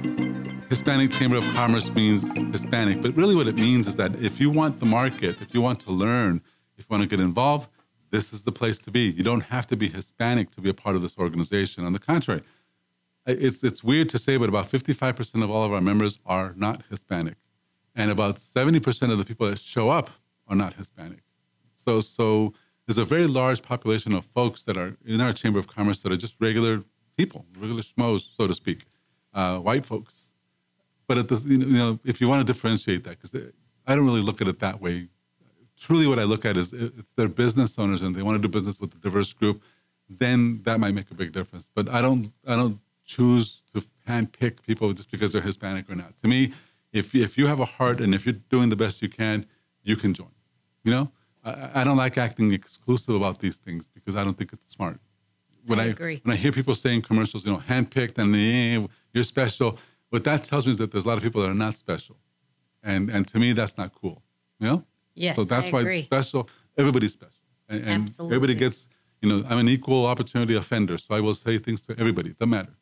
Hispanic 0.69 1.11
Chamber 1.11 1.35
of 1.35 1.43
Commerce 1.53 1.89
means 1.89 2.25
Hispanic, 2.53 3.01
but 3.01 3.13
really 3.13 3.35
what 3.35 3.47
it 3.47 3.55
means 3.55 3.85
is 3.85 3.97
that 3.97 4.15
if 4.15 4.39
you 4.39 4.49
want 4.49 4.79
the 4.79 4.85
market, 4.85 5.41
if 5.41 5.53
you 5.53 5.59
want 5.59 5.81
to 5.81 5.91
learn, 5.91 6.41
if 6.77 6.85
you 6.85 6.87
want 6.89 7.03
to 7.03 7.09
get 7.09 7.19
involved, 7.19 7.69
this 8.11 8.31
is 8.31 8.43
the 8.43 8.53
place 8.53 8.79
to 8.79 8.91
be. 8.91 9.11
You 9.11 9.23
don't 9.23 9.41
have 9.41 9.67
to 9.67 9.75
be 9.75 9.89
Hispanic 9.89 10.51
to 10.51 10.61
be 10.61 10.69
a 10.69 10.73
part 10.73 10.95
of 10.95 11.01
this 11.01 11.17
organization. 11.17 11.83
On 11.83 11.91
the 11.91 11.99
contrary, 11.99 12.41
it's 13.25 13.61
it's 13.61 13.83
weird 13.83 14.07
to 14.07 14.17
say, 14.17 14.37
but 14.37 14.47
about 14.47 14.69
55% 14.71 15.43
of 15.43 15.51
all 15.51 15.65
of 15.65 15.73
our 15.73 15.81
members 15.81 16.17
are 16.25 16.53
not 16.55 16.81
Hispanic. 16.89 17.35
and 17.93 18.09
about 18.09 18.37
70% 18.37 19.11
of 19.11 19.17
the 19.17 19.25
people 19.25 19.49
that 19.49 19.59
show 19.59 19.89
up 19.89 20.11
are 20.47 20.55
not 20.55 20.75
Hispanic. 20.75 21.23
So, 21.75 21.99
so 21.99 22.53
there's 22.95 23.07
a 23.07 23.09
very 23.09 23.27
large 23.27 23.61
population 23.61 24.13
of 24.13 24.25
folks 24.25 24.63
that 24.63 24.77
are 24.77 24.95
in 25.05 25.19
our 25.19 25.33
Chamber 25.33 25.57
of 25.57 25.67
Commerce 25.67 26.01
that 26.01 26.11
are 26.11 26.17
just 26.17 26.35
regular 26.39 26.83
people, 27.17 27.45
regular 27.57 27.81
schmoes, 27.81 28.27
so 28.37 28.47
to 28.47 28.53
speak, 28.53 28.85
uh, 29.33 29.57
white 29.57 29.85
folks. 29.85 30.31
But 31.07 31.27
the, 31.27 31.35
you 31.47 31.57
know, 31.57 31.99
if 32.03 32.21
you 32.21 32.29
want 32.29 32.45
to 32.45 32.53
differentiate 32.53 33.03
that, 33.05 33.19
because 33.21 33.51
I 33.87 33.95
don't 33.95 34.05
really 34.05 34.21
look 34.21 34.41
at 34.41 34.47
it 34.47 34.59
that 34.59 34.79
way. 34.81 35.07
Truly, 35.75 36.07
what 36.07 36.19
I 36.19 36.23
look 36.23 36.45
at 36.45 36.55
is 36.55 36.71
if 36.71 37.05
they're 37.15 37.27
business 37.27 37.79
owners 37.79 38.01
and 38.01 38.15
they 38.15 38.21
want 38.21 38.41
to 38.41 38.47
do 38.47 38.51
business 38.51 38.79
with 38.79 38.93
a 38.93 38.97
diverse 38.99 39.33
group, 39.33 39.63
then 40.09 40.61
that 40.63 40.79
might 40.79 40.93
make 40.93 41.09
a 41.09 41.15
big 41.15 41.31
difference. 41.31 41.69
But 41.73 41.89
I 41.89 41.99
don't, 41.99 42.31
I 42.47 42.55
don't 42.55 42.79
choose 43.05 43.63
to 43.73 43.83
handpick 44.07 44.61
people 44.61 44.93
just 44.93 45.09
because 45.09 45.33
they're 45.33 45.41
Hispanic 45.41 45.89
or 45.89 45.95
not. 45.95 46.17
To 46.19 46.27
me, 46.27 46.53
if 46.91 47.15
if 47.15 47.37
you 47.37 47.47
have 47.47 47.59
a 47.59 47.65
heart 47.65 47.99
and 47.99 48.13
if 48.13 48.25
you're 48.25 48.41
doing 48.49 48.69
the 48.69 48.75
best 48.75 49.01
you 49.01 49.09
can, 49.09 49.45
you 49.81 49.95
can 49.95 50.13
join. 50.13 50.31
You 50.83 50.91
know, 50.91 51.11
I, 51.43 51.81
I 51.81 51.83
don't 51.83 51.97
like 51.97 52.17
acting 52.17 52.51
exclusive 52.53 53.15
about 53.15 53.39
these 53.39 53.57
things 53.57 53.85
because 53.93 54.15
I 54.15 54.23
don't 54.23 54.37
think 54.37 54.53
it's 54.53 54.69
smart. 54.69 54.99
When 55.65 55.79
I 55.79 55.83
I, 55.83 55.85
agree. 55.87 56.19
when 56.23 56.33
I 56.33 56.37
hear 56.37 56.51
people 56.51 56.75
saying 56.75 57.03
commercials, 57.03 57.45
you 57.45 57.51
know, 57.51 57.59
handpicked 57.59 58.17
and 58.17 58.35
eh, 58.35 58.85
you're 59.13 59.23
special, 59.23 59.77
what 60.09 60.23
that 60.25 60.43
tells 60.43 60.65
me 60.65 60.71
is 60.71 60.77
that 60.77 60.91
there's 60.91 61.05
a 61.05 61.07
lot 61.07 61.17
of 61.17 61.23
people 61.23 61.41
that 61.41 61.49
are 61.49 61.53
not 61.53 61.73
special, 61.73 62.17
and 62.83 63.09
and 63.09 63.27
to 63.29 63.39
me 63.39 63.53
that's 63.53 63.77
not 63.77 63.93
cool. 63.93 64.21
You 64.59 64.67
know. 64.67 64.83
Yes, 65.15 65.35
So 65.35 65.43
that's 65.43 65.67
I 65.67 65.71
why 65.71 65.81
agree. 65.81 65.97
it's 65.99 66.05
special. 66.05 66.49
Everybody's 66.77 67.13
special, 67.13 67.43
and, 67.69 67.79
and 67.83 68.03
Absolutely. 68.03 68.35
everybody 68.35 68.55
gets. 68.55 68.87
You 69.21 69.29
know, 69.29 69.45
I'm 69.47 69.59
an 69.59 69.69
equal 69.69 70.05
opportunity 70.05 70.55
offender, 70.55 70.97
so 70.97 71.15
I 71.15 71.21
will 71.21 71.33
say 71.33 71.57
things 71.57 71.81
to 71.83 71.95
everybody. 71.97 72.31
Doesn't 72.31 72.49
matter. 72.49 72.73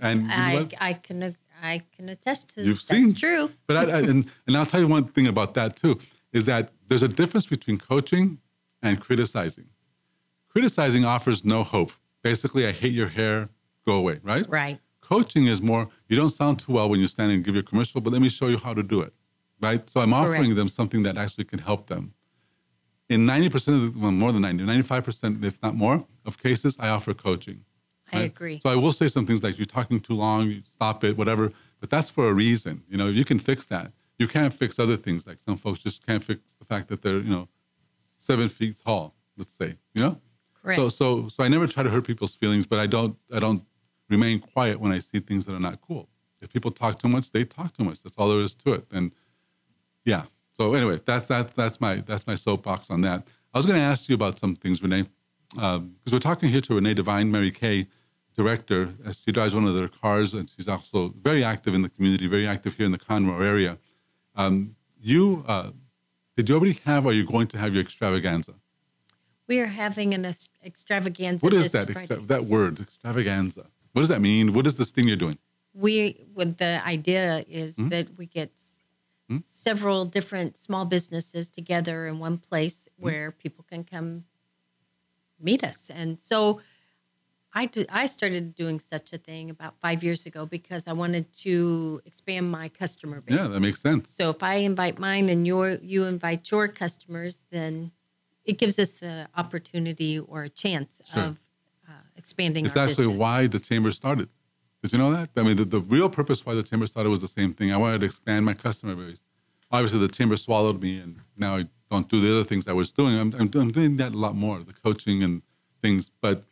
And 0.00 0.20
you 0.22 0.26
know 0.28 0.34
I. 0.34 0.90
I 0.90 0.92
can 0.92 1.36
I 1.60 1.80
can 1.96 2.08
attest 2.08 2.54
to 2.54 2.62
You've 2.62 2.76
that's 2.76 2.86
seen. 2.88 3.14
true. 3.14 3.50
But 3.66 3.76
I, 3.76 3.82
I, 3.96 3.98
and, 4.02 4.30
and 4.46 4.56
I'll 4.56 4.64
tell 4.66 4.80
you 4.80 4.86
one 4.86 5.04
thing 5.04 5.26
about 5.26 5.54
that 5.54 5.74
too 5.74 5.98
is 6.32 6.44
that 6.46 6.70
there's 6.88 7.02
a 7.02 7.08
difference 7.08 7.46
between 7.46 7.78
coaching 7.78 8.38
and 8.82 9.00
criticizing. 9.00 9.66
Criticizing 10.48 11.04
offers 11.04 11.44
no 11.44 11.62
hope. 11.62 11.92
Basically, 12.22 12.66
I 12.66 12.72
hate 12.72 12.92
your 12.92 13.08
hair, 13.08 13.48
go 13.86 13.94
away, 13.94 14.20
right? 14.22 14.48
Right. 14.48 14.80
Coaching 15.00 15.46
is 15.46 15.62
more, 15.62 15.88
you 16.08 16.16
don't 16.16 16.30
sound 16.30 16.58
too 16.58 16.72
well 16.72 16.88
when 16.88 17.00
you 17.00 17.06
stand 17.06 17.32
and 17.32 17.44
give 17.44 17.54
your 17.54 17.62
commercial, 17.62 18.00
but 18.00 18.12
let 18.12 18.20
me 18.20 18.28
show 18.28 18.48
you 18.48 18.58
how 18.58 18.74
to 18.74 18.82
do 18.82 19.00
it, 19.00 19.12
right? 19.60 19.88
So 19.88 20.00
I'm 20.00 20.12
offering 20.12 20.42
Correct. 20.42 20.56
them 20.56 20.68
something 20.68 21.02
that 21.04 21.16
actually 21.16 21.44
can 21.44 21.58
help 21.58 21.86
them. 21.86 22.12
In 23.08 23.26
90% 23.26 23.54
of 23.54 23.94
the, 23.94 23.98
well, 23.98 24.10
more 24.10 24.32
than 24.32 24.42
90, 24.42 24.64
95%, 24.64 25.44
if 25.44 25.56
not 25.62 25.74
more, 25.74 26.04
of 26.26 26.42
cases, 26.42 26.76
I 26.78 26.88
offer 26.88 27.14
coaching. 27.14 27.64
I 28.12 28.20
agree. 28.20 28.60
So 28.60 28.70
I 28.70 28.76
will 28.76 28.92
say 28.92 29.08
some 29.08 29.26
things 29.26 29.42
like 29.42 29.58
you're 29.58 29.66
talking 29.66 30.00
too 30.00 30.14
long, 30.14 30.48
you 30.48 30.62
stop 30.70 31.04
it, 31.04 31.16
whatever. 31.16 31.52
But 31.80 31.90
that's 31.90 32.10
for 32.10 32.28
a 32.28 32.32
reason. 32.32 32.82
You 32.88 32.96
know, 32.96 33.08
you 33.08 33.24
can 33.24 33.38
fix 33.38 33.66
that. 33.66 33.92
You 34.18 34.26
can't 34.28 34.52
fix 34.52 34.78
other 34.78 34.96
things. 34.96 35.26
Like 35.26 35.38
some 35.38 35.56
folks 35.56 35.78
just 35.80 36.04
can't 36.04 36.22
fix 36.22 36.54
the 36.58 36.64
fact 36.64 36.88
that 36.88 37.02
they're, 37.02 37.18
you 37.18 37.30
know, 37.30 37.48
seven 38.16 38.48
feet 38.48 38.80
tall. 38.84 39.14
Let's 39.36 39.54
say, 39.54 39.76
you 39.94 40.02
know. 40.02 40.20
Correct. 40.60 40.78
So 40.78 40.88
so 40.88 41.28
so 41.28 41.44
I 41.44 41.48
never 41.48 41.66
try 41.66 41.82
to 41.82 41.90
hurt 41.90 42.06
people's 42.06 42.34
feelings, 42.34 42.66
but 42.66 42.78
I 42.78 42.86
don't 42.86 43.16
I 43.32 43.38
don't 43.38 43.62
remain 44.08 44.40
quiet 44.40 44.80
when 44.80 44.92
I 44.92 44.98
see 44.98 45.20
things 45.20 45.46
that 45.46 45.54
are 45.54 45.60
not 45.60 45.80
cool. 45.80 46.08
If 46.40 46.52
people 46.52 46.70
talk 46.70 46.98
too 46.98 47.08
much, 47.08 47.30
they 47.30 47.44
talk 47.44 47.76
too 47.76 47.84
much. 47.84 48.02
That's 48.02 48.16
all 48.16 48.28
there 48.28 48.40
is 48.40 48.54
to 48.56 48.72
it. 48.72 48.86
And 48.90 49.12
yeah. 50.04 50.24
So 50.56 50.74
anyway, 50.74 50.98
that's 51.04 51.26
that's 51.26 51.54
that's 51.54 51.80
my 51.80 51.96
that's 51.96 52.26
my 52.26 52.34
soapbox 52.34 52.90
on 52.90 53.02
that. 53.02 53.26
I 53.54 53.58
was 53.58 53.66
going 53.66 53.78
to 53.78 53.84
ask 53.84 54.08
you 54.08 54.14
about 54.14 54.38
some 54.38 54.56
things, 54.56 54.82
Renee, 54.82 55.06
um, 55.56 55.94
because 55.98 56.12
we're 56.12 56.18
talking 56.18 56.48
here 56.48 56.60
to 56.60 56.74
Renee 56.74 56.94
Devine, 56.94 57.30
Mary 57.30 57.50
Kay, 57.50 57.86
director. 58.36 58.94
She 59.24 59.32
drives 59.32 59.54
one 59.54 59.66
of 59.66 59.74
their 59.74 59.88
cars, 59.88 60.34
and 60.34 60.50
she's 60.50 60.68
also 60.68 61.14
very 61.20 61.42
active 61.42 61.74
in 61.74 61.82
the 61.82 61.88
community, 61.88 62.26
very 62.26 62.46
active 62.46 62.74
here 62.74 62.86
in 62.86 62.92
the 62.92 62.98
Conroe 62.98 63.44
area. 63.44 63.78
Um, 64.38 64.76
you 65.00 65.44
uh, 65.46 65.70
did 66.36 66.48
you 66.48 66.54
already 66.54 66.78
have? 66.84 67.04
Or 67.04 67.10
are 67.10 67.12
you 67.12 67.26
going 67.26 67.48
to 67.48 67.58
have 67.58 67.74
your 67.74 67.82
extravaganza? 67.82 68.54
We 69.48 69.58
are 69.60 69.66
having 69.66 70.14
an 70.14 70.24
extravaganza. 70.64 71.44
What 71.44 71.54
is 71.54 71.72
that 71.72 71.90
extra, 71.90 72.16
that 72.26 72.44
word 72.44 72.80
extravaganza? 72.80 73.66
What 73.92 74.02
does 74.02 74.08
that 74.10 74.20
mean? 74.20 74.52
What 74.52 74.66
is 74.66 74.76
this 74.76 74.90
thing 74.92 75.06
you're 75.08 75.16
doing? 75.26 75.38
we 75.74 76.16
with 76.34 76.56
the 76.56 76.80
idea 76.86 77.44
is 77.48 77.76
Hmm? 77.76 77.88
that 77.90 78.06
we 78.18 78.26
get 78.26 78.50
several 79.50 80.04
different 80.06 80.56
small 80.56 80.84
businesses 80.86 81.48
together 81.50 82.06
in 82.08 82.18
one 82.18 82.38
place 82.38 82.88
Hmm? 82.96 83.04
where 83.04 83.30
people 83.32 83.64
can 83.72 83.84
come 83.84 84.24
meet 85.38 85.62
us 85.62 85.90
and 85.90 86.18
so 86.18 86.60
I, 87.54 87.66
do, 87.66 87.84
I 87.88 88.06
started 88.06 88.54
doing 88.54 88.78
such 88.78 89.12
a 89.12 89.18
thing 89.18 89.50
about 89.50 89.74
five 89.80 90.04
years 90.04 90.26
ago 90.26 90.46
because 90.46 90.86
I 90.86 90.92
wanted 90.92 91.32
to 91.38 92.00
expand 92.04 92.50
my 92.50 92.68
customer 92.68 93.20
base. 93.20 93.38
Yeah, 93.38 93.46
that 93.48 93.60
makes 93.60 93.80
sense. 93.80 94.08
So 94.08 94.30
if 94.30 94.42
I 94.42 94.56
invite 94.56 94.98
mine 94.98 95.28
and 95.28 95.46
your 95.46 95.70
you 95.80 96.04
invite 96.04 96.50
your 96.50 96.68
customers, 96.68 97.44
then 97.50 97.90
it 98.44 98.58
gives 98.58 98.78
us 98.78 98.94
the 98.94 99.28
opportunity 99.36 100.18
or 100.18 100.44
a 100.44 100.48
chance 100.48 101.00
Sure. 101.12 101.22
of 101.22 101.38
uh, 101.88 101.92
expanding. 102.16 102.66
It's 102.66 102.76
actually 102.76 103.06
business. 103.06 103.20
why 103.20 103.46
the 103.46 103.58
chamber 103.58 103.90
started. 103.92 104.28
Did 104.82 104.92
you 104.92 104.98
know 104.98 105.10
that? 105.12 105.30
I 105.36 105.42
mean, 105.42 105.56
the, 105.56 105.64
the 105.64 105.80
real 105.80 106.08
purpose 106.08 106.46
why 106.46 106.54
the 106.54 106.62
chamber 106.62 106.86
started 106.86 107.08
was 107.10 107.20
the 107.20 107.28
same 107.28 107.52
thing. 107.54 107.72
I 107.72 107.76
wanted 107.76 108.00
to 108.00 108.06
expand 108.06 108.44
my 108.44 108.54
customer 108.54 108.94
base. 108.94 109.24
Obviously, 109.70 110.00
the 110.00 110.08
chamber 110.08 110.36
swallowed 110.36 110.80
me, 110.80 110.98
and 110.98 111.20
now 111.36 111.56
I 111.56 111.66
don't 111.90 112.08
do 112.08 112.20
the 112.20 112.30
other 112.30 112.44
things 112.44 112.68
I 112.68 112.72
was 112.72 112.92
doing. 112.92 113.18
I'm, 113.18 113.34
I'm, 113.34 113.50
I'm 113.54 113.72
doing 113.72 113.96
that 113.96 114.14
a 114.14 114.18
lot 114.18 114.34
more, 114.34 114.60
the 114.60 114.72
coaching 114.72 115.22
and 115.22 115.42
things. 115.82 116.10
But 116.20 116.44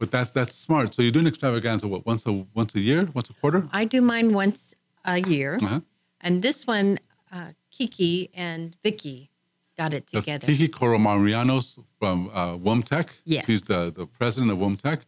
but 0.00 0.10
that's 0.10 0.30
that's 0.32 0.54
smart. 0.66 0.86
So 0.94 1.02
you're 1.02 1.12
doing 1.18 1.28
extravaganza 1.28 1.86
what 1.86 2.02
once 2.12 2.22
a 2.26 2.32
once 2.60 2.74
a 2.74 2.80
year, 2.80 3.00
once 3.14 3.28
a 3.30 3.34
quarter? 3.40 3.60
I 3.80 3.84
do 3.84 4.00
mine 4.12 4.28
once 4.42 4.74
a 5.04 5.18
year, 5.32 5.52
Uh-huh. 5.62 5.80
and 6.20 6.42
this 6.42 6.66
one, 6.66 6.98
uh, 7.30 7.50
Kiki 7.76 8.30
and 8.34 8.62
Vicky 8.82 9.30
got 9.78 9.94
it 9.94 10.04
That's 10.12 10.24
together. 10.26 10.46
Kiki 10.48 10.68
Coromarianos 10.68 11.66
from 11.98 12.16
uh, 12.30 12.56
WOMTech. 12.66 13.08
Yes. 13.24 13.46
She's 13.46 13.62
the, 13.62 13.80
the 14.00 14.06
president 14.18 14.50
of 14.52 14.58
WOMTech. 14.58 15.00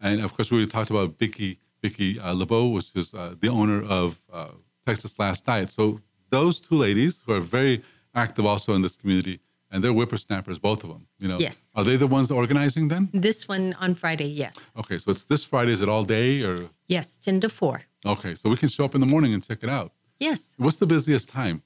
And 0.00 0.20
of 0.26 0.30
course, 0.34 0.50
we 0.50 0.66
talked 0.66 0.90
about 0.90 1.18
Vicky, 1.18 1.58
Vicky 1.82 2.20
uh, 2.20 2.32
LeBeau, 2.34 2.68
which 2.76 2.90
is 2.94 3.14
uh, 3.14 3.34
the 3.40 3.48
owner 3.48 3.82
of 4.00 4.20
uh, 4.32 4.48
Texas 4.86 5.12
Last 5.18 5.44
Diet. 5.46 5.70
So 5.72 6.00
those 6.30 6.60
two 6.60 6.76
ladies 6.76 7.22
who 7.24 7.32
are 7.32 7.40
very 7.58 7.82
active 8.14 8.44
also 8.44 8.74
in 8.74 8.82
this 8.82 8.96
community, 8.96 9.40
and 9.70 9.82
they're 9.84 9.92
whippersnappers, 9.92 10.58
both 10.58 10.82
of 10.84 10.90
them. 10.90 11.06
You 11.18 11.28
know, 11.28 11.38
Yes. 11.38 11.70
Are 11.74 11.84
they 11.84 11.96
the 11.96 12.06
ones 12.06 12.30
organizing 12.30 12.88
then? 12.88 13.08
This 13.12 13.46
one 13.48 13.74
on 13.80 13.94
Friday, 13.94 14.26
yes, 14.28 14.54
Okay, 14.76 14.98
so 14.98 15.10
it's 15.10 15.24
this 15.24 15.44
Friday. 15.44 15.72
Is 15.72 15.80
it 15.80 15.88
all 15.88 16.04
day 16.04 16.42
or? 16.42 16.70
yes, 16.88 17.16
ten 17.16 17.40
to 17.40 17.48
four, 17.48 17.82
Okay, 18.04 18.34
so 18.34 18.48
we 18.50 18.56
can 18.56 18.68
show 18.68 18.84
up 18.84 18.94
in 18.94 19.00
the 19.00 19.06
morning 19.14 19.34
and 19.34 19.42
check 19.46 19.62
it 19.62 19.68
out. 19.70 19.92
yes, 20.20 20.54
What's 20.58 20.78
the 20.78 20.86
busiest 20.86 21.28
time? 21.28 21.62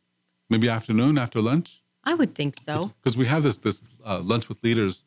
Maybe 0.51 0.69
afternoon 0.69 1.17
after 1.19 1.41
lunch? 1.41 1.83
I 2.05 2.15
would 2.15 2.35
think 2.35 2.55
so. 2.61 2.93
because 3.01 3.17
we 3.17 3.27
have 3.27 3.43
this 3.45 3.57
this 3.59 3.83
uh, 4.05 4.19
lunch 4.33 4.49
with 4.49 4.63
leaders, 4.65 5.05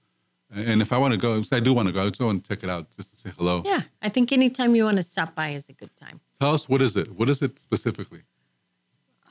and 0.50 0.82
if 0.82 0.92
I 0.94 0.98
want 0.98 1.12
to 1.12 1.18
go, 1.18 1.44
I 1.52 1.60
do 1.60 1.74
want 1.74 1.88
to 1.88 1.94
go, 1.94 2.02
I'll 2.04 2.10
go 2.26 2.30
and 2.30 2.42
check 2.48 2.64
it 2.64 2.70
out 2.70 2.90
just 2.96 3.10
to 3.12 3.16
say 3.18 3.32
hello. 3.38 3.62
Yeah, 3.66 3.82
I 4.02 4.10
think 4.10 4.32
anytime 4.32 4.76
you 4.78 4.86
want 4.86 4.98
to 4.98 5.04
stop 5.04 5.36
by 5.36 5.50
is 5.50 5.68
a 5.70 5.74
good 5.74 5.94
time. 5.98 6.18
Tell 6.40 6.54
us 6.54 6.70
what 6.70 6.82
is 6.82 6.96
it? 6.96 7.08
What 7.20 7.30
is 7.30 7.42
it 7.42 7.60
specifically? 7.60 8.22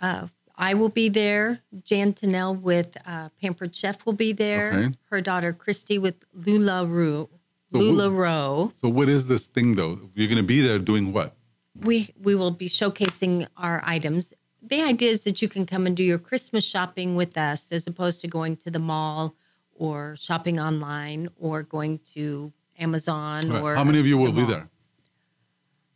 Uh, 0.03 0.27
I 0.57 0.75
will 0.75 0.89
be 0.89 1.09
there. 1.09 1.61
Jan 1.83 2.13
Tennell 2.13 2.55
with 2.55 2.97
uh, 3.07 3.29
Pampered 3.41 3.75
Chef 3.75 4.07
will 4.07 4.13
be 4.13 4.33
there. 4.33 4.73
Okay. 4.73 4.95
Her 5.11 5.21
daughter 5.21 5.53
Christy 5.53 5.99
with 5.99 6.15
LuLaRoe. 6.37 7.29
So 7.73 7.79
Lula 7.79 8.09
who- 8.09 8.17
Row. 8.17 8.73
So 8.81 8.89
what 8.89 9.09
is 9.09 9.27
this 9.27 9.49
thing 9.49 9.75
though? 9.75 9.99
You're 10.15 10.29
going 10.29 10.37
to 10.39 10.45
be 10.45 10.61
there 10.61 10.79
doing 10.79 11.13
what? 11.13 11.35
We 11.81 12.11
we 12.23 12.37
will 12.37 12.53
be 12.53 12.69
showcasing 12.69 13.49
our 13.57 13.83
items. 13.85 14.33
The 14.63 14.81
idea 14.83 15.11
is 15.11 15.25
that 15.25 15.43
you 15.43 15.49
can 15.49 15.67
come 15.67 15.87
and 15.87 15.97
do 15.97 16.05
your 16.05 16.19
Christmas 16.19 16.65
shopping 16.65 17.17
with 17.17 17.37
us, 17.37 17.73
as 17.73 17.87
opposed 17.89 18.21
to 18.21 18.29
going 18.29 18.57
to 18.59 18.71
the 18.71 18.79
mall 18.79 19.35
or 19.75 20.15
shopping 20.17 20.61
online 20.61 21.29
or 21.39 21.65
going 21.65 21.99
to 22.15 22.53
Amazon 22.79 23.49
Right. 23.51 23.61
or 23.63 23.75
How 23.75 23.83
many 23.85 23.99
of 23.99 24.07
you 24.07 24.17
will 24.17 24.33
be 24.33 24.45
there? 24.45 24.69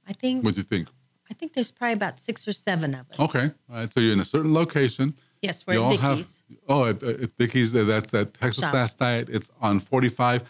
I 0.06 0.12
think 0.14 0.44
What 0.44 0.54
do 0.54 0.60
you 0.60 0.64
think? 0.64 0.88
I 1.30 1.34
think 1.34 1.54
there's 1.54 1.70
probably 1.70 1.94
about 1.94 2.20
six 2.20 2.46
or 2.48 2.52
seven 2.52 2.94
of 2.94 3.06
us. 3.10 3.20
Okay, 3.20 3.50
all 3.70 3.76
right. 3.76 3.92
So 3.92 4.00
you're 4.00 4.12
in 4.12 4.20
a 4.20 4.24
certain 4.24 4.54
location. 4.54 5.14
Yes, 5.42 5.66
we're 5.66 5.74
you 5.74 5.80
at 5.80 5.84
all 5.84 5.90
Vicky's. 6.16 6.44
have 6.48 6.58
oh 6.68 6.84
at, 6.86 7.02
at 7.02 7.32
Vicky's. 7.38 7.74
uh, 7.74 7.84
That's 7.84 8.12
at 8.14 8.34
Texas 8.34 8.62
Shop. 8.64 8.74
Last 8.74 8.98
Diet. 8.98 9.28
It's 9.28 9.50
on 9.60 9.80
45. 9.80 10.42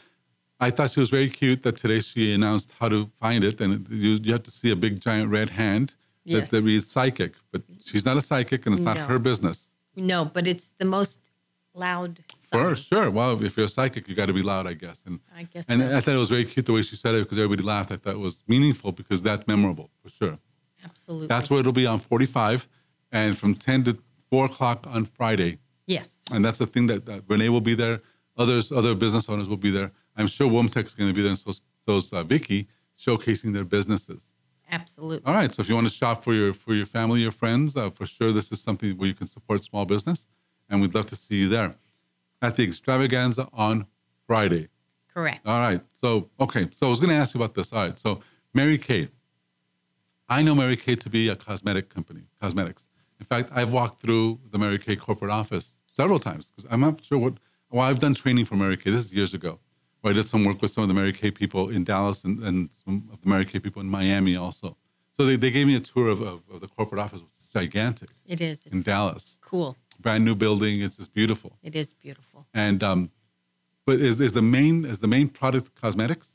I 0.60 0.70
thought 0.70 0.90
she 0.90 1.00
was 1.00 1.08
very 1.10 1.30
cute 1.30 1.62
that 1.62 1.76
today 1.76 2.00
she 2.00 2.32
announced 2.32 2.72
how 2.80 2.88
to 2.88 3.10
find 3.20 3.44
it, 3.44 3.60
and 3.60 3.86
you 3.90 4.18
you 4.22 4.32
have 4.32 4.42
to 4.44 4.50
see 4.50 4.70
a 4.70 4.76
big 4.76 5.00
giant 5.00 5.30
red 5.30 5.50
hand 5.50 5.94
that, 6.26 6.32
Yes. 6.32 6.50
that 6.50 6.62
reads 6.62 6.90
psychic, 6.90 7.32
but 7.52 7.62
she's 7.84 8.04
not 8.04 8.16
a 8.16 8.20
psychic, 8.20 8.66
and 8.66 8.74
it's 8.74 8.84
not 8.84 8.98
her 8.98 9.18
business. 9.18 9.72
No, 9.96 10.24
but 10.24 10.46
it's 10.46 10.70
the 10.78 10.84
most 10.84 11.30
loud. 11.74 12.20
Sure, 12.52 12.74
sure. 12.76 13.10
Well, 13.10 13.42
if 13.44 13.56
you're 13.56 13.66
a 13.66 13.68
psychic, 13.68 14.08
you 14.08 14.14
got 14.14 14.26
to 14.26 14.32
be 14.32 14.42
loud, 14.42 14.66
I 14.66 14.74
guess. 14.74 15.02
And 15.06 15.20
I 15.36 15.42
guess 15.44 15.66
and 15.68 15.80
so. 15.80 15.96
I 15.96 16.00
thought 16.00 16.14
it 16.14 16.18
was 16.18 16.28
very 16.28 16.44
cute 16.44 16.66
the 16.66 16.72
way 16.72 16.82
she 16.82 16.96
said 16.96 17.14
it 17.14 17.22
because 17.24 17.38
everybody 17.38 17.62
laughed. 17.62 17.90
I 17.92 17.96
thought 17.96 18.14
it 18.14 18.18
was 18.18 18.42
meaningful 18.48 18.92
because 18.92 19.22
that's 19.22 19.46
memorable 19.46 19.90
for 20.02 20.08
sure. 20.10 20.38
Absolutely. 20.84 21.26
That's 21.26 21.50
where 21.50 21.60
it'll 21.60 21.72
be 21.72 21.86
on 21.86 21.98
45, 21.98 22.68
and 23.12 23.36
from 23.36 23.54
10 23.54 23.84
to 23.84 23.98
4 24.30 24.46
o'clock 24.46 24.86
on 24.86 25.04
Friday. 25.04 25.58
Yes. 25.86 26.22
And 26.30 26.44
that's 26.44 26.58
the 26.58 26.66
thing 26.66 26.86
that, 26.88 27.06
that 27.06 27.22
Renee 27.28 27.48
will 27.48 27.60
be 27.60 27.74
there. 27.74 28.00
Others, 28.36 28.70
other 28.70 28.94
business 28.94 29.28
owners 29.28 29.48
will 29.48 29.56
be 29.56 29.70
there. 29.70 29.90
I'm 30.16 30.28
sure 30.28 30.48
WOMTech's 30.50 30.94
going 30.94 31.10
to 31.10 31.14
be 31.14 31.22
there, 31.22 31.30
and 31.30 31.38
so, 31.38 31.52
so 31.84 31.96
is 31.96 32.12
uh, 32.12 32.22
Vicky 32.22 32.68
showcasing 32.98 33.52
their 33.52 33.64
businesses. 33.64 34.32
Absolutely. 34.70 35.26
All 35.26 35.34
right. 35.34 35.52
So 35.52 35.62
if 35.62 35.68
you 35.68 35.74
want 35.74 35.86
to 35.86 35.92
shop 35.92 36.22
for 36.22 36.34
your 36.34 36.52
for 36.52 36.74
your 36.74 36.86
family, 36.86 37.20
your 37.20 37.32
friends, 37.32 37.76
uh, 37.76 37.90
for 37.90 38.04
sure, 38.06 38.32
this 38.32 38.52
is 38.52 38.60
something 38.60 38.96
where 38.98 39.08
you 39.08 39.14
can 39.14 39.26
support 39.26 39.64
small 39.64 39.84
business, 39.86 40.28
and 40.68 40.80
we'd 40.80 40.94
love 40.94 41.08
to 41.08 41.16
see 41.16 41.36
you 41.36 41.48
there 41.48 41.72
at 42.42 42.56
the 42.56 42.64
extravaganza 42.64 43.48
on 43.52 43.86
Friday. 44.26 44.68
Correct. 45.12 45.40
All 45.46 45.60
right. 45.60 45.80
So 45.92 46.28
okay. 46.38 46.68
So 46.72 46.86
I 46.86 46.90
was 46.90 47.00
going 47.00 47.10
to 47.10 47.16
ask 47.16 47.34
you 47.34 47.40
about 47.42 47.54
this. 47.54 47.72
All 47.72 47.80
right. 47.80 47.98
So 47.98 48.20
Mary 48.52 48.78
Kay. 48.78 49.08
I 50.28 50.42
know 50.42 50.54
Mary 50.54 50.76
Kay 50.76 50.96
to 50.96 51.10
be 51.10 51.28
a 51.28 51.36
cosmetic 51.36 51.88
company, 51.88 52.22
cosmetics. 52.40 52.86
In 53.20 53.26
fact, 53.26 53.50
I've 53.52 53.72
walked 53.72 54.00
through 54.00 54.38
the 54.50 54.58
Mary 54.58 54.78
Kay 54.78 54.96
corporate 54.96 55.30
office 55.30 55.78
several 55.92 56.18
times 56.18 56.48
because 56.48 56.70
I'm 56.70 56.80
not 56.80 57.02
sure 57.04 57.18
what. 57.18 57.34
Well, 57.70 57.82
I've 57.82 57.98
done 57.98 58.14
training 58.14 58.46
for 58.46 58.56
Mary 58.56 58.76
Kay. 58.76 58.90
This 58.90 59.06
is 59.06 59.12
years 59.12 59.34
ago. 59.34 59.58
Where 60.00 60.12
I 60.12 60.14
did 60.14 60.26
some 60.26 60.44
work 60.44 60.62
with 60.62 60.70
some 60.70 60.82
of 60.82 60.88
the 60.88 60.94
Mary 60.94 61.12
Kay 61.12 61.30
people 61.30 61.68
in 61.70 61.84
Dallas 61.84 62.24
and, 62.24 62.40
and 62.42 62.70
some 62.84 63.08
of 63.12 63.20
the 63.20 63.28
Mary 63.28 63.44
Kay 63.44 63.58
people 63.58 63.80
in 63.82 63.88
Miami 63.88 64.36
also. 64.36 64.76
So 65.12 65.26
they, 65.26 65.36
they 65.36 65.50
gave 65.50 65.66
me 65.66 65.74
a 65.74 65.80
tour 65.80 66.08
of, 66.08 66.20
of, 66.20 66.40
of 66.52 66.60
the 66.60 66.68
corporate 66.68 67.00
office, 67.00 67.20
which 67.20 67.32
is 67.40 67.46
gigantic 67.52 68.08
It 68.26 68.40
is. 68.40 68.64
in 68.66 68.82
Dallas. 68.82 69.38
cool. 69.40 69.76
Brand 70.00 70.24
new 70.24 70.36
building. 70.36 70.80
It's 70.80 70.96
just 70.96 71.12
beautiful. 71.12 71.58
It 71.62 71.74
is 71.74 71.92
beautiful. 71.92 72.46
And 72.54 72.82
um, 72.84 73.10
but 73.84 73.98
is, 74.00 74.20
is 74.20 74.32
the 74.32 74.42
main 74.42 74.84
is 74.84 75.00
the 75.00 75.08
main 75.08 75.28
product 75.28 75.74
cosmetics? 75.74 76.28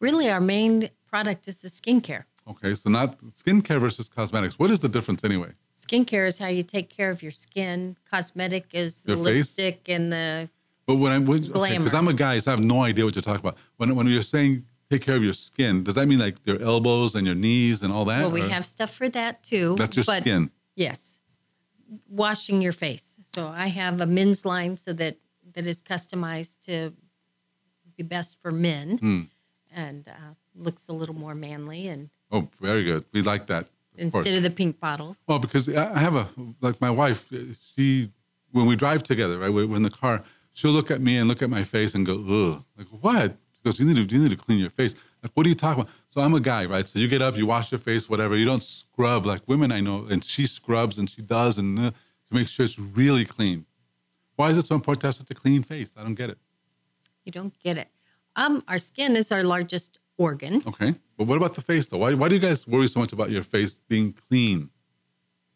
Really, 0.00 0.28
our 0.30 0.40
main 0.40 0.90
product 1.08 1.48
is 1.48 1.56
the 1.58 1.70
skincare. 1.70 2.24
Okay, 2.50 2.74
so 2.74 2.88
not 2.90 3.18
skincare 3.30 3.80
versus 3.80 4.08
cosmetics. 4.08 4.58
What 4.58 4.70
is 4.70 4.80
the 4.80 4.88
difference 4.88 5.22
anyway? 5.24 5.52
Skincare 5.78 6.26
is 6.26 6.38
how 6.38 6.46
you 6.48 6.62
take 6.62 6.88
care 6.88 7.10
of 7.10 7.22
your 7.22 7.32
skin. 7.32 7.96
Cosmetic 8.10 8.66
is 8.72 9.02
the 9.02 9.14
Your 9.16 9.24
face? 9.24 9.34
lipstick 9.58 9.88
and 9.88 10.12
the 10.12 10.48
But 10.86 10.96
when 10.96 11.12
I'm 11.12 11.24
because 11.24 11.48
Glamour. 11.48 11.90
I'm 11.94 12.08
a 12.08 12.14
guy, 12.14 12.38
so 12.38 12.50
I 12.50 12.54
have 12.56 12.64
no 12.64 12.82
idea 12.82 13.04
what 13.04 13.14
you're 13.14 13.22
talking 13.22 13.40
about. 13.40 13.58
When 13.76 13.94
when 13.94 14.06
you're 14.06 14.22
saying 14.22 14.64
take 14.90 15.02
care 15.02 15.16
of 15.16 15.22
your 15.22 15.34
skin, 15.34 15.84
does 15.84 15.94
that 15.94 16.06
mean 16.06 16.18
like 16.18 16.36
your 16.44 16.60
elbows 16.62 17.14
and 17.14 17.26
your 17.26 17.34
knees 17.36 17.82
and 17.82 17.92
all 17.92 18.06
that? 18.06 18.20
well, 18.22 18.30
we 18.30 18.42
or- 18.42 18.48
have 18.48 18.64
stuff 18.64 18.94
for 18.94 19.08
that 19.10 19.42
too. 19.42 19.74
That's 19.76 19.94
your 19.96 20.04
skin. 20.04 20.50
Yes, 20.74 21.20
washing 22.08 22.62
your 22.62 22.72
face. 22.72 23.18
So 23.34 23.48
I 23.48 23.66
have 23.68 24.00
a 24.00 24.06
men's 24.06 24.44
line 24.44 24.76
so 24.76 24.92
that 24.94 25.18
that 25.54 25.66
is 25.66 25.82
customized 25.82 26.60
to 26.66 26.92
be 27.96 28.02
best 28.02 28.38
for 28.40 28.50
men 28.50 28.98
Hmm. 28.98 29.22
and 29.70 30.08
uh, 30.08 30.12
looks 30.54 30.88
a 30.88 30.92
little 30.92 31.14
more 31.14 31.34
manly 31.34 31.88
and 31.88 32.10
Oh, 32.30 32.48
very 32.60 32.84
good. 32.84 33.04
We 33.12 33.22
like 33.22 33.46
that. 33.46 33.70
Of 33.98 34.12
course. 34.12 34.26
instead 34.26 34.36
of 34.36 34.42
the 34.44 34.50
pink 34.50 34.78
bottles. 34.78 35.16
Well, 35.26 35.40
because 35.40 35.68
I 35.68 35.98
have 35.98 36.14
a 36.14 36.28
like 36.60 36.80
my 36.80 36.90
wife. 36.90 37.26
She 37.74 38.10
when 38.52 38.66
we 38.66 38.76
drive 38.76 39.02
together, 39.02 39.38
right? 39.38 39.52
We're 39.52 39.66
we're 39.66 39.76
in 39.76 39.82
the 39.82 39.90
car. 39.90 40.22
She'll 40.52 40.70
look 40.70 40.90
at 40.90 41.00
me 41.00 41.16
and 41.18 41.28
look 41.28 41.42
at 41.42 41.50
my 41.50 41.64
face 41.64 41.94
and 41.94 42.06
go, 42.06 42.14
"Ugh." 42.14 42.64
Like 42.76 42.86
what? 43.00 43.36
She 43.52 43.60
goes, 43.64 43.80
"You 43.80 43.86
need 43.86 43.96
to 43.96 44.14
you 44.14 44.22
need 44.22 44.30
to 44.30 44.36
clean 44.36 44.60
your 44.60 44.70
face." 44.70 44.94
Like 45.22 45.32
what 45.34 45.46
are 45.46 45.48
you 45.48 45.56
talking 45.56 45.82
about? 45.82 45.92
So 46.10 46.20
I'm 46.20 46.34
a 46.34 46.40
guy, 46.40 46.64
right? 46.64 46.86
So 46.86 47.00
you 47.00 47.08
get 47.08 47.22
up, 47.22 47.36
you 47.36 47.46
wash 47.46 47.72
your 47.72 47.80
face, 47.80 48.08
whatever. 48.08 48.36
You 48.36 48.44
don't 48.46 48.62
scrub 48.62 49.26
like 49.26 49.42
women 49.48 49.72
I 49.72 49.80
know, 49.80 50.06
and 50.08 50.22
she 50.22 50.46
scrubs 50.46 50.98
and 50.98 51.10
she 51.10 51.22
does 51.22 51.58
and 51.58 51.78
uh, 51.78 51.90
to 51.90 52.34
make 52.34 52.46
sure 52.46 52.64
it's 52.64 52.78
really 52.78 53.24
clean. 53.24 53.66
Why 54.36 54.50
is 54.50 54.58
it 54.58 54.66
so 54.66 54.76
important 54.76 55.00
to 55.00 55.06
have 55.08 55.16
such 55.16 55.30
a 55.30 55.34
clean 55.34 55.64
face? 55.64 55.90
I 55.96 56.02
don't 56.04 56.14
get 56.14 56.30
it. 56.30 56.38
You 57.24 57.32
don't 57.32 57.52
get 57.58 57.78
it. 57.78 57.88
Um, 58.36 58.62
our 58.68 58.78
skin 58.78 59.16
is 59.16 59.32
our 59.32 59.42
largest 59.42 59.98
organ 60.18 60.62
Okay, 60.66 60.94
but 61.16 61.26
what 61.26 61.36
about 61.36 61.54
the 61.54 61.62
face 61.62 61.86
though? 61.88 61.98
Why 61.98 62.12
why 62.14 62.28
do 62.28 62.34
you 62.34 62.40
guys 62.40 62.66
worry 62.66 62.88
so 62.88 63.00
much 63.00 63.12
about 63.12 63.30
your 63.30 63.42
face 63.42 63.80
being 63.88 64.12
clean? 64.28 64.70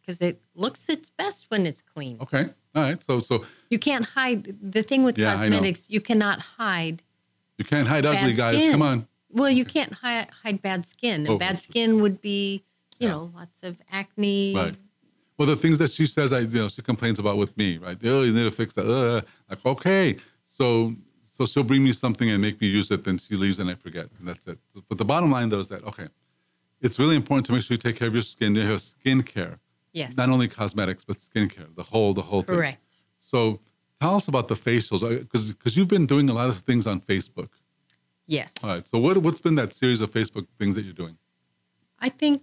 because 0.00 0.20
it 0.20 0.40
looks 0.56 0.88
its 0.88 1.10
best 1.10 1.46
when 1.48 1.64
it's 1.64 1.80
clean. 1.94 2.16
Okay, 2.20 2.44
all 2.74 2.82
right. 2.82 3.00
So 3.02 3.20
so 3.20 3.44
You 3.70 3.78
can't 3.78 4.04
hide 4.04 4.56
the 4.60 4.82
thing 4.82 5.04
with 5.04 5.16
Yeah, 5.18 5.34
cosmetics. 5.34 5.88
You 5.90 6.00
cannot 6.00 6.40
hide 6.40 7.02
you 7.58 7.64
can't 7.64 7.86
hide 7.86 8.04
ugly, 8.06 8.32
guys. 8.32 8.56
skin. 8.58 8.72
Come 8.72 8.82
on. 8.82 9.06
Well, 9.30 9.50
you 9.50 9.64
can't 9.64 9.92
hide, 9.92 10.28
hide 10.42 10.60
bad 10.62 10.84
skin. 10.84 11.26
Oh, 11.28 11.32
And 11.32 11.38
bad 11.38 11.60
skin 11.60 12.00
would 12.02 12.20
be, 12.20 12.64
you 12.98 13.06
Yeah. 13.06 13.12
know, 13.14 13.30
lots 13.34 13.62
of 13.62 13.76
acne. 13.90 14.54
Right. 14.56 14.74
Well, 15.38 15.46
the 15.48 15.56
things 15.56 15.78
that 15.78 15.90
she 15.90 16.06
says, 16.06 16.32
I 16.32 16.40
you 16.40 16.58
know, 16.62 16.68
she 16.68 16.82
complains 16.82 17.18
about 17.18 17.36
with 17.38 17.56
me, 17.56 17.78
right? 17.78 17.96
Oh, 18.04 18.22
you 18.22 18.32
need 18.32 18.44
to 18.44 18.50
fix 18.50 18.74
that. 18.74 18.86
Uh, 18.86 19.20
like, 19.48 19.64
okay, 19.64 20.16
so 20.44 20.94
so 21.34 21.44
she'll 21.46 21.64
bring 21.72 21.82
me 21.82 21.92
something 21.92 22.28
and 22.30 22.40
make 22.46 22.60
me 22.60 22.68
use 22.68 22.90
it, 22.94 23.00
then 23.04 23.16
she 23.18 23.34
leaves 23.42 23.58
and 23.58 23.68
I 23.70 23.74
forget, 23.74 24.06
and 24.18 24.28
that's 24.28 24.46
it. 24.46 24.58
But 24.88 24.98
the 24.98 25.04
bottom 25.04 25.30
line, 25.36 25.48
though, 25.48 25.60
is 25.60 25.68
that 25.68 25.82
okay, 25.90 26.08
it's 26.80 26.98
really 26.98 27.16
important 27.16 27.44
to 27.46 27.52
make 27.52 27.62
sure 27.64 27.74
you 27.74 27.78
take 27.88 27.96
care 27.96 28.08
of 28.08 28.14
your 28.14 28.22
skin. 28.34 28.54
You 28.54 28.62
have 28.72 28.80
skin 28.82 29.22
care, 29.22 29.58
Yes. 29.92 30.16
not 30.16 30.28
only 30.28 30.46
cosmetics, 30.48 31.02
but 31.08 31.16
skincare, 31.16 31.74
the 31.74 31.82
whole 31.90 32.12
the 32.14 32.22
whole 32.30 32.42
thing. 32.42 32.56
Correct. 32.56 32.94
So 33.18 33.60
tell 34.00 34.14
us 34.16 34.28
about 34.28 34.46
the 34.48 34.54
facials, 34.68 35.00
because 35.24 35.52
because 35.52 35.76
you've 35.76 35.88
been 35.96 36.06
doing 36.06 36.28
a 36.30 36.34
lot 36.40 36.48
of 36.48 36.56
things 36.58 36.86
on 36.86 37.00
Facebook. 37.00 37.50
Yes. 38.26 38.52
All 38.62 38.70
right. 38.70 38.86
So 38.86 38.98
what 38.98 39.16
what's 39.18 39.40
been 39.40 39.56
that 39.56 39.74
series 39.74 40.00
of 40.00 40.10
Facebook 40.10 40.46
things 40.58 40.74
that 40.76 40.84
you're 40.84 41.00
doing? 41.04 41.16
I 41.98 42.08
think 42.08 42.42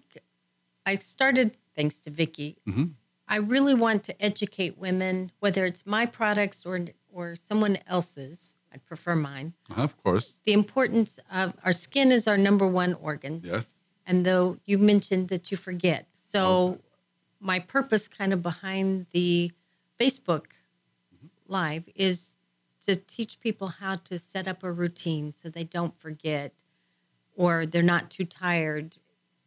I 0.85 0.95
started 0.95 1.57
thanks 1.75 1.95
to 1.99 2.09
Vicky. 2.09 2.57
Mhm. 2.67 2.93
I 3.27 3.35
really 3.37 3.75
want 3.75 4.03
to 4.05 4.13
educate 4.29 4.77
women, 4.77 5.31
whether 5.39 5.63
it's 5.65 5.85
my 5.85 6.05
products 6.05 6.65
or 6.65 6.75
or 7.11 7.35
someone 7.35 7.77
else's. 7.87 8.53
I'd 8.73 8.85
prefer 8.85 9.15
mine. 9.15 9.53
Uh-huh, 9.69 9.83
of 9.83 9.97
course. 10.03 10.35
The 10.45 10.53
importance 10.53 11.19
of 11.31 11.53
our 11.65 11.71
skin 11.71 12.11
is 12.11 12.27
our 12.27 12.37
number 12.37 12.67
one 12.67 12.93
organ. 12.95 13.41
Yes. 13.43 13.77
And 14.05 14.25
though 14.25 14.57
you 14.65 14.77
mentioned 14.77 15.29
that 15.29 15.51
you 15.51 15.57
forget. 15.57 16.07
So 16.13 16.41
Okay. 16.73 16.81
my 17.39 17.59
purpose 17.59 18.07
kind 18.07 18.31
of 18.33 18.41
behind 18.43 19.07
the 19.11 19.51
Facebook 19.99 20.45
live 21.47 21.83
is 21.95 22.35
to 22.85 22.95
teach 22.95 23.39
people 23.39 23.67
how 23.67 23.95
to 23.95 24.17
set 24.17 24.47
up 24.47 24.63
a 24.63 24.71
routine 24.71 25.33
so 25.33 25.49
they 25.49 25.63
don't 25.63 25.97
forget 25.99 26.53
or 27.35 27.65
they're 27.65 27.81
not 27.81 28.09
too 28.09 28.25
tired 28.25 28.95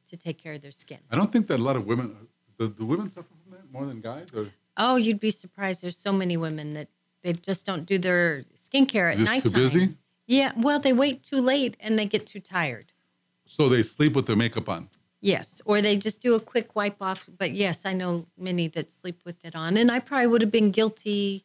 to 0.08 0.16
take 0.16 0.38
care 0.38 0.54
of 0.54 0.62
their 0.62 0.72
skin. 0.72 0.98
I 1.10 1.16
don't 1.16 1.30
think 1.32 1.46
that 1.48 1.58
a 1.60 1.62
lot 1.62 1.76
of 1.76 1.86
women, 1.86 2.14
the, 2.58 2.68
do 2.68 2.84
women 2.84 3.08
suffer 3.08 3.28
from 3.44 3.52
that 3.52 3.70
more 3.72 3.86
than 3.86 4.00
guys? 4.00 4.28
Or 4.34 4.48
Oh, 4.76 4.96
you'd 4.96 5.20
be 5.20 5.30
surprised. 5.30 5.82
There's 5.82 5.96
so 5.98 6.12
many 6.12 6.36
women 6.36 6.72
that 6.74 6.88
they 7.22 7.32
just 7.34 7.64
don't 7.66 7.84
do 7.86 7.98
their 7.98 8.44
skincare 8.72 9.12
at 9.12 9.18
night. 9.18 9.42
too 9.42 9.50
busy? 9.50 9.94
Yeah, 10.26 10.52
well, 10.56 10.78
they 10.78 10.92
wait 10.92 11.22
too 11.22 11.40
late 11.40 11.76
and 11.80 11.98
they 11.98 12.06
get 12.06 12.26
too 12.26 12.40
tired. 12.40 12.92
so 13.44 13.68
they 13.68 13.82
sleep 13.82 14.14
with 14.14 14.26
their 14.26 14.36
makeup 14.36 14.68
on. 14.68 14.88
Yes, 15.20 15.60
or 15.64 15.80
they 15.82 15.96
just 15.96 16.20
do 16.20 16.34
a 16.34 16.40
quick 16.40 16.74
wipe 16.74 17.00
off. 17.00 17.28
But 17.38 17.52
yes, 17.52 17.84
I 17.84 17.92
know 17.92 18.26
many 18.38 18.66
that 18.68 18.92
sleep 18.92 19.20
with 19.24 19.36
it 19.44 19.54
on, 19.54 19.76
and 19.76 19.90
I 19.90 20.00
probably 20.00 20.26
would 20.26 20.42
have 20.42 20.50
been 20.50 20.70
guilty 20.72 21.44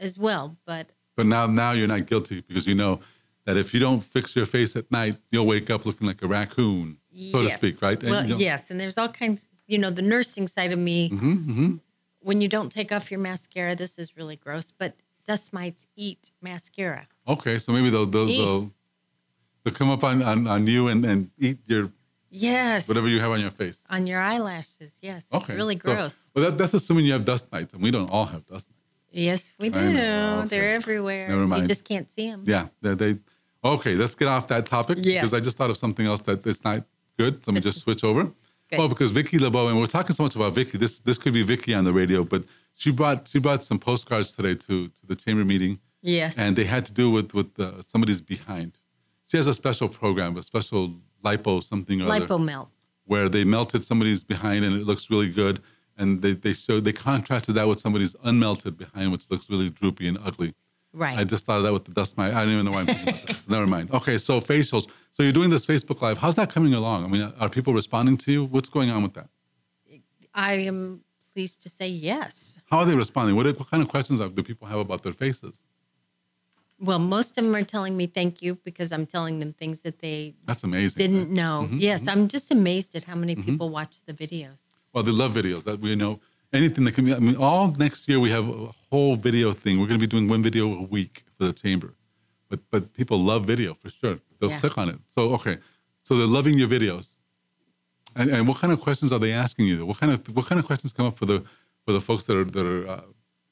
as 0.00 0.18
well. 0.18 0.56
But 0.64 0.88
But 1.16 1.26
now, 1.26 1.46
now 1.46 1.72
you're 1.72 1.86
not 1.86 2.06
guilty 2.06 2.40
because 2.40 2.66
you 2.66 2.74
know 2.74 3.00
that 3.44 3.56
if 3.56 3.72
you 3.74 3.78
don't 3.78 4.00
fix 4.00 4.34
your 4.34 4.46
face 4.46 4.74
at 4.74 4.90
night, 4.90 5.16
you'll 5.30 5.46
wake 5.46 5.70
up 5.70 5.84
looking 5.86 6.06
like 6.08 6.22
a 6.22 6.26
raccoon, 6.26 6.98
so 7.30 7.40
yes. 7.40 7.52
to 7.52 7.58
speak, 7.58 7.82
right? 7.82 8.00
And, 8.00 8.10
Well, 8.10 8.22
you 8.24 8.30
know- 8.34 8.38
yes, 8.38 8.70
and 8.70 8.80
there's 8.80 8.98
all 8.98 9.08
kinds. 9.08 9.46
You 9.68 9.78
know, 9.78 9.90
the 9.90 10.02
nursing 10.02 10.48
side 10.48 10.72
of 10.72 10.78
me. 10.78 11.10
Mhm, 11.10 11.44
mhm. 11.46 11.80
When 12.20 12.40
you 12.40 12.48
don't 12.48 12.70
take 12.72 12.90
off 12.90 13.10
your 13.10 13.20
mascara, 13.20 13.76
this 13.76 13.98
is 13.98 14.16
really 14.16 14.36
gross. 14.36 14.72
But 14.76 14.94
dust 15.26 15.52
mites 15.52 15.86
eat 15.96 16.30
mascara. 16.42 17.06
Okay, 17.26 17.58
so 17.58 17.72
maybe 17.72 17.90
they'll 17.90 18.06
they'll, 18.06 18.26
they'll, 18.26 18.70
they'll 19.64 19.74
come 19.74 19.90
up 19.90 20.04
on, 20.04 20.22
on, 20.22 20.46
on 20.46 20.66
you 20.66 20.88
and, 20.88 21.04
and 21.04 21.30
eat 21.38 21.58
your 21.66 21.90
Yes, 22.36 22.88
whatever 22.88 23.06
you 23.08 23.20
have 23.20 23.30
on 23.30 23.40
your 23.40 23.52
face. 23.52 23.84
on 23.88 24.08
your 24.08 24.20
eyelashes. 24.20 24.98
Yes, 25.00 25.24
Okay, 25.32 25.52
it's 25.52 25.56
really 25.56 25.76
so- 25.76 25.94
gross. 25.94 26.30
Well, 26.34 26.50
that, 26.50 26.58
that's 26.58 26.74
assuming 26.74 27.04
you 27.06 27.12
have 27.12 27.24
dust 27.24 27.46
mites, 27.52 27.72
and 27.74 27.82
we 27.82 27.92
don't 27.92 28.10
all 28.10 28.26
have 28.26 28.44
dust 28.46 28.66
mites. 28.68 28.80
Yes, 29.12 29.54
we 29.60 29.70
do. 29.70 29.78
Okay. 29.78 30.48
They're 30.48 30.74
everywhere. 30.74 31.28
Never 31.28 31.42
You 31.42 31.46
mind. 31.46 31.68
just 31.68 31.84
can't 31.84 32.10
see 32.10 32.28
them. 32.28 32.42
Yeah, 32.44 32.66
they, 32.82 32.94
they 32.94 33.18
okay. 33.64 33.94
Let's 33.94 34.16
get 34.16 34.26
off 34.26 34.48
that 34.48 34.66
topic 34.66 34.98
Yes. 35.00 35.22
because 35.22 35.32
I 35.34 35.38
just 35.38 35.56
thought 35.56 35.70
of 35.70 35.76
something 35.76 36.04
else 36.04 36.22
that 36.22 36.44
is 36.44 36.64
not 36.64 36.84
good. 37.16 37.40
Let 37.46 37.54
me 37.54 37.60
just 37.68 37.78
switch 37.82 38.02
over. 38.02 38.24
Good. 38.24 38.78
Well, 38.80 38.88
because 38.88 39.12
Vicky 39.12 39.38
LeBeau, 39.38 39.68
and 39.68 39.78
we're 39.78 39.86
talking 39.86 40.16
so 40.16 40.24
much 40.24 40.34
about 40.34 40.52
Vicky. 40.56 40.76
This 40.78 40.98
this 40.98 41.16
could 41.18 41.32
be 41.32 41.44
Vicky 41.44 41.72
on 41.72 41.84
the 41.84 41.92
radio, 41.92 42.24
but 42.24 42.44
she 42.74 42.90
brought 42.90 43.28
she 43.28 43.38
brought 43.38 43.62
some 43.62 43.78
postcards 43.78 44.34
today 44.36 44.54
to 44.54 44.88
to 44.88 45.06
the 45.06 45.16
chamber 45.16 45.44
meeting, 45.44 45.78
Yes. 46.02 46.36
and 46.38 46.56
they 46.56 46.64
had 46.64 46.84
to 46.86 46.92
do 46.92 47.10
with 47.10 47.32
with 47.34 47.58
uh, 47.58 47.82
somebody's 47.82 48.20
behind. 48.20 48.78
She 49.26 49.36
has 49.36 49.46
a 49.46 49.54
special 49.54 49.88
program, 49.88 50.36
a 50.36 50.42
special 50.42 50.94
lipo 51.24 51.62
something 51.62 52.02
or 52.02 52.10
other, 52.10 52.26
Lipo 52.26 52.44
melt. 52.44 52.68
where 53.06 53.28
they 53.28 53.44
melted 53.44 53.84
somebody's 53.84 54.22
behind 54.22 54.64
and 54.64 54.76
it 54.76 54.84
looks 54.84 55.10
really 55.10 55.30
good. 55.30 55.60
And 55.96 56.20
they, 56.22 56.32
they 56.34 56.52
showed 56.52 56.84
they 56.84 56.92
contrasted 56.92 57.54
that 57.54 57.66
with 57.68 57.78
somebody's 57.80 58.14
unmelted 58.24 58.76
behind, 58.76 59.12
which 59.12 59.30
looks 59.30 59.48
really 59.48 59.70
droopy 59.70 60.08
and 60.08 60.18
ugly. 60.24 60.52
Right. 60.92 61.16
I 61.18 61.24
just 61.24 61.46
thought 61.46 61.58
of 61.58 61.62
that 61.62 61.72
with 61.72 61.84
the 61.84 61.92
dust 61.92 62.16
mite. 62.18 62.34
I 62.34 62.42
don't 62.44 62.52
even 62.52 62.64
know 62.66 62.72
why 62.72 62.80
I'm 62.80 62.86
thinking 62.86 63.08
about 63.14 63.26
that. 63.28 63.48
Never 63.48 63.66
mind. 63.68 63.90
Okay, 63.92 64.18
so 64.18 64.40
facials. 64.40 64.88
So 65.12 65.22
you're 65.22 65.32
doing 65.32 65.50
this 65.50 65.64
Facebook 65.64 66.02
Live. 66.02 66.18
How's 66.18 66.34
that 66.36 66.50
coming 66.50 66.74
along? 66.74 67.04
I 67.04 67.06
mean, 67.06 67.32
are 67.38 67.48
people 67.48 67.72
responding 67.72 68.16
to 68.18 68.32
you? 68.32 68.44
What's 68.44 68.68
going 68.68 68.90
on 68.90 69.02
with 69.04 69.14
that? 69.14 69.28
I 70.34 70.54
am 70.54 71.02
pleased 71.34 71.62
to 71.62 71.68
say 71.68 71.88
yes. 71.88 72.60
How 72.70 72.78
are 72.80 72.84
they 72.86 72.94
responding? 72.94 73.34
What, 73.36 73.46
what 73.58 73.70
kind 73.70 73.82
of 73.82 73.88
questions 73.88 74.20
do 74.20 74.42
people 74.42 74.68
have 74.68 74.78
about 74.78 75.02
their 75.02 75.12
faces? 75.12 75.62
Well, 76.80 76.98
most 76.98 77.36
of 77.38 77.44
them 77.44 77.54
are 77.54 77.62
telling 77.62 77.96
me 77.96 78.06
thank 78.06 78.42
you 78.42 78.56
because 78.68 78.92
I'm 78.92 79.06
telling 79.06 79.38
them 79.40 79.52
things 79.52 79.80
that 79.82 79.98
they 80.00 80.34
That's 80.46 80.64
amazing. 80.64 80.98
didn't 81.04 81.24
right? 81.28 81.30
know. 81.40 81.68
Mhm, 81.70 81.80
yes, 81.80 82.06
I'm 82.08 82.28
just 82.28 82.50
amazed 82.50 82.94
at 82.94 83.04
how 83.04 83.14
many 83.16 83.34
Mm-hmm. 83.36 83.50
people 83.50 83.68
watch 83.70 83.94
the 84.06 84.12
videos. 84.12 84.60
Well, 84.92 85.02
they 85.02 85.12
love 85.12 85.32
videos. 85.34 85.62
That 85.64 85.80
we 85.80 85.94
know 85.96 86.20
anything 86.52 86.84
that 86.84 86.92
can 86.92 87.04
be. 87.04 87.14
I 87.14 87.18
mean, 87.18 87.36
all 87.36 87.68
next 87.86 88.08
year 88.08 88.20
we 88.20 88.30
have 88.30 88.48
a 88.48 88.70
whole 88.90 89.16
video 89.16 89.52
thing. 89.52 89.80
We're 89.80 89.86
going 89.92 90.00
to 90.00 90.06
be 90.08 90.12
doing 90.16 90.28
one 90.28 90.42
video 90.42 90.64
a 90.78 90.82
week 90.82 91.24
for 91.36 91.44
the 91.46 91.52
chamber, 91.52 91.94
but 92.48 92.60
but 92.72 92.92
people 92.92 93.18
love 93.18 93.44
video 93.54 93.74
for 93.74 93.90
sure. 93.90 94.16
They'll 94.38 94.50
Yeah. 94.50 94.60
click 94.60 94.76
on 94.82 94.88
it. 94.88 94.98
So 95.14 95.20
okay, 95.38 95.56
so 96.02 96.10
they're 96.16 96.34
loving 96.38 96.58
your 96.58 96.68
videos. 96.68 97.06
And, 98.16 98.30
and 98.30 98.48
what 98.48 98.58
kind 98.58 98.72
of 98.72 98.80
questions 98.80 99.12
are 99.12 99.18
they 99.18 99.32
asking 99.32 99.66
you? 99.66 99.84
What 99.86 99.98
kind 99.98 100.12
of 100.12 100.36
what 100.36 100.46
kind 100.46 100.58
of 100.58 100.64
questions 100.66 100.92
come 100.92 101.06
up 101.06 101.18
for 101.18 101.26
the 101.26 101.42
for 101.84 101.92
the 101.92 102.00
folks 102.00 102.24
that 102.24 102.36
are 102.36 102.44
that 102.44 102.66
are 102.66 102.88
uh, 102.88 103.00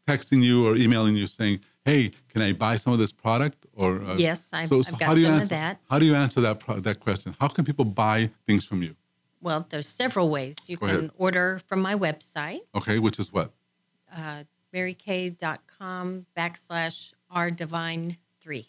texting 0.09 0.43
you 0.43 0.67
or 0.67 0.77
emailing 0.77 1.17
you 1.17 1.27
saying, 1.27 1.61
"Hey, 1.85 2.11
can 2.29 2.43
I 2.43 2.53
buy 2.53 2.77
some 2.77 2.93
of 2.93 2.99
this 2.99 3.13
product?" 3.13 3.67
Or 3.75 4.01
uh, 4.03 4.17
Yes, 4.17 4.49
I've- 4.53 4.69
so, 4.69 4.79
I've 4.79 4.85
so 4.85 4.97
got 4.97 5.03
how 5.07 5.15
do 5.15 5.21
you 5.21 5.27
some 5.27 5.35
of 5.35 5.41
answer 5.43 5.55
that. 5.55 5.81
How 5.91 5.99
do 5.99 6.05
you 6.07 6.15
answer 6.15 6.41
that 6.43 6.61
pro- 6.61 6.81
that 6.81 7.01
question? 7.01 7.35
How 7.41 7.49
can 7.49 7.65
people 7.65 7.85
buy 7.85 8.31
things 8.47 8.65
from 8.65 8.83
you? 8.83 8.95
Well, 9.41 9.67
there's 9.71 9.89
several 9.89 10.29
ways. 10.31 10.55
You 10.69 10.77
Go 10.77 10.87
can 10.87 10.97
ahead. 10.97 11.11
order 11.19 11.61
from 11.67 11.81
my 11.83 11.95
website, 11.97 12.61
Okay, 12.75 12.99
which 13.01 13.19
is 13.19 13.33
what? 13.33 13.53
uh, 14.17 14.45
marykay.com 14.75 16.27
backslash 16.37 17.13
r 17.31 17.51
divine 17.51 18.17
three. 18.41 18.67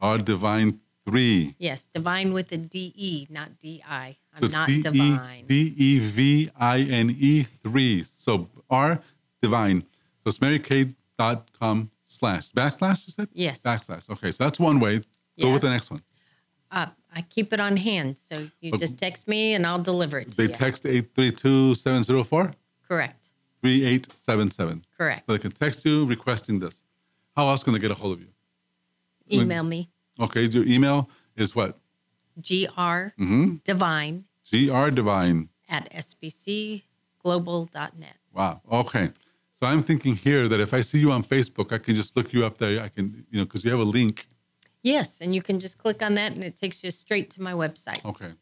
Our 0.00 0.18
divine 0.18 0.80
three. 1.06 1.54
Yes, 1.58 1.86
divine 1.92 2.32
with 2.32 2.52
a 2.52 2.56
D 2.58 2.92
E, 2.96 3.26
not 3.30 3.58
D 3.58 3.82
I. 3.88 4.16
I'm 4.40 4.50
not 4.50 4.68
D 4.68 4.74
E 4.78 4.82
divine. 4.82 5.46
D 5.46 5.74
E 5.76 5.98
V 5.98 6.50
I 6.58 6.80
N 6.80 7.10
E 7.18 7.42
three. 7.42 8.04
So 8.16 8.48
R 8.70 9.00
divine. 9.42 9.82
So 9.82 9.88
it's 10.26 10.38
marykay.com 10.38 11.90
slash 12.04 12.50
backslash, 12.52 13.06
you 13.06 13.12
said? 13.12 13.28
Yes. 13.32 13.62
Backslash. 13.62 14.08
Okay, 14.10 14.30
so 14.30 14.44
that's 14.44 14.58
one 14.58 14.80
way. 14.80 15.00
Go 15.40 15.52
with 15.52 15.62
the 15.62 15.70
next 15.70 15.90
one. 15.90 16.02
Uh, 16.70 16.86
I 17.14 17.22
keep 17.22 17.52
it 17.52 17.60
on 17.60 17.76
hand, 17.76 18.18
so 18.18 18.48
you 18.60 18.70
But- 18.72 18.80
just 18.80 18.98
text 18.98 19.28
me 19.28 19.54
and 19.54 19.66
I'll 19.66 19.80
deliver 19.82 20.18
it 20.18 20.30
to 20.32 20.36
They 20.36 20.44
you. 20.44 20.48
text 20.48 20.84
832 20.86 21.74
704 21.74 22.54
Correct. 22.88 23.28
3877. 23.62 24.84
Correct. 24.96 25.26
So 25.26 25.32
they 25.32 25.38
can 25.38 25.52
text 25.52 25.84
you 25.84 26.04
requesting 26.06 26.58
this. 26.58 26.82
How 27.36 27.48
else 27.48 27.62
can 27.62 27.72
they 27.72 27.78
get 27.78 27.90
a 27.90 27.94
hold 27.94 28.14
of 28.14 28.20
you? 28.20 28.28
Email 29.30 29.62
me 29.64 29.90
Okay, 30.18 30.44
your 30.44 30.64
email 30.64 31.10
is 31.36 31.54
what? 31.54 31.78
Gr 32.36 33.12
Mm-hmm. 33.18 33.56
divine 33.64 34.24
GR 34.50 34.90
Divine. 34.90 35.48
at 35.68 35.90
sbcglobal.net. 37.24 38.16
Wow. 38.32 38.60
Okay. 38.70 39.10
So 39.58 39.66
I'm 39.66 39.82
thinking 39.82 40.14
here 40.16 40.48
that 40.48 40.60
if 40.60 40.74
I 40.74 40.82
see 40.82 40.98
you 40.98 41.10
on 41.12 41.24
Facebook, 41.24 41.72
I 41.72 41.78
can 41.78 41.94
just 41.94 42.14
look 42.16 42.32
you 42.32 42.44
up 42.44 42.58
there. 42.58 42.82
I 42.82 42.88
can, 42.88 43.24
you 43.30 43.38
know, 43.38 43.44
because 43.44 43.64
you 43.64 43.70
have 43.70 43.80
a 43.80 43.84
link. 43.84 44.28
Yes, 44.82 45.20
and 45.20 45.34
you 45.34 45.42
can 45.42 45.58
just 45.58 45.78
click 45.78 46.02
on 46.02 46.14
that 46.14 46.32
and 46.32 46.44
it 46.44 46.56
takes 46.56 46.84
you 46.84 46.90
straight 46.90 47.30
to 47.30 47.42
my 47.42 47.52
website. 47.52 48.04
Okay. 48.04 48.32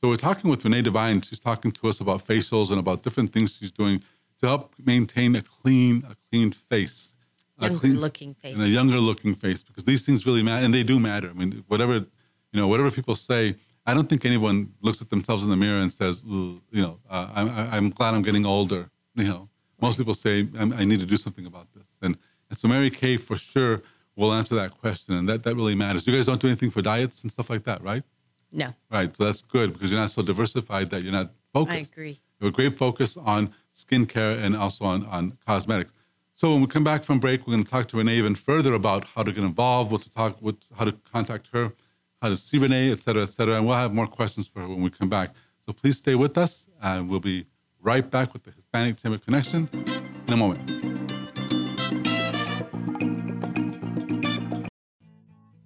So 0.00 0.08
we're 0.08 0.16
talking 0.16 0.50
with 0.50 0.64
Renee 0.64 0.82
Devine. 0.82 1.20
She's 1.20 1.38
talking 1.38 1.70
to 1.72 1.88
us 1.88 2.00
about 2.00 2.26
facials 2.26 2.70
and 2.70 2.80
about 2.80 3.02
different 3.02 3.32
things 3.32 3.56
she's 3.56 3.70
doing 3.70 4.02
to 4.40 4.46
help 4.48 4.74
maintain 4.82 5.36
a 5.36 5.42
clean, 5.42 6.02
a 6.10 6.16
clean 6.30 6.50
face. 6.52 7.14
A 7.58 7.70
clean- 7.70 8.00
looking 8.00 8.34
face. 8.34 8.54
and 8.54 8.62
a 8.64 8.68
younger 8.68 8.98
looking 8.98 9.34
face 9.36 9.62
because 9.62 9.84
these 9.84 10.04
things 10.04 10.26
really 10.26 10.42
matter 10.42 10.64
and 10.64 10.74
they 10.74 10.82
do 10.82 10.98
matter. 10.98 11.28
I 11.30 11.34
mean, 11.34 11.62
whatever 11.68 12.06
you 12.52 12.60
know, 12.60 12.68
whatever 12.68 12.90
people 12.90 13.14
say, 13.16 13.56
I 13.86 13.94
don't 13.94 14.08
think 14.08 14.24
anyone 14.24 14.72
looks 14.80 15.02
at 15.02 15.10
themselves 15.10 15.42
in 15.44 15.50
the 15.50 15.56
mirror 15.56 15.80
and 15.80 15.90
says, 15.90 16.22
you 16.24 16.60
know, 16.72 16.98
uh, 17.10 17.28
I'm, 17.34 17.48
I- 17.50 17.76
I'm 17.76 17.90
glad 17.90 18.14
I'm 18.14 18.22
getting 18.22 18.46
older. 18.46 18.90
You 19.14 19.24
know, 19.24 19.48
most 19.80 19.98
people 19.98 20.14
say, 20.14 20.48
I'm, 20.58 20.72
I 20.72 20.84
need 20.84 21.00
to 21.00 21.06
do 21.06 21.16
something 21.16 21.46
about 21.46 21.66
this. 21.74 21.88
And, 22.00 22.16
and 22.50 22.58
so 22.58 22.68
Mary 22.68 22.90
Kay 22.90 23.16
for 23.16 23.36
sure 23.36 23.80
will 24.14 24.32
answer 24.32 24.54
that 24.56 24.72
question, 24.78 25.14
and 25.14 25.28
that, 25.28 25.42
that 25.42 25.56
really 25.56 25.74
matters. 25.74 26.06
You 26.06 26.12
guys 26.14 26.26
don't 26.26 26.40
do 26.40 26.46
anything 26.46 26.70
for 26.70 26.82
diets 26.82 27.22
and 27.22 27.32
stuff 27.32 27.48
like 27.50 27.64
that, 27.64 27.82
right? 27.82 28.02
No, 28.52 28.74
Right. 28.90 29.14
So 29.16 29.24
that's 29.24 29.40
good 29.40 29.72
because 29.72 29.90
you're 29.90 29.98
not 29.98 30.10
so 30.10 30.20
diversified 30.20 30.90
that 30.90 31.02
you're 31.02 31.12
not 31.12 31.28
focused. 31.54 31.74
I 31.74 31.80
agree. 31.80 32.20
You 32.38 32.46
have 32.46 32.48
a 32.48 32.54
great 32.54 32.74
focus 32.74 33.16
on 33.16 33.54
skincare 33.74 34.38
and 34.42 34.54
also 34.54 34.84
on, 34.84 35.06
on 35.06 35.38
cosmetics. 35.46 35.92
So 36.34 36.52
when 36.52 36.60
we 36.60 36.66
come 36.66 36.84
back 36.84 37.02
from 37.04 37.18
break, 37.18 37.46
we're 37.46 37.54
going 37.54 37.64
to 37.64 37.70
talk 37.70 37.88
to 37.88 37.96
Renee 37.96 38.18
even 38.18 38.34
further 38.34 38.74
about 38.74 39.04
how 39.14 39.22
to 39.22 39.32
get 39.32 39.42
involved, 39.44 39.90
what 39.90 40.02
to 40.02 40.10
talk, 40.10 40.36
what, 40.40 40.56
how 40.78 40.84
to 40.84 40.92
contact 41.10 41.48
her, 41.54 41.72
how 42.22 42.28
to 42.28 42.36
see 42.36 42.58
et 42.92 43.00
cetera, 43.00 43.24
et 43.24 43.32
cetera. 43.32 43.56
And 43.56 43.66
we'll 43.66 43.76
have 43.76 43.92
more 43.92 44.06
questions 44.06 44.46
for 44.46 44.60
her 44.60 44.68
when 44.68 44.80
we 44.80 44.90
come 44.90 45.08
back. 45.08 45.34
So 45.66 45.72
please 45.72 45.98
stay 45.98 46.14
with 46.14 46.38
us, 46.38 46.68
and 46.80 47.10
we'll 47.10 47.20
be 47.20 47.46
right 47.80 48.08
back 48.08 48.32
with 48.32 48.44
the 48.44 48.52
Hispanic 48.52 48.96
Chamber 48.96 49.18
Connection 49.18 49.68
in 50.28 50.32
a 50.32 50.36
moment. 50.36 50.91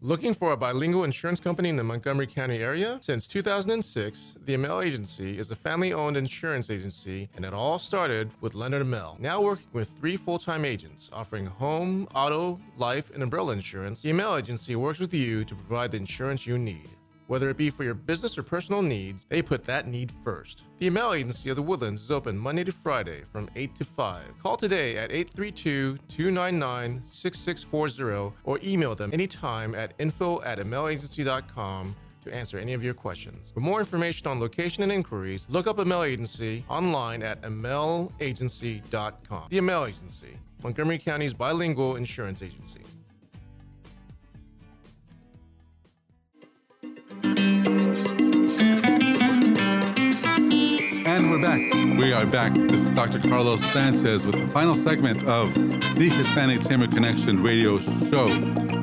Looking 0.06 0.34
for 0.34 0.52
a 0.52 0.56
bilingual 0.56 1.02
insurance 1.02 1.40
company 1.40 1.68
in 1.68 1.74
the 1.74 1.82
Montgomery 1.82 2.28
County 2.28 2.58
area? 2.58 2.98
Since 3.00 3.26
2006, 3.26 4.36
the 4.44 4.54
Amel 4.54 4.80
Agency 4.80 5.36
is 5.36 5.50
a 5.50 5.56
family 5.56 5.92
owned 5.92 6.16
insurance 6.16 6.70
agency, 6.70 7.28
and 7.34 7.44
it 7.44 7.52
all 7.52 7.80
started 7.80 8.30
with 8.40 8.54
Leonard 8.54 8.82
Amel. 8.82 9.16
Now 9.18 9.42
working 9.42 9.66
with 9.72 9.88
three 9.98 10.16
full 10.16 10.38
time 10.38 10.64
agents 10.64 11.10
offering 11.12 11.46
home, 11.46 12.06
auto, 12.14 12.60
life, 12.76 13.10
and 13.14 13.22
umbrella 13.24 13.52
insurance, 13.54 14.00
the 14.02 14.10
Amel 14.10 14.36
Agency 14.36 14.76
works 14.76 15.00
with 15.00 15.12
you 15.12 15.44
to 15.44 15.56
provide 15.56 15.90
the 15.90 15.96
insurance 15.96 16.46
you 16.46 16.56
need. 16.56 16.95
Whether 17.26 17.50
it 17.50 17.56
be 17.56 17.70
for 17.70 17.82
your 17.82 17.94
business 17.94 18.38
or 18.38 18.44
personal 18.44 18.82
needs, 18.82 19.26
they 19.28 19.42
put 19.42 19.64
that 19.64 19.88
need 19.88 20.12
first. 20.22 20.62
The 20.78 20.86
Amel 20.86 21.12
Agency 21.12 21.50
of 21.50 21.56
the 21.56 21.62
Woodlands 21.62 22.02
is 22.02 22.10
open 22.10 22.38
Monday 22.38 22.62
to 22.64 22.72
Friday 22.72 23.22
from 23.32 23.50
8 23.56 23.74
to 23.76 23.84
5. 23.84 24.22
Call 24.40 24.56
today 24.56 24.96
at 24.96 25.10
832 25.10 25.98
299 26.08 27.02
6640 27.02 28.32
or 28.44 28.60
email 28.62 28.94
them 28.94 29.10
anytime 29.12 29.74
at 29.74 29.92
info 29.98 30.40
at 30.42 30.58
amelagency.com 30.58 31.96
to 32.24 32.34
answer 32.34 32.58
any 32.58 32.74
of 32.74 32.84
your 32.84 32.94
questions. 32.94 33.50
For 33.52 33.60
more 33.60 33.80
information 33.80 34.28
on 34.28 34.38
location 34.38 34.82
and 34.82 34.92
inquiries, 34.92 35.46
look 35.48 35.66
up 35.66 35.78
Amel 35.78 36.04
Agency 36.04 36.64
online 36.68 37.22
at 37.22 37.40
amelagency.com. 37.42 39.46
The 39.48 39.58
Amel 39.58 39.86
Agency, 39.86 40.38
Montgomery 40.62 40.98
County's 40.98 41.32
bilingual 41.32 41.96
insurance 41.96 42.42
agency. 42.42 42.80
And 51.16 51.30
we're 51.30 51.40
back. 51.40 51.72
We 51.98 52.12
are 52.12 52.26
back. 52.26 52.52
This 52.52 52.82
is 52.82 52.90
Dr. 52.90 53.18
Carlos 53.18 53.64
Sanchez 53.72 54.26
with 54.26 54.38
the 54.38 54.46
final 54.48 54.74
segment 54.74 55.24
of 55.24 55.54
the 55.54 56.10
Hispanic 56.10 56.60
Chamber 56.68 56.86
Connection 56.86 57.42
radio 57.42 57.80
show. 57.80 58.26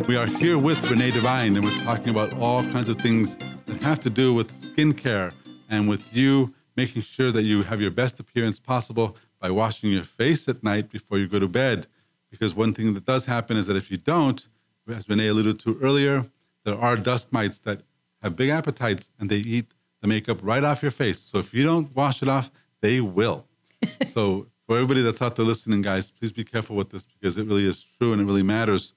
We 0.07 0.15
are 0.15 0.25
here 0.25 0.57
with 0.57 0.89
Renee 0.89 1.11
Devine, 1.11 1.55
and 1.55 1.63
we're 1.63 1.83
talking 1.83 2.09
about 2.09 2.33
all 2.39 2.63
kinds 2.71 2.89
of 2.89 2.95
things 2.95 3.37
that 3.67 3.83
have 3.83 3.99
to 3.99 4.09
do 4.09 4.33
with 4.33 4.51
skincare 4.51 5.31
and 5.69 5.87
with 5.87 6.11
you 6.11 6.55
making 6.75 7.03
sure 7.03 7.31
that 7.31 7.43
you 7.43 7.61
have 7.61 7.79
your 7.79 7.91
best 7.91 8.19
appearance 8.19 8.57
possible 8.57 9.15
by 9.39 9.51
washing 9.51 9.91
your 9.91 10.03
face 10.03 10.49
at 10.49 10.63
night 10.63 10.89
before 10.89 11.19
you 11.19 11.27
go 11.27 11.37
to 11.37 11.47
bed. 11.47 11.85
Because 12.31 12.55
one 12.55 12.73
thing 12.73 12.95
that 12.95 13.05
does 13.05 13.27
happen 13.27 13.57
is 13.57 13.67
that 13.67 13.77
if 13.77 13.91
you 13.91 13.97
don't, 13.97 14.47
as 14.91 15.07
Renee 15.07 15.27
alluded 15.27 15.59
to 15.59 15.77
earlier, 15.83 16.25
there 16.65 16.79
are 16.79 16.95
dust 16.95 17.31
mites 17.31 17.59
that 17.59 17.83
have 18.23 18.35
big 18.35 18.49
appetites 18.49 19.11
and 19.19 19.29
they 19.29 19.37
eat 19.37 19.67
the 20.03 20.07
makeup 20.09 20.37
right 20.43 20.65
off 20.65 20.81
your 20.81 20.91
face. 20.91 21.17
So 21.17 21.39
if 21.39 21.53
you 21.53 21.63
don't 21.63 21.95
wash 21.95 22.21
it 22.21 22.27
off, 22.27 22.51
they 22.81 22.99
will. 22.99 23.47
so 24.05 24.47
for 24.67 24.75
everybody 24.75 25.01
that's 25.01 25.21
out 25.21 25.37
there 25.37 25.45
listening, 25.45 25.81
guys, 25.81 26.11
please 26.11 26.33
be 26.33 26.43
careful 26.43 26.75
with 26.75 26.89
this 26.89 27.05
because 27.05 27.37
it 27.37 27.47
really 27.47 27.65
is 27.65 27.81
true 27.81 28.11
and 28.11 28.21
it 28.21 28.25
really 28.25 28.43
matters. 28.43 28.93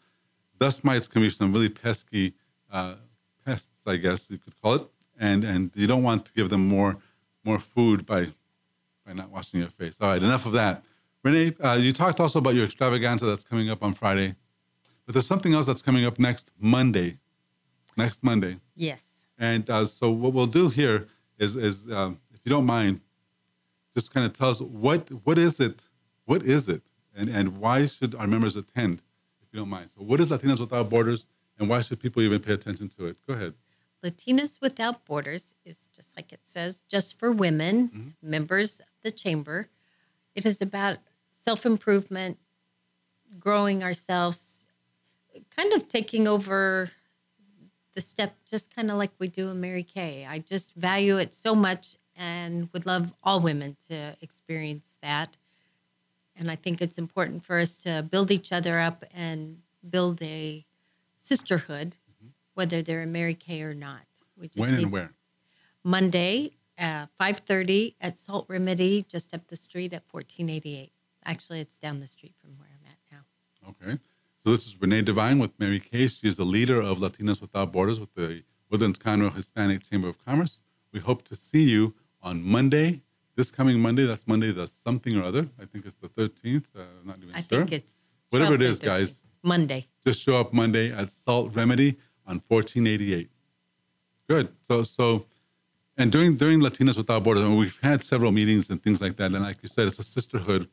Dust 0.59 0.83
mites 0.85 1.07
can 1.07 1.23
be 1.23 1.31
some 1.31 1.53
really 1.53 1.69
pesky 1.69 2.35
uh, 2.73 2.95
pests, 3.45 3.87
I 3.87 3.97
guess 3.97 4.29
you 4.31 4.39
could 4.39 4.61
call 4.61 4.75
it, 4.75 4.87
and 5.19 5.45
and 5.45 5.71
you 5.77 5.87
don't 5.87 6.03
want 6.03 6.27
to 6.27 6.33
give 6.33 6.49
them 6.49 6.67
more 6.67 6.97
more 7.45 7.61
food 7.61 8.05
by 8.05 8.33
by 9.07 9.13
not 9.13 9.31
washing 9.31 9.61
your 9.61 9.69
face. 9.69 9.97
All 10.01 10.09
right, 10.09 10.21
enough 10.21 10.45
of 10.45 10.53
that. 10.53 10.85
Renee, 11.23 11.55
uh, 11.63 11.75
you 11.75 11.93
talked 11.93 12.19
also 12.19 12.41
about 12.41 12.55
your 12.55 12.65
extravaganza 12.65 13.27
that's 13.27 13.45
coming 13.45 13.71
up 13.71 13.85
on 13.85 13.95
Friday, 13.95 14.35
but 15.05 15.13
there's 15.15 15.27
something 15.27 15.55
else 15.55 15.67
that's 15.67 15.83
coming 15.83 16.05
up 16.05 16.19
next 16.19 16.51
Monday. 16.59 17.19
Next 17.97 18.25
Monday. 18.25 18.59
Yes. 18.75 19.16
And 19.39 19.68
uh, 19.68 19.87
so 19.87 20.11
what 20.11 20.32
we'll 20.32 20.47
do 20.47 20.68
here 20.68 21.09
is, 21.39 21.57
is 21.57 21.91
um, 21.91 22.20
if 22.32 22.41
you 22.45 22.51
don't 22.51 22.66
mind, 22.66 23.01
just 23.95 24.12
kind 24.12 24.26
of 24.26 24.32
tell 24.32 24.51
us 24.51 24.61
what 24.61 25.09
what 25.24 25.39
is 25.39 25.59
it, 25.61 25.82
what 26.26 26.43
is 26.43 26.68
it, 26.68 26.82
and 27.14 27.28
and 27.28 27.59
why 27.59 27.87
should 27.87 28.14
our 28.14 28.26
members 28.26 28.57
attend, 28.57 29.03
if 29.43 29.49
you 29.53 29.59
don't 29.61 29.68
mind. 29.70 29.89
So 29.91 30.03
what 30.03 30.20
is 30.20 30.28
Latinos 30.30 30.61
Without 30.61 30.89
Borders, 30.91 31.26
and 31.59 31.68
why 31.68 31.80
should 31.80 31.99
people 32.01 32.22
even 32.22 32.41
pay 32.41 32.53
attention 32.53 32.89
to 32.91 33.07
it? 33.07 33.16
Go 33.26 33.32
ahead. 33.34 33.55
Latinas 34.05 34.61
Without 34.61 35.05
Borders 35.07 35.55
is 35.64 35.89
just 35.97 36.14
like 36.16 36.30
it 36.32 36.41
says, 36.45 36.84
just 36.89 37.18
for 37.18 37.32
women, 37.32 37.89
Mm-hmm. 37.89 38.30
members 38.30 38.80
of 38.80 38.87
the 39.03 39.11
chamber. 39.11 39.68
It 40.34 40.45
is 40.45 40.61
about 40.61 40.99
self 41.32 41.64
improvement, 41.64 42.37
growing 43.41 43.82
ourselves, 43.82 44.66
kind 45.57 45.72
of 45.72 45.89
taking 45.89 46.28
over 46.28 46.91
the 47.97 48.01
step, 48.03 48.36
just 48.49 48.72
kind 48.72 48.90
of 48.90 48.99
like 48.99 49.11
we 49.18 49.26
do 49.26 49.49
in 49.49 49.59
Mary 49.61 49.82
Kay. 49.82 50.24
I 50.28 50.38
just 50.38 50.74
value 50.74 51.16
it 51.16 51.34
so 51.34 51.55
much 51.55 51.97
and 52.14 52.68
would 52.72 52.86
love 52.86 53.12
all 53.24 53.40
women 53.40 53.76
to 53.88 54.14
experience 54.20 54.97
that. 55.03 55.36
And 56.36 56.51
I 56.51 56.57
think 56.57 56.80
it's 56.80 56.99
important 56.99 57.44
for 57.44 57.59
us 57.59 57.76
to 57.78 58.07
build 58.09 58.30
each 58.30 58.53
other 58.53 58.78
up 58.78 59.05
and 59.12 59.59
build 59.88 60.22
a 60.22 60.64
sisterhood, 61.18 61.97
whether 62.55 62.82
they're 62.82 63.03
in 63.03 63.12
Mary 63.12 63.34
Kay 63.34 63.62
or 63.62 63.74
not. 63.74 64.07
Mm-hmm. 64.38 64.61
When 64.61 64.74
and 64.74 64.92
where? 64.92 65.12
Monday, 65.82 66.53
uh, 66.78 67.07
five 67.16 67.38
thirty 67.38 67.97
at 68.03 68.18
Salt 68.18 68.44
Remedy, 68.49 69.07
just 69.09 69.32
up 69.34 69.47
the 69.49 69.57
street 69.57 69.94
at 69.94 70.05
fourteen 70.07 70.51
eighty 70.51 70.78
eight. 70.78 70.92
Actually, 71.24 71.61
it's 71.61 71.78
down 71.78 72.01
the 72.01 72.07
street 72.07 72.34
from 72.42 72.51
where 72.59 72.68
I'm 72.68 72.90
at 72.90 72.99
now. 73.11 73.22
Okay. 73.70 73.99
So 74.47 74.53
this 74.53 74.64
is 74.64 74.80
Renee 74.80 75.03
Devine 75.03 75.40
with 75.40 75.59
Mary 75.59 75.80
Kay. 75.80 76.07
She 76.07 76.28
is 76.28 76.36
the 76.36 76.44
leader 76.44 76.80
of 76.80 76.99
Latinas 76.99 77.40
Without 77.40 77.72
Borders 77.72 77.99
with 77.99 78.14
the 78.14 78.44
Woodlands 78.70 78.97
Conroe 78.97 79.34
Hispanic 79.34 79.82
Chamber 79.82 80.07
of 80.07 80.24
Commerce. 80.24 80.59
We 80.92 81.01
hope 81.01 81.24
to 81.24 81.34
see 81.34 81.64
you 81.64 81.92
on 82.22 82.44
Monday, 82.44 83.03
this 83.34 83.51
coming 83.51 83.80
Monday. 83.80 84.07
That's 84.07 84.24
Monday, 84.28 84.53
the 84.53 84.68
something 84.68 85.18
or 85.18 85.24
other. 85.24 85.49
I 85.61 85.64
think 85.64 85.84
it's 85.84 85.97
the 85.97 86.07
13th. 86.07 86.62
Uh, 86.76 86.82
I'm 86.82 87.09
not 87.09 87.18
even 87.18 87.34
I 87.34 87.40
sure. 87.40 87.62
I 87.62 87.66
think 87.66 87.72
it's 87.72 88.12
Whatever 88.30 88.55
it 88.55 88.61
12th 88.61 88.82
guys. 88.82 89.16
Monday. 89.42 89.84
Just 90.05 90.22
show 90.22 90.36
up 90.36 90.53
Monday 90.53 90.92
at 90.92 91.09
Salt 91.09 91.53
Remedy 91.53 91.97
on 92.24 92.40
1488. 92.47 93.28
Good. 94.28 94.53
So, 94.62 94.84
so, 94.84 95.26
and 95.97 96.12
during 96.12 96.36
during 96.36 96.61
Latinas 96.61 96.97
Without 96.97 97.24
Borders, 97.24 97.42
I 97.42 97.49
mean, 97.49 97.59
we've 97.59 97.80
had 97.82 98.05
several 98.05 98.30
meetings 98.30 98.70
and 98.70 98.80
things 98.80 99.01
like 99.03 99.16
that. 99.16 99.32
And 99.32 99.42
like 99.42 99.57
you 99.64 99.68
said, 99.68 99.88
it's 99.88 99.99
a 99.99 100.05
sisterhood 100.05 100.68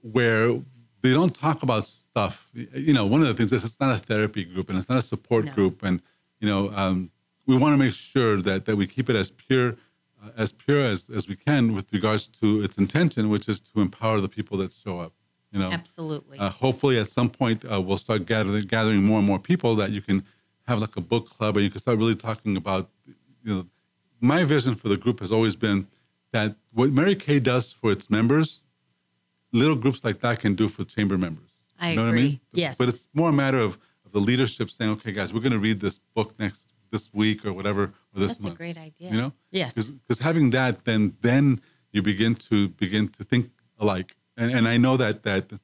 where 0.00 0.60
they 1.02 1.12
don't 1.12 1.34
talk 1.34 1.64
about 1.64 1.90
stuff. 2.10 2.48
You 2.54 2.92
know, 2.92 3.06
one 3.06 3.20
of 3.22 3.28
the 3.28 3.34
things 3.34 3.52
is 3.52 3.64
it's 3.64 3.80
not 3.80 3.90
a 3.90 3.98
therapy 3.98 4.44
group 4.44 4.68
and 4.68 4.78
it's 4.78 4.88
not 4.88 4.98
a 4.98 5.02
support 5.02 5.44
No. 5.46 5.52
group, 5.52 5.82
and 5.82 6.02
you 6.40 6.48
know, 6.48 6.70
um, 6.74 7.10
we 7.46 7.56
want 7.56 7.72
to 7.74 7.78
make 7.84 7.94
sure 7.94 8.40
that 8.42 8.64
that 8.66 8.76
we 8.76 8.86
keep 8.86 9.08
it 9.10 9.16
as 9.16 9.30
pure. 9.30 9.76
Uh, 10.22 10.28
as 10.36 10.52
pure 10.52 10.82
as, 10.84 11.08
as 11.08 11.26
we 11.28 11.34
can 11.34 11.74
with 11.74 11.86
regards 11.94 12.26
to 12.28 12.60
its 12.62 12.76
intention, 12.76 13.30
which 13.30 13.48
is 13.48 13.58
to 13.58 13.80
empower 13.80 14.20
the 14.20 14.28
people 14.28 14.58
that 14.58 14.70
show 14.70 15.00
up. 15.00 15.14
You 15.50 15.58
know, 15.60 15.70
Absolutely. 15.70 16.38
uh, 16.38 16.50
hopefully, 16.50 16.98
at 16.98 17.08
some 17.08 17.30
point, 17.30 17.64
uh, 17.64 17.80
we'll 17.80 17.96
start 17.96 18.26
gathering 18.26 18.66
gathering 18.66 19.02
more 19.02 19.18
and 19.18 19.26
more 19.26 19.38
people 19.38 19.74
that 19.76 19.90
you 19.92 20.02
can 20.02 20.22
have 20.68 20.78
like 20.84 20.94
a 20.96 21.00
book 21.00 21.24
club, 21.30 21.56
and 21.56 21.64
you 21.64 21.70
can 21.70 21.80
start 21.80 21.96
really 21.98 22.14
talking 22.28 22.56
about. 22.56 22.90
You 23.42 23.54
know, 23.54 23.66
my 24.20 24.44
vision 24.44 24.74
for 24.74 24.88
the 24.90 24.98
group 24.98 25.20
has 25.20 25.32
always 25.32 25.56
been 25.56 25.86
that 26.32 26.54
what 26.74 26.90
Mary 26.90 27.16
Kay 27.16 27.40
does 27.40 27.72
for 27.72 27.90
its 27.90 28.10
members, 28.10 28.62
little 29.52 29.74
groups 29.84 30.04
like 30.04 30.18
that 30.18 30.38
can 30.40 30.54
do 30.54 30.68
for 30.68 30.84
chamber 30.84 31.16
members. 31.16 31.49
I 31.80 31.90
you 31.90 31.96
know 31.96 32.02
what 32.04 32.10
I 32.10 32.12
mean? 32.14 32.24
agree. 32.26 32.40
Yes. 32.52 32.76
But 32.76 32.88
it's 32.88 33.08
more 33.14 33.30
a 33.30 33.32
matter 33.32 33.58
of, 33.58 33.78
of 34.04 34.12
the 34.12 34.20
leadership 34.20 34.70
saying, 34.70 34.90
"Okay, 34.92 35.12
guys, 35.12 35.32
we're 35.32 35.40
going 35.40 35.52
to 35.52 35.58
read 35.58 35.80
this 35.80 35.98
book 36.14 36.34
next 36.38 36.66
this 36.90 37.08
week 37.12 37.46
or 37.46 37.52
whatever, 37.52 37.82
or 37.84 38.20
this 38.20 38.40
month. 38.40 38.42
That's 38.42 38.54
a 38.54 38.56
great 38.56 38.76
idea. 38.78 39.10
You 39.12 39.16
know? 39.16 39.32
Yes. 39.52 39.74
Because 39.74 40.18
having 40.18 40.50
that, 40.50 40.84
then 40.84 41.16
then 41.22 41.60
you 41.92 42.02
begin 42.02 42.34
to 42.50 42.68
begin 42.68 43.08
to 43.08 43.24
think 43.24 43.50
alike. 43.78 44.16
And 44.36 44.50
and 44.52 44.66
I 44.68 44.76
know 44.76 44.96
that 44.96 45.22
that 45.22 45.44
you 45.52 45.58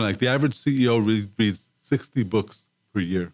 know, 0.00 0.02
like 0.02 0.18
the 0.18 0.28
average 0.28 0.54
CEO 0.54 1.04
read, 1.04 1.30
reads 1.38 1.68
sixty 1.80 2.22
books 2.22 2.68
per 2.94 3.00
year, 3.00 3.32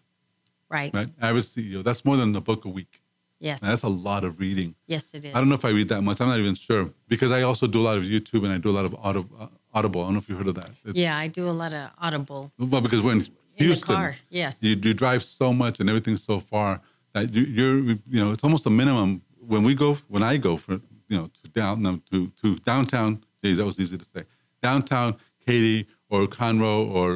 Right. 0.69 0.93
right? 0.93 1.09
Average 1.21 1.45
CEO. 1.45 1.83
That's 1.83 2.03
more 2.03 2.17
than 2.17 2.35
a 2.35 2.41
book 2.41 2.65
a 2.65 2.69
week. 2.69 3.01
Yes. 3.39 3.61
And 3.61 3.69
that's 3.69 3.83
a 3.83 3.89
lot 3.89 4.23
of 4.23 4.39
reading. 4.39 4.75
yes, 4.87 5.13
it 5.13 5.25
is. 5.25 5.35
I 5.35 5.39
don't 5.39 5.49
know 5.49 5.55
if 5.55 5.65
I 5.65 5.69
read 5.69 5.89
that 5.89 6.01
much. 6.01 6.21
I'm 6.21 6.29
not 6.29 6.39
even 6.39 6.55
sure 6.55 6.89
because 7.07 7.31
I 7.33 7.41
also 7.43 7.67
do 7.67 7.79
a 7.81 7.85
lot 7.89 7.97
of 7.97 8.03
YouTube 8.03 8.43
and 8.45 8.51
I 8.53 8.57
do 8.57 8.69
a 8.69 8.75
lot 8.79 8.85
of 8.85 8.95
auto, 8.95 9.27
uh, 9.37 9.47
Audible. 9.75 10.01
I 10.01 10.05
don't 10.05 10.13
know 10.13 10.19
if 10.19 10.29
you 10.29 10.35
heard 10.37 10.47
of 10.47 10.55
that. 10.55 10.69
It's, 10.85 10.97
Yeah, 10.97 11.17
I 11.17 11.27
do 11.27 11.47
a 11.47 11.51
lot 11.51 11.73
of 11.73 11.89
audible 11.99 12.51
Well, 12.57 12.81
because 12.81 13.01
we're 13.01 13.11
in 13.11 13.19
in 13.19 13.27
the 13.57 13.65
Houston, 13.65 13.95
car. 13.95 14.15
Yes. 14.29 14.61
you, 14.63 14.71
you 14.75 14.93
drive 14.93 15.23
so 15.23 15.53
much 15.53 15.79
and 15.79 15.89
everything's 15.89 16.23
so 16.23 16.39
far 16.39 16.81
that 17.13 17.33
you, 17.33 17.43
you're 17.43 17.77
you 18.13 18.19
know 18.21 18.31
it's 18.31 18.43
almost 18.43 18.65
a 18.65 18.69
minimum 18.69 19.21
when 19.39 19.63
we 19.63 19.75
go 19.75 19.97
when 20.07 20.23
I 20.23 20.37
go 20.37 20.57
for 20.57 20.73
you 21.09 21.17
know 21.17 21.29
to 21.43 21.49
down 21.49 21.81
no, 21.81 22.01
to 22.11 22.31
to 22.41 22.55
downtown. 22.59 23.23
Geez, 23.43 23.57
that 23.57 23.65
was 23.65 23.79
easy 23.79 23.97
to 23.97 24.05
say. 24.05 24.23
Downtown, 24.63 25.15
Katy 25.45 25.87
or 26.09 26.25
Conroe 26.27 26.89
or 26.89 27.07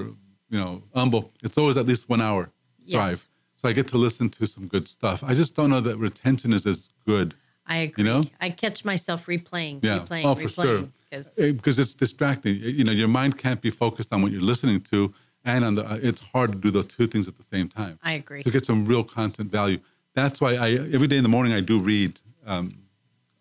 you 0.49 0.60
know 0.60 0.84
Humble. 0.93 1.32
It's 1.43 1.57
always 1.57 1.78
at 1.78 1.86
least 1.86 2.07
one 2.10 2.22
hour 2.22 2.49
drive. 2.89 3.12
Yes. 3.12 3.28
So 3.62 3.68
I 3.68 3.74
get 3.74 3.88
to 3.89 3.97
listen 3.97 4.30
to 4.30 4.45
some 4.47 4.68
good 4.68 4.88
stuff. 4.88 5.24
I 5.24 5.34
just 5.34 5.53
don't 5.55 5.70
know 5.70 5.82
that 5.82 5.97
retention 5.97 6.53
is 6.53 6.66
as 6.66 6.89
good. 7.05 7.34
I 7.66 7.78
agree. 7.80 8.03
You 8.03 8.10
know? 8.10 8.24
I 8.39 8.49
catch 8.51 8.86
myself 8.86 9.26
replaying, 9.28 9.84
Yeah. 9.84 9.99
replaying, 9.99 10.26
oh, 10.26 10.34
for 10.36 10.47
sure. 10.49 10.88
Replaying. 11.12 11.55
Because 11.57 11.80
Eh, 11.80 11.82
it's 11.84 11.93
distracting. 11.93 12.55
You 12.62 12.84
know, 12.84 12.91
your 12.91 13.07
mind 13.07 13.38
can't 13.38 13.62
be 13.62 13.70
focused 13.70 14.12
on 14.14 14.22
what 14.22 14.32
you're 14.32 14.41
listening 14.41 14.82
to, 14.82 15.14
and 15.45 15.64
on 15.66 15.76
the. 15.76 15.86
uh, 15.89 15.99
It's 16.01 16.22
hard 16.22 16.51
to 16.51 16.57
do 16.57 16.72
those 16.72 16.88
two 16.88 17.07
things 17.07 17.28
at 17.28 17.38
the 17.38 17.43
same 17.43 17.68
time. 17.70 17.99
I 18.03 18.14
agree. 18.14 18.43
To 18.43 18.51
get 18.51 18.66
some 18.66 18.86
real 18.86 19.03
content 19.03 19.51
value. 19.51 19.80
That's 20.14 20.41
why 20.41 20.55
I 20.55 20.72
every 20.93 21.07
day 21.07 21.18
in 21.18 21.24
the 21.24 21.30
morning 21.30 21.53
I 21.53 21.62
do 21.62 21.80
read. 21.80 22.20
Um, 22.45 22.72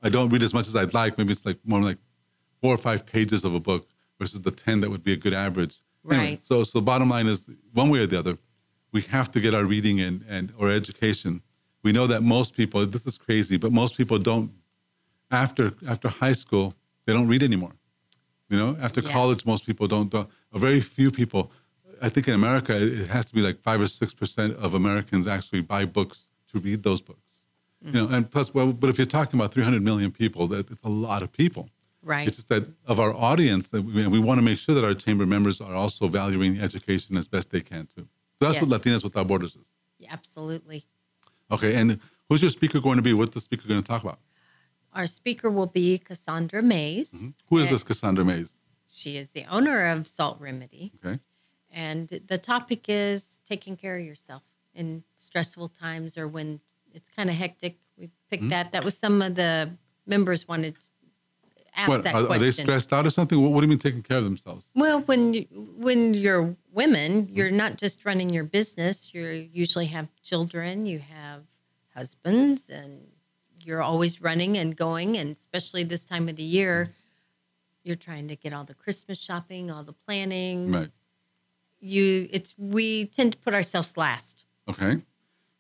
I 0.03 0.09
don't 0.09 0.29
read 0.29 0.43
as 0.43 0.55
much 0.55 0.69
as 0.69 0.77
I'd 0.77 0.95
like. 0.95 1.19
Maybe 1.19 1.33
it's 1.33 1.45
like 1.45 1.59
more 1.65 1.83
like 1.83 1.99
four 2.61 2.73
or 2.75 2.79
five 2.79 3.05
pages 3.05 3.45
of 3.45 3.55
a 3.55 3.61
book 3.61 3.89
versus 4.19 4.41
the 4.41 4.51
ten 4.51 4.81
that 4.81 4.91
would 4.91 5.03
be 5.03 5.13
a 5.13 5.17
good 5.17 5.33
average. 5.35 5.77
Anyway, 6.11 6.31
Right. 6.31 6.45
so 6.45 6.63
so 6.63 6.79
the 6.79 6.83
bottom 6.83 7.09
line 7.09 7.27
is 7.27 7.51
one 7.73 7.91
way 7.91 8.01
or 8.01 8.07
the 8.07 8.19
other, 8.19 8.39
we 8.93 9.03
have 9.03 9.31
to 9.33 9.41
get 9.41 9.55
our 9.55 9.65
reading 9.65 9.99
in 9.99 10.25
and 10.29 10.53
or 10.57 10.71
education. 10.71 11.43
We 11.83 11.93
know 11.93 12.07
that 12.07 12.23
most 12.23 12.55
people. 12.55 12.85
This 12.87 13.07
is 13.07 13.19
crazy, 13.19 13.57
but 13.57 13.73
most 13.73 13.97
people 13.97 14.19
don't 14.19 14.53
after 15.31 15.73
after 15.87 16.09
high 16.09 16.33
school 16.33 16.75
they 17.09 17.15
don't 17.15 17.27
read 17.27 17.43
anymore. 17.43 17.73
You 18.51 18.59
know 18.59 18.77
after 18.87 19.01
Yeah. 19.01 19.13
college 19.19 19.45
most 19.53 19.63
people 19.69 19.87
don't, 19.95 20.13
a 20.15 20.59
very 20.67 20.81
few 20.97 21.11
people 21.21 21.43
i 22.07 22.09
think 22.13 22.25
in 22.29 22.35
america 22.43 22.73
it 23.03 23.09
has 23.17 23.25
to 23.31 23.35
be 23.39 23.43
like 23.49 23.57
five 23.69 23.81
or 23.85 23.89
six 24.01 24.09
percent 24.21 24.51
of 24.65 24.71
americans 24.83 25.25
actually 25.37 25.63
buy 25.75 25.83
books 25.99 26.19
to 26.51 26.55
read 26.67 26.81
those 26.89 27.01
books. 27.11 27.35
You 27.85 27.93
know 27.97 28.07
and 28.15 28.23
plus 28.35 28.49
well 28.57 28.69
but 28.83 28.89
if 28.93 28.97
you're 28.99 29.13
talking 29.19 29.37
about 29.41 29.51
300 29.53 29.83
million 29.91 30.11
people 30.23 30.43
that 30.53 30.65
it's 30.75 30.85
a 30.93 30.95
lot 31.07 31.21
of 31.25 31.31
people. 31.43 31.65
Right. 32.13 32.27
it's 32.29 32.37
just 32.41 32.49
that 32.55 32.65
of 32.93 32.97
our 33.05 33.13
audience 33.31 33.65
that 33.73 33.83
we, 33.83 34.07
we 34.17 34.21
want 34.29 34.37
to 34.41 34.45
make 34.51 34.59
sure 34.65 34.75
that 34.77 34.85
our 34.89 34.97
chamber 35.05 35.27
members 35.27 35.57
are 35.67 35.75
also 35.83 36.03
valuing 36.21 36.53
education 36.69 37.11
as 37.21 37.27
best 37.35 37.47
they 37.55 37.61
can 37.73 37.83
too. 37.95 38.07
So 38.37 38.41
that's 38.45 38.59
what 38.63 38.71
latinas 38.75 39.03
without 39.09 39.27
borders 39.33 39.53
is. 39.63 39.67
Yeah, 40.03 40.13
absolutely. 40.19 40.81
okay 41.57 41.73
and 41.81 41.89
who's 42.29 42.41
your 42.45 42.53
speaker 42.59 42.79
going 42.87 42.99
to 43.03 43.07
be? 43.09 43.13
What's 43.21 43.35
the 43.39 43.45
speaker 43.49 43.67
going 43.73 43.83
to 43.83 43.89
talk 43.93 44.03
about 44.07 44.21
Our 44.99 45.07
speaker 45.07 45.49
will 45.49 45.67
be 45.67 45.99
Cassandra 45.99 46.61
Mays. 46.61 47.25
who 47.49 47.59
is 47.59 47.71
this 47.71 47.85
cassandra 47.85 48.25
mays 48.25 48.51
She 48.89 49.17
is 49.17 49.31
the 49.31 49.45
owner 49.45 49.87
of 49.87 50.09
Salt 50.09 50.37
Remedy. 50.41 50.93
okay 50.99 51.21
And 51.73 52.09
the 52.33 52.37
topic 52.39 52.87
is 52.89 53.39
taking 53.49 53.77
care 53.77 53.97
of 53.97 54.05
yourself 54.05 54.43
in 54.75 55.05
stressful 55.15 55.69
times 55.69 56.19
or 56.19 56.27
when 56.27 56.61
it's 56.97 57.09
kind 57.17 57.31
of 57.31 57.37
hectic. 57.37 57.75
We 57.97 58.11
picked 58.31 58.43
Mm-hmm. 58.43 58.51
that. 58.51 58.73
That 58.73 58.85
was 58.85 58.97
some 58.99 59.23
of 59.23 59.35
the 59.37 59.71
members 60.15 60.49
wanted 60.49 60.75
to 60.75 60.81
ask 61.77 61.89
What 61.89 62.03
that 62.05 62.15
are, 62.17 62.25
question. 62.27 62.43
are 62.43 62.45
they 62.45 62.51
stressed 62.51 62.93
out 62.93 63.07
or 63.07 63.11
something? 63.11 63.41
What, 63.41 63.53
what 63.53 63.61
do 63.61 63.67
you 63.67 63.71
mean 63.71 63.79
taking 63.79 64.03
care 64.03 64.19
of 64.19 64.25
themselves? 64.25 64.65
Well, 64.75 65.01
when 65.03 65.23
you, 65.35 65.43
when 65.87 66.15
you're 66.15 66.57
women, 66.73 67.11
Mm-hmm. 67.27 67.37
you're 67.37 67.53
not 67.65 67.77
just 67.85 68.05
running 68.05 68.31
your 68.31 68.45
business. 68.59 69.15
You 69.15 69.23
usually 69.53 69.87
have 69.97 70.09
children, 70.31 70.87
you 70.87 70.99
have 70.99 71.43
husbands, 71.95 72.69
and 72.71 73.07
you're 73.69 73.83
always 73.83 74.21
running 74.29 74.57
and 74.57 74.75
going. 74.87 75.11
And 75.21 75.29
especially 75.37 75.85
this 75.85 76.05
time 76.13 76.29
of 76.31 76.37
the 76.37 76.43
year, 76.59 76.77
Mm-hmm. 76.85 77.89
you're 77.89 77.97
trying 78.09 78.27
to 78.29 78.37
get 78.45 78.53
all 78.53 78.65
the 78.73 78.75
Christmas 78.85 79.19
shopping, 79.29 79.71
all 79.71 79.85
the 79.93 79.93
planning. 80.07 80.73
Right. 80.73 80.91
You, 81.81 82.29
it's 82.37 82.51
we 82.59 83.07
tend 83.17 83.33
to 83.35 83.39
put 83.39 83.55
ourselves 83.55 83.97
last. 83.97 84.45
Okay. 84.73 84.93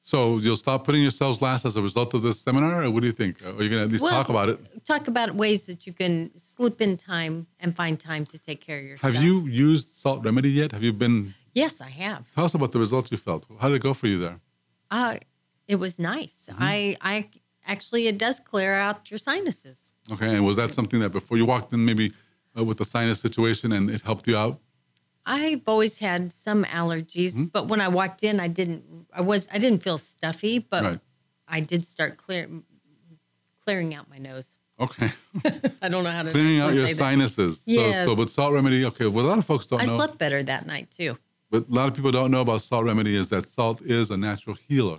So 0.01 0.39
you'll 0.39 0.57
stop 0.67 0.85
putting 0.87 1.03
yourselves 1.03 1.41
last 1.49 1.63
as 1.69 1.77
a 1.77 1.83
result 1.83 2.15
of 2.15 2.21
this 2.23 2.41
seminar, 2.41 2.83
or 2.83 2.91
what 2.91 3.01
do 3.05 3.07
you 3.07 3.13
think? 3.23 3.35
Are 3.47 3.63
you 3.65 3.69
going 3.73 3.83
to 3.83 3.87
at 3.89 3.93
least 3.95 4.03
Well, 4.05 4.13
talk 4.19 4.29
about 4.31 4.49
it? 4.49 4.59
Talk 4.93 5.07
about 5.07 5.35
ways 5.35 5.61
that 5.69 5.87
you 5.87 5.93
can 5.93 6.15
slip 6.37 6.81
in 6.87 6.97
time 6.97 7.47
and 7.61 7.77
find 7.83 7.95
time 8.11 8.25
to 8.33 8.37
take 8.49 8.61
care 8.69 8.79
of 8.79 8.85
yourself. 8.91 9.13
Have 9.15 9.23
you 9.23 9.35
used 9.47 9.87
Salt 10.03 10.25
Remedy 10.25 10.51
yet? 10.51 10.73
Have 10.73 10.83
you 10.83 10.95
been? 11.05 11.35
Yes, 11.55 11.81
I 11.81 11.91
have. 12.05 12.21
Tell 12.37 12.45
us 12.49 12.55
about 12.55 12.73
the 12.73 12.79
results 12.87 13.11
you 13.13 13.19
felt. 13.29 13.43
How 13.61 13.69
did 13.69 13.77
it 13.77 13.83
go 13.83 13.93
for 14.01 14.07
you 14.13 14.19
there? 14.19 14.39
Uh, 14.91 15.15
it 15.67 15.77
was 15.77 15.99
nice. 15.99 16.49
Mm-hmm. 16.51 16.63
I, 16.63 16.97
I 17.15 17.15
actually, 17.69 18.09
it 18.09 18.19
does 18.19 18.41
clear 18.41 18.75
out 18.75 19.11
your 19.11 19.19
sinuses. 19.19 19.93
Okay. 20.11 20.35
And 20.35 20.45
was 20.45 20.57
that 20.57 20.75
something 20.75 20.99
that 21.01 21.11
before 21.11 21.37
you 21.37 21.45
walked 21.47 21.73
in, 21.73 21.85
maybe 21.85 22.12
uh, 22.59 22.64
with 22.64 22.79
the 22.79 22.85
sinus 22.85 23.21
situation, 23.21 23.73
and 23.73 23.89
it 23.91 24.01
helped 24.03 24.27
you 24.27 24.37
out? 24.37 24.59
I've 25.27 25.62
always 25.69 25.99
had 25.99 26.33
some 26.33 26.64
allergies, 26.64 27.33
Mm-hmm. 27.35 27.45
but 27.57 27.69
when 27.69 27.81
I 27.81 27.89
walked 27.89 28.23
in, 28.25 28.41
I 28.41 28.49
didn't. 28.49 28.83
I 29.12 29.21
was. 29.21 29.47
I 29.53 29.59
didn't 29.59 29.83
feel 29.83 29.99
stuffy, 29.99 30.59
but 30.59 30.83
Right. 30.83 31.01
I 31.47 31.61
did 31.61 31.85
start 31.85 32.16
clear, 32.16 32.49
clearing 33.64 33.95
out 33.95 34.09
my 34.09 34.19
nose. 34.19 34.57
Okay. 34.81 35.11
I 35.83 35.89
don't 35.89 36.05
know 36.05 36.11
how 36.11 36.23
to 36.23 36.31
Cleaning 36.31 36.61
out 36.61 36.73
your 36.73 36.87
say 36.87 36.93
that. 36.93 36.99
sinuses. 36.99 37.61
So, 37.61 37.73
so 37.73 37.73
Yes. 37.73 38.16
with 38.16 38.31
Salt 38.31 38.53
Remedy, 38.53 38.85
okay. 38.87 39.07
Well, 39.07 39.27
a 39.27 39.29
lot 39.29 39.39
of 39.39 39.45
folks 39.45 39.66
don't 39.66 39.81
I 39.81 39.85
know. 39.85 39.97
slept 39.97 40.19
better 40.19 40.43
that 40.45 40.66
night 40.66 40.91
too. 40.91 41.19
But 41.51 41.69
a 41.69 41.73
lot 41.75 41.89
of 41.89 41.95
people 41.95 42.12
don't 42.12 42.31
know 42.31 42.43
about 42.43 42.61
salt 42.62 42.85
remedy 42.85 43.16
is 43.16 43.29
that 43.29 43.49
salt 43.49 43.81
is 43.83 44.11
a 44.11 44.16
natural 44.16 44.57
healer. 44.69 44.99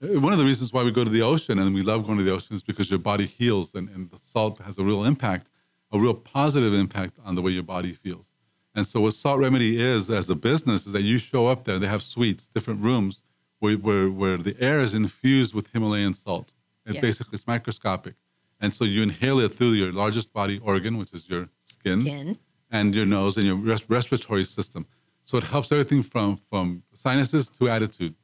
One 0.00 0.32
of 0.32 0.38
the 0.38 0.44
reasons 0.44 0.72
why 0.72 0.82
we 0.82 0.90
go 0.90 1.04
to 1.04 1.10
the 1.10 1.22
ocean 1.22 1.58
and 1.58 1.74
we 1.74 1.82
love 1.82 2.04
going 2.06 2.18
to 2.18 2.24
the 2.24 2.32
ocean 2.32 2.54
is 2.54 2.62
because 2.62 2.90
your 2.90 2.98
body 2.98 3.26
heals 3.26 3.74
and, 3.74 3.88
and 3.88 4.10
the 4.10 4.18
salt 4.18 4.58
has 4.58 4.76
a 4.78 4.82
real 4.84 5.04
impact, 5.04 5.48
a 5.92 5.98
real 5.98 6.14
positive 6.14 6.74
impact 6.74 7.18
on 7.24 7.34
the 7.34 7.42
way 7.42 7.50
your 7.52 7.62
body 7.62 7.92
feels. 7.92 8.30
And 8.74 8.86
so 8.86 9.00
what 9.00 9.14
Salt 9.14 9.40
Remedy 9.40 9.80
is 9.80 10.10
as 10.10 10.28
a 10.28 10.34
business 10.34 10.86
is 10.86 10.92
that 10.92 11.00
you 11.00 11.16
show 11.16 11.46
up 11.46 11.64
there, 11.64 11.78
they 11.78 11.86
have 11.86 12.02
suites, 12.02 12.48
different 12.48 12.82
rooms 12.82 13.22
where, 13.60 13.76
where, 13.76 14.10
where 14.10 14.36
the 14.36 14.54
air 14.60 14.80
is 14.80 14.92
infused 14.92 15.54
with 15.54 15.68
Himalayan 15.72 16.12
salt. 16.12 16.52
It 16.84 16.94
Yes. 16.96 17.00
basically 17.00 17.36
is 17.36 17.46
microscopic. 17.46 18.14
And 18.60 18.74
so 18.74 18.84
you 18.84 19.02
inhale 19.02 19.38
it 19.40 19.54
through 19.54 19.72
your 19.72 19.92
largest 19.92 20.30
body 20.32 20.58
organ, 20.58 20.98
which 20.98 21.14
is 21.14 21.26
your 21.26 21.48
skin 21.64 22.02
Skin. 22.02 22.38
and 22.70 22.94
your 22.94 23.06
nose 23.06 23.38
and 23.38 23.46
your 23.46 23.56
res- 23.56 23.88
respiratory 23.88 24.44
system. 24.44 24.84
So 25.24 25.38
it 25.38 25.44
helps 25.44 25.72
everything 25.72 26.02
from 26.02 26.36
from 26.50 26.82
sinuses 26.94 27.48
to 27.58 27.68
attitude. 27.70 28.14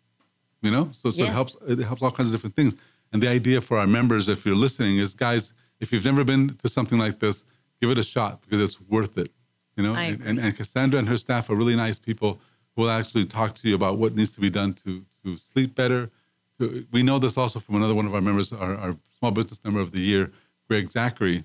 You 0.63 0.71
know, 0.71 0.91
so, 0.93 1.11
so 1.11 1.23
it 1.25 1.29
helps 1.29 1.57
it 1.67 1.79
helps 1.81 2.03
all 2.03 2.11
kinds 2.13 2.29
of 2.29 2.35
different 2.35 2.55
things. 2.57 2.75
And 3.13 3.23
the 3.23 3.29
idea 3.29 3.61
for 3.61 3.79
our 3.79 3.87
members, 3.87 4.29
if 4.29 4.47
you're 4.47 4.55
listening, 4.67 4.99
is 4.99 5.15
guys, 5.15 5.53
if 5.81 5.93
you've 5.93 6.05
never 6.05 6.25
been 6.25 6.49
to 6.63 6.69
something 6.69 6.99
like 6.99 7.19
this, 7.19 7.45
give 7.81 7.91
it 7.91 7.99
a 7.99 8.03
shot 8.03 8.41
because 8.43 8.61
it's 8.61 8.81
worth 8.81 9.19
it. 9.19 9.31
You 9.77 9.83
know, 9.83 9.95
and, 9.95 10.21
and, 10.23 10.39
and 10.39 10.57
Cassandra 10.57 10.99
and 11.01 11.09
her 11.09 11.17
staff 11.17 11.51
are 11.51 11.57
really 11.57 11.75
nice 11.77 11.99
people 11.99 12.39
who 12.77 12.83
will 12.83 12.91
actually 12.91 13.25
talk 13.25 13.55
to 13.57 13.69
you 13.69 13.75
about 13.75 13.99
what 13.99 14.15
needs 14.15 14.31
to 14.33 14.41
be 14.41 14.51
done 14.51 14.73
to 14.85 15.05
to 15.25 15.37
sleep 15.37 15.75
better. 15.75 16.11
To, 16.59 16.87
we 16.93 17.03
know 17.03 17.19
this 17.19 17.37
also 17.37 17.59
from 17.59 17.75
another 17.77 17.95
one 17.95 18.07
of 18.07 18.15
our 18.15 18.21
members, 18.21 18.53
our, 18.53 18.77
our 18.77 18.95
small 19.19 19.31
business 19.33 19.59
member 19.65 19.81
of 19.81 19.91
the 19.93 20.01
year, 20.01 20.31
Greg 20.69 20.91
Zachary 20.91 21.45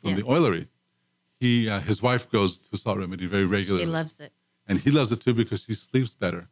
from 0.00 0.10
Yes. 0.10 0.18
the 0.20 0.24
Oilery. 0.26 0.68
He 1.40 1.68
uh, 1.68 1.80
his 1.80 2.00
wife 2.02 2.30
goes 2.30 2.58
to 2.58 2.76
Salt 2.76 2.98
Remedy 2.98 3.26
very 3.26 3.46
regularly, 3.46 3.84
She 3.84 3.90
loves 3.90 4.20
it. 4.20 4.32
and 4.68 4.78
he 4.78 4.90
loves 4.92 5.10
it 5.10 5.20
too 5.20 5.34
because 5.34 5.62
she 5.62 5.74
sleeps 5.74 6.14
better, 6.14 6.46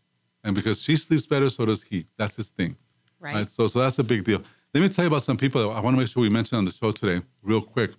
and 0.44 0.54
because 0.54 0.82
she 0.82 0.96
sleeps 0.96 1.26
better, 1.26 1.48
so 1.50 1.64
does 1.64 1.82
he. 1.82 2.06
That's 2.16 2.36
his 2.36 2.48
thing. 2.48 2.76
Right. 3.20 3.48
So 3.48 3.66
so 3.66 3.78
that's 3.80 3.98
a 3.98 4.04
big 4.04 4.24
deal. 4.24 4.42
Let 4.74 4.80
me 4.80 4.88
tell 4.88 5.04
you 5.04 5.08
about 5.08 5.22
some 5.22 5.36
people 5.36 5.60
that 5.60 5.68
I 5.68 5.80
want 5.80 5.94
to 5.94 6.00
make 6.00 6.08
sure 6.08 6.22
we 6.22 6.30
mention 6.30 6.58
on 6.58 6.64
the 6.64 6.72
show 6.72 6.92
today, 6.92 7.24
real 7.42 7.60
quick. 7.60 7.92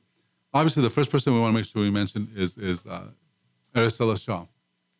Obviously, 0.54 0.84
the 0.84 0.90
first 0.90 1.10
person 1.10 1.34
we 1.34 1.40
want 1.40 1.54
to 1.54 1.58
make 1.60 1.66
sure 1.66 1.82
we 1.82 1.92
mention 1.92 2.30
is 2.36 2.58
is 2.58 2.86
uh, 2.86 4.18
Shaw. 4.18 4.46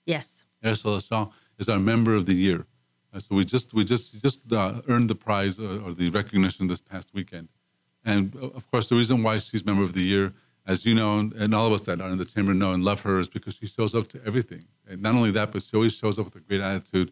Yes. 0.06 0.46
Araceli 0.64 1.08
Shaw 1.08 1.30
is 1.60 1.70
our 1.70 1.80
member 1.80 2.16
of 2.16 2.26
the 2.26 2.34
year. 2.34 2.66
Uh, 3.14 3.20
so 3.20 3.36
we 3.36 3.46
just 3.46 3.74
we 3.74 3.84
just 3.84 4.22
just 4.22 4.52
uh, 4.52 4.82
earned 4.88 5.10
the 5.10 5.16
prize 5.16 5.60
or, 5.60 5.82
or 5.82 5.94
the 5.94 6.10
recognition 6.10 6.68
this 6.68 6.82
past 6.82 7.10
weekend, 7.14 7.48
and 8.04 8.36
uh, 8.36 8.48
of 8.48 8.70
course 8.72 8.90
the 8.90 8.96
reason 8.96 9.22
why 9.22 9.38
she's 9.38 9.64
member 9.66 9.84
of 9.84 9.94
the 9.94 10.04
year, 10.04 10.34
as 10.66 10.84
you 10.86 10.96
know, 10.96 11.20
and, 11.20 11.34
and 11.34 11.54
all 11.54 11.68
of 11.68 11.74
us 11.74 11.82
that 11.82 12.02
are 12.02 12.10
in 12.10 12.18
the 12.18 12.26
chamber 12.26 12.54
know 12.54 12.72
and 12.72 12.84
love 12.84 13.02
her, 13.02 13.20
is 13.20 13.30
because 13.30 13.54
she 13.56 13.68
shows 13.68 13.94
up 13.94 14.08
to 14.08 14.22
everything. 14.26 14.66
And 14.88 15.02
not 15.02 15.14
only 15.14 15.32
that, 15.32 15.52
but 15.52 15.62
she 15.62 15.76
always 15.76 15.94
shows 15.94 16.18
up 16.18 16.26
with 16.26 16.36
a 16.36 16.40
great 16.40 16.62
attitude, 16.62 17.12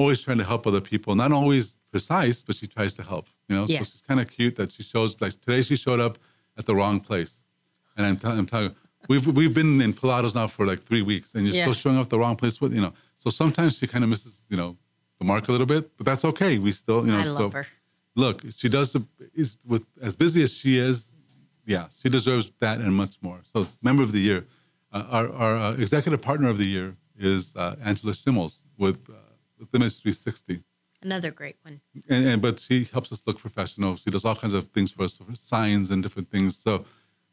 always 0.00 0.20
trying 0.26 0.38
to 0.38 0.48
help 0.52 0.62
other 0.70 0.80
people. 0.92 1.14
Not 1.14 1.30
always 1.40 1.64
precise, 1.94 2.38
but 2.46 2.54
she 2.56 2.66
tries 2.76 2.92
to 2.98 3.02
help. 3.12 3.26
You 3.48 3.54
know, 3.56 3.66
so 3.66 3.72
Yes. 3.72 3.90
she's 3.92 4.04
kind 4.08 4.20
of 4.22 4.26
cute 4.36 4.54
that 4.60 4.68
she 4.74 4.82
shows. 4.92 5.10
Like 5.24 5.34
today, 5.46 5.62
she 5.68 5.76
showed 5.84 6.00
up 6.06 6.14
at 6.58 6.64
the 6.68 6.74
wrong 6.78 6.96
place, 7.08 7.32
and 7.96 8.02
I'm, 8.06 8.16
tell- 8.22 8.36
I'm 8.38 8.46
telling 8.52 8.68
you, 8.70 8.74
we've 9.10 9.26
we've 9.40 9.54
been 9.60 9.72
in 9.86 9.92
Pilatos 10.00 10.34
now 10.40 10.46
for 10.56 10.62
like 10.70 10.80
three 10.88 11.04
weeks, 11.12 11.28
and 11.34 11.40
you're 11.46 11.54
Yeah. 11.56 11.64
still 11.66 11.78
showing 11.82 11.96
up 11.98 12.04
at 12.08 12.10
the 12.14 12.18
wrong 12.22 12.36
place. 12.42 12.54
With 12.62 12.72
you 12.76 12.82
know, 12.84 12.92
so 13.22 13.28
sometimes 13.42 13.70
she 13.78 13.86
kind 13.92 14.02
of 14.04 14.10
misses 14.14 14.34
you 14.52 14.56
know 14.60 14.70
the 15.18 15.24
mark 15.32 15.44
a 15.48 15.52
little 15.54 15.70
bit, 15.74 15.82
but 15.96 16.04
that's 16.08 16.24
okay. 16.32 16.52
We 16.66 16.72
still 16.82 17.00
you 17.06 17.12
know. 17.12 17.18
I 17.20 17.24
so 17.24 17.34
love 17.42 17.52
her. 17.58 17.66
look, 18.24 18.36
she 18.60 18.68
does 18.76 18.88
the, 18.94 19.00
is 19.42 19.50
with 19.72 19.84
as 20.08 20.14
busy 20.24 20.40
as 20.46 20.52
she 20.60 20.72
is. 20.90 20.96
Yeah, 21.74 21.84
she 22.00 22.08
deserves 22.08 22.46
that 22.64 22.76
and 22.84 22.92
much 23.04 23.14
more. 23.26 23.40
So, 23.52 23.58
member 23.88 24.02
of 24.08 24.12
the 24.16 24.22
year, 24.28 24.40
uh, 24.96 25.16
our 25.16 25.26
our 25.44 25.54
uh, 25.64 25.72
executive 25.84 26.20
partner 26.30 26.48
of 26.54 26.58
the 26.62 26.68
year 26.76 26.88
is 27.32 27.42
uh, 27.54 27.76
Angela 27.90 28.12
Schimmels 28.20 28.54
with 28.84 28.98
with 29.60 29.74
Image 29.74 30.00
360 30.00 30.62
Another 31.02 31.30
great 31.30 31.56
one. 31.62 31.80
and, 32.08 32.26
and 32.26 32.42
but 32.42 32.60
she 32.60 32.84
helps 32.84 33.10
us 33.10 33.22
look 33.26 33.38
professional. 33.38 33.96
She 33.96 34.10
does 34.10 34.24
all 34.24 34.36
kinds 34.36 34.52
of 34.52 34.68
things 34.68 34.90
for 34.90 35.04
us, 35.04 35.16
for 35.16 35.34
signs 35.34 35.90
and 35.90 36.02
different 36.02 36.30
things. 36.30 36.56
So 36.56 36.84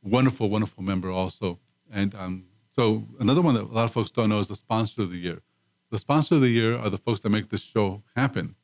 wonderful, 0.01 0.49
wonderful 0.49 0.83
member 0.83 1.11
also. 1.11 1.59
And 1.91 2.15
um, 2.15 2.45
so 2.71 3.05
another 3.19 3.41
one 3.41 3.55
that 3.55 3.63
a 3.63 3.73
lot 3.73 3.85
of 3.85 3.91
folks 3.91 4.09
don't 4.09 4.29
know 4.29 4.39
is 4.39 4.47
the 4.47 4.55
sponsor 4.55 5.01
of 5.01 5.09
the 5.11 5.17
year. 5.17 5.41
The 5.89 5.97
sponsor 5.97 6.35
of 6.35 6.41
the 6.41 6.49
year 6.49 6.77
are 6.77 6.89
the 6.89 6.97
folks 6.97 7.21
that 7.21 7.29
make 7.29 7.49
this 7.49 7.61
show 7.61 8.03
happen, 8.15 8.55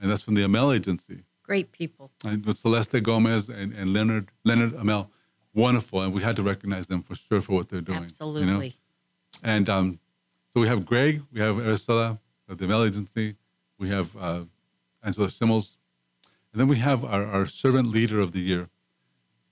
and 0.00 0.10
that's 0.10 0.22
from 0.22 0.34
the 0.34 0.42
Amel 0.44 0.72
Agency. 0.72 1.22
Great 1.42 1.72
people. 1.72 2.10
And 2.24 2.44
with 2.44 2.58
Celeste 2.58 3.02
Gomez 3.02 3.48
and, 3.48 3.72
and 3.72 3.92
Leonard 3.92 4.30
Leonard 4.44 4.74
Amel, 4.74 5.10
wonderful, 5.54 6.00
and 6.00 6.12
we 6.12 6.22
had 6.22 6.36
to 6.36 6.42
recognize 6.42 6.86
them 6.88 7.02
for 7.02 7.14
sure 7.14 7.40
for 7.40 7.52
what 7.52 7.68
they're 7.68 7.80
doing. 7.80 8.04
Absolutely. 8.04 8.46
You 8.46 8.58
know? 8.58 8.70
And 9.42 9.68
um, 9.68 9.98
so 10.52 10.60
we 10.60 10.68
have 10.68 10.84
Greg, 10.84 11.22
we 11.32 11.40
have 11.40 11.56
Aracela 11.56 12.18
the 12.48 12.64
Amel 12.64 12.84
Agency, 12.84 13.36
we 13.78 13.88
have 13.90 14.14
uh, 14.16 14.40
Angela 15.02 15.28
Schimmels, 15.28 15.76
and 16.52 16.60
then 16.60 16.68
we 16.68 16.76
have 16.78 17.04
our, 17.04 17.24
our 17.26 17.46
servant 17.46 17.88
leader 17.88 18.20
of 18.20 18.32
the 18.32 18.40
year. 18.40 18.68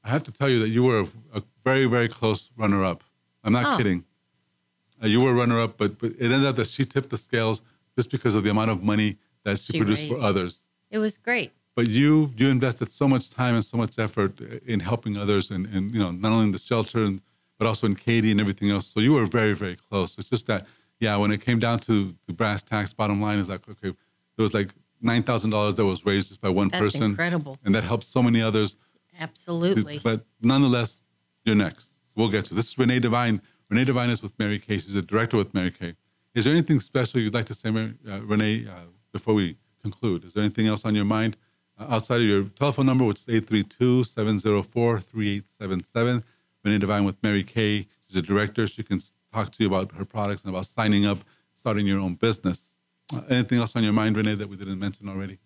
I 0.05 0.11
have 0.11 0.23
to 0.25 0.33
tell 0.33 0.49
you 0.49 0.59
that 0.61 0.69
you 0.69 0.83
were 0.83 1.01
a, 1.01 1.39
a 1.39 1.43
very, 1.65 1.87
very 1.87 2.09
close 2.09 2.51
runner 2.57 2.85
up. 2.85 3.03
I'm 3.45 3.53
not 3.53 3.75
Oh. 3.75 3.77
kidding. 3.77 4.05
Uh, 5.03 5.07
you 5.07 5.21
were 5.21 5.33
runner 5.35 5.61
up, 5.61 5.77
but, 5.77 5.99
but 5.99 6.13
it 6.13 6.23
ended 6.31 6.45
up 6.45 6.57
that 6.57 6.69
she 6.69 6.85
tipped 6.85 7.11
the 7.11 7.17
scales 7.17 7.63
just 7.97 8.11
because 8.11 8.35
of 8.35 8.45
the 8.45 8.51
amount 8.51 8.71
of 8.71 8.83
money 8.83 9.17
that 9.45 9.59
she, 9.59 9.73
She 9.73 9.79
produced 9.79 10.07
for 10.07 10.19
others 10.21 10.61
It 10.91 10.99
was 10.99 11.19
great. 11.19 11.51
but 11.75 11.89
you 11.89 12.33
you 12.37 12.49
invested 12.49 12.89
so 12.91 13.09
much 13.09 13.29
time 13.31 13.55
and 13.57 13.65
so 13.65 13.77
much 13.77 13.99
effort 13.99 14.39
in 14.65 14.79
helping 14.81 15.17
others 15.17 15.51
and, 15.51 15.67
and 15.75 15.91
you 15.93 15.99
know 15.99 16.13
not 16.13 16.31
only 16.33 16.45
in 16.47 16.53
the 16.53 16.59
shelter 16.61 17.03
and, 17.03 17.21
but 17.59 17.67
also 17.67 17.87
in 17.87 17.97
Katy 17.97 18.31
and 18.31 18.41
everything 18.41 18.71
else 18.71 18.87
so 18.87 19.01
you 19.01 19.13
were 19.13 19.27
very 19.27 19.55
very 19.55 19.77
close 19.77 20.17
it's 20.19 20.29
just 20.31 20.47
that 20.47 20.67
yeah 21.03 21.17
when 21.17 21.31
it 21.33 21.41
came 21.45 21.59
down 21.59 21.79
to 21.89 22.15
the 22.27 22.33
brass 22.33 22.63
tacks 22.63 22.93
bottom 22.93 23.21
line 23.27 23.39
is 23.39 23.49
like 23.49 23.69
okay 23.69 23.91
there 24.37 24.43
was 24.47 24.55
like 24.55 24.71
nine 25.01 25.23
thousand 25.23 25.51
dollars 25.51 25.75
that 25.75 25.85
was 25.85 26.07
raised 26.07 26.29
just 26.29 26.41
by 26.41 26.49
one 26.49 26.69
That's 26.69 26.81
person 26.83 27.03
incredible. 27.03 27.59
and 27.65 27.75
that 27.75 27.85
helped 27.85 28.05
so 28.05 28.23
many 28.23 28.41
others 28.41 28.75
to- 28.75 28.79
Absolutely. 29.21 30.01
but 30.03 30.25
nonetheless 30.41 31.03
you're 31.45 31.57
next 31.57 31.91
we'll 32.17 32.31
get 32.31 32.45
to 32.47 32.55
this 32.55 32.69
is 32.69 32.79
Renee 32.79 33.01
Devine 33.01 33.43
Renee 33.69 33.85
Devine 33.85 34.11
is 34.11 34.23
with 34.23 34.33
Mary 34.39 34.59
Kay 34.59 34.79
she's 34.79 34.97
a 34.97 35.03
director 35.03 35.37
with 35.37 35.53
Mary 35.55 35.71
Kay 35.71 35.95
is 36.35 36.45
there 36.45 36.53
anything 36.55 36.81
special 36.81 37.21
you'd 37.21 37.35
like 37.35 37.45
to 37.47 37.55
say 37.55 37.71
Mary, 37.71 37.95
uh, 38.09 38.21
Renee 38.23 38.67
uh, 38.67 38.87
before 39.13 39.35
we 39.35 39.57
conclude 39.83 40.25
is 40.25 40.33
there 40.35 40.43
anything 40.45 40.67
else 40.69 40.85
on 40.85 40.95
your 40.95 41.05
mind 41.05 41.37
uh, 41.79 41.87
outside 41.95 42.21
of 42.21 42.27
your 42.27 42.45
telephone 42.61 42.85
number, 42.85 43.03
which 43.05 43.21
is 43.27 43.41
832-704-3877. 43.43 46.23
Renee 46.65 46.79
Devine 46.79 47.05
with 47.05 47.17
Mary 47.23 47.43
Kay. 47.43 47.87
She's 48.07 48.17
a 48.17 48.23
director. 48.23 48.67
She 48.67 48.83
can 48.83 49.01
talk 49.33 49.51
to 49.53 49.63
you 49.63 49.67
about 49.69 49.93
her 49.93 50.05
products 50.05 50.43
and 50.45 50.51
about 50.55 50.67
signing 50.67 51.07
up, 51.07 51.19
starting 51.55 51.87
your 51.87 51.99
own 52.01 52.15
business. 52.15 52.75
Uh, 53.15 53.23
anything 53.31 53.59
else 53.59 53.75
on 53.77 53.83
your 53.83 53.93
mind, 53.93 54.17
Renee, 54.17 54.35
that 54.37 54.49
we 54.49 54.57
didn't 54.57 54.79
mention 54.79 55.09
already? 55.09 55.39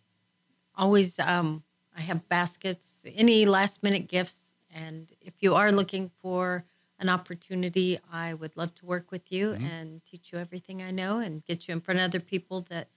Always, 0.75 1.19
um, 1.19 1.63
I 1.97 2.01
have 2.03 2.29
baskets, 2.29 3.05
any 3.15 3.47
last 3.47 3.83
minute 3.83 4.09
gifts. 4.09 4.53
And 4.75 5.13
if 5.21 5.35
you 5.41 5.55
are 5.55 5.73
looking 5.73 6.11
for 6.21 6.65
an 6.99 7.09
opportunity, 7.09 7.99
I 8.13 8.35
would 8.35 8.57
love 8.57 8.75
to 8.77 8.87
work 8.87 9.11
with 9.11 9.31
you 9.33 9.49
Mm-hmm. 9.51 9.65
and 9.67 10.05
teach 10.05 10.33
you 10.33 10.39
everything 10.39 10.83
I 10.83 10.91
know 10.91 11.19
and 11.19 11.45
get 11.45 11.67
you 11.69 11.73
in 11.73 11.81
front 11.81 12.01
of 12.01 12.05
other 12.05 12.21
people 12.21 12.67
that 12.71 12.89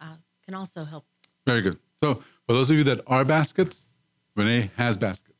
uh, 0.00 0.16
can 0.44 0.54
also 0.54 0.84
help. 0.84 1.04
Very 1.46 1.62
good. 1.62 1.78
So 2.02 2.22
for 2.46 2.52
those 2.54 2.70
of 2.70 2.76
you 2.76 2.84
that 2.84 3.00
are 3.06 3.24
baskets, 3.24 3.90
Renee 4.36 4.70
has 4.76 4.96
baskets. 4.96 5.34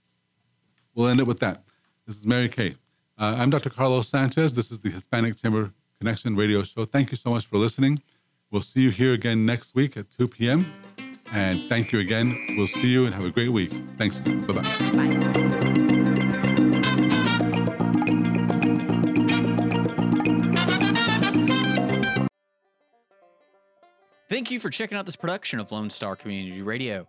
We'll 0.94 1.08
end 1.08 1.20
it 1.20 1.26
with 1.26 1.38
that. 1.40 1.62
This 2.06 2.16
is 2.16 2.26
Mary 2.26 2.48
Kay. 2.48 2.74
Uh, 3.18 3.34
I'm 3.36 3.50
Dr. 3.50 3.70
Carlos 3.70 4.08
Sanchez. 4.08 4.52
This 4.52 4.70
is 4.70 4.78
the 4.78 4.90
Hispanic 4.90 5.36
Chamber 5.36 5.72
Connection 5.98 6.36
radio 6.36 6.62
show. 6.62 6.84
Thank 6.84 7.10
you 7.10 7.16
so 7.16 7.30
much 7.30 7.46
for 7.46 7.58
listening. 7.58 8.00
We'll 8.52 8.62
see 8.62 8.82
you 8.82 8.90
here 8.90 9.12
again 9.12 9.44
next 9.44 9.74
week 9.74 9.96
at 9.96 10.08
2 10.10 10.28
p.m. 10.28 10.72
And 11.32 11.68
thank 11.68 11.92
you 11.92 11.98
again. 11.98 12.38
We'll 12.56 12.68
see 12.68 12.88
you 12.88 13.06
and 13.06 13.14
have 13.14 13.24
a 13.24 13.30
great 13.30 13.48
week. 13.48 13.72
Thanks. 13.96 14.20
Bye 14.20 14.52
bye. 14.52 14.62
Bye. 14.62 15.38
Thank 24.28 24.52
you 24.52 24.60
for 24.60 24.70
checking 24.70 24.96
out 24.96 25.06
this 25.06 25.16
production 25.16 25.58
of 25.58 25.72
Lone 25.72 25.90
Star 25.90 26.14
Community 26.14 26.62
Radio. 26.62 27.08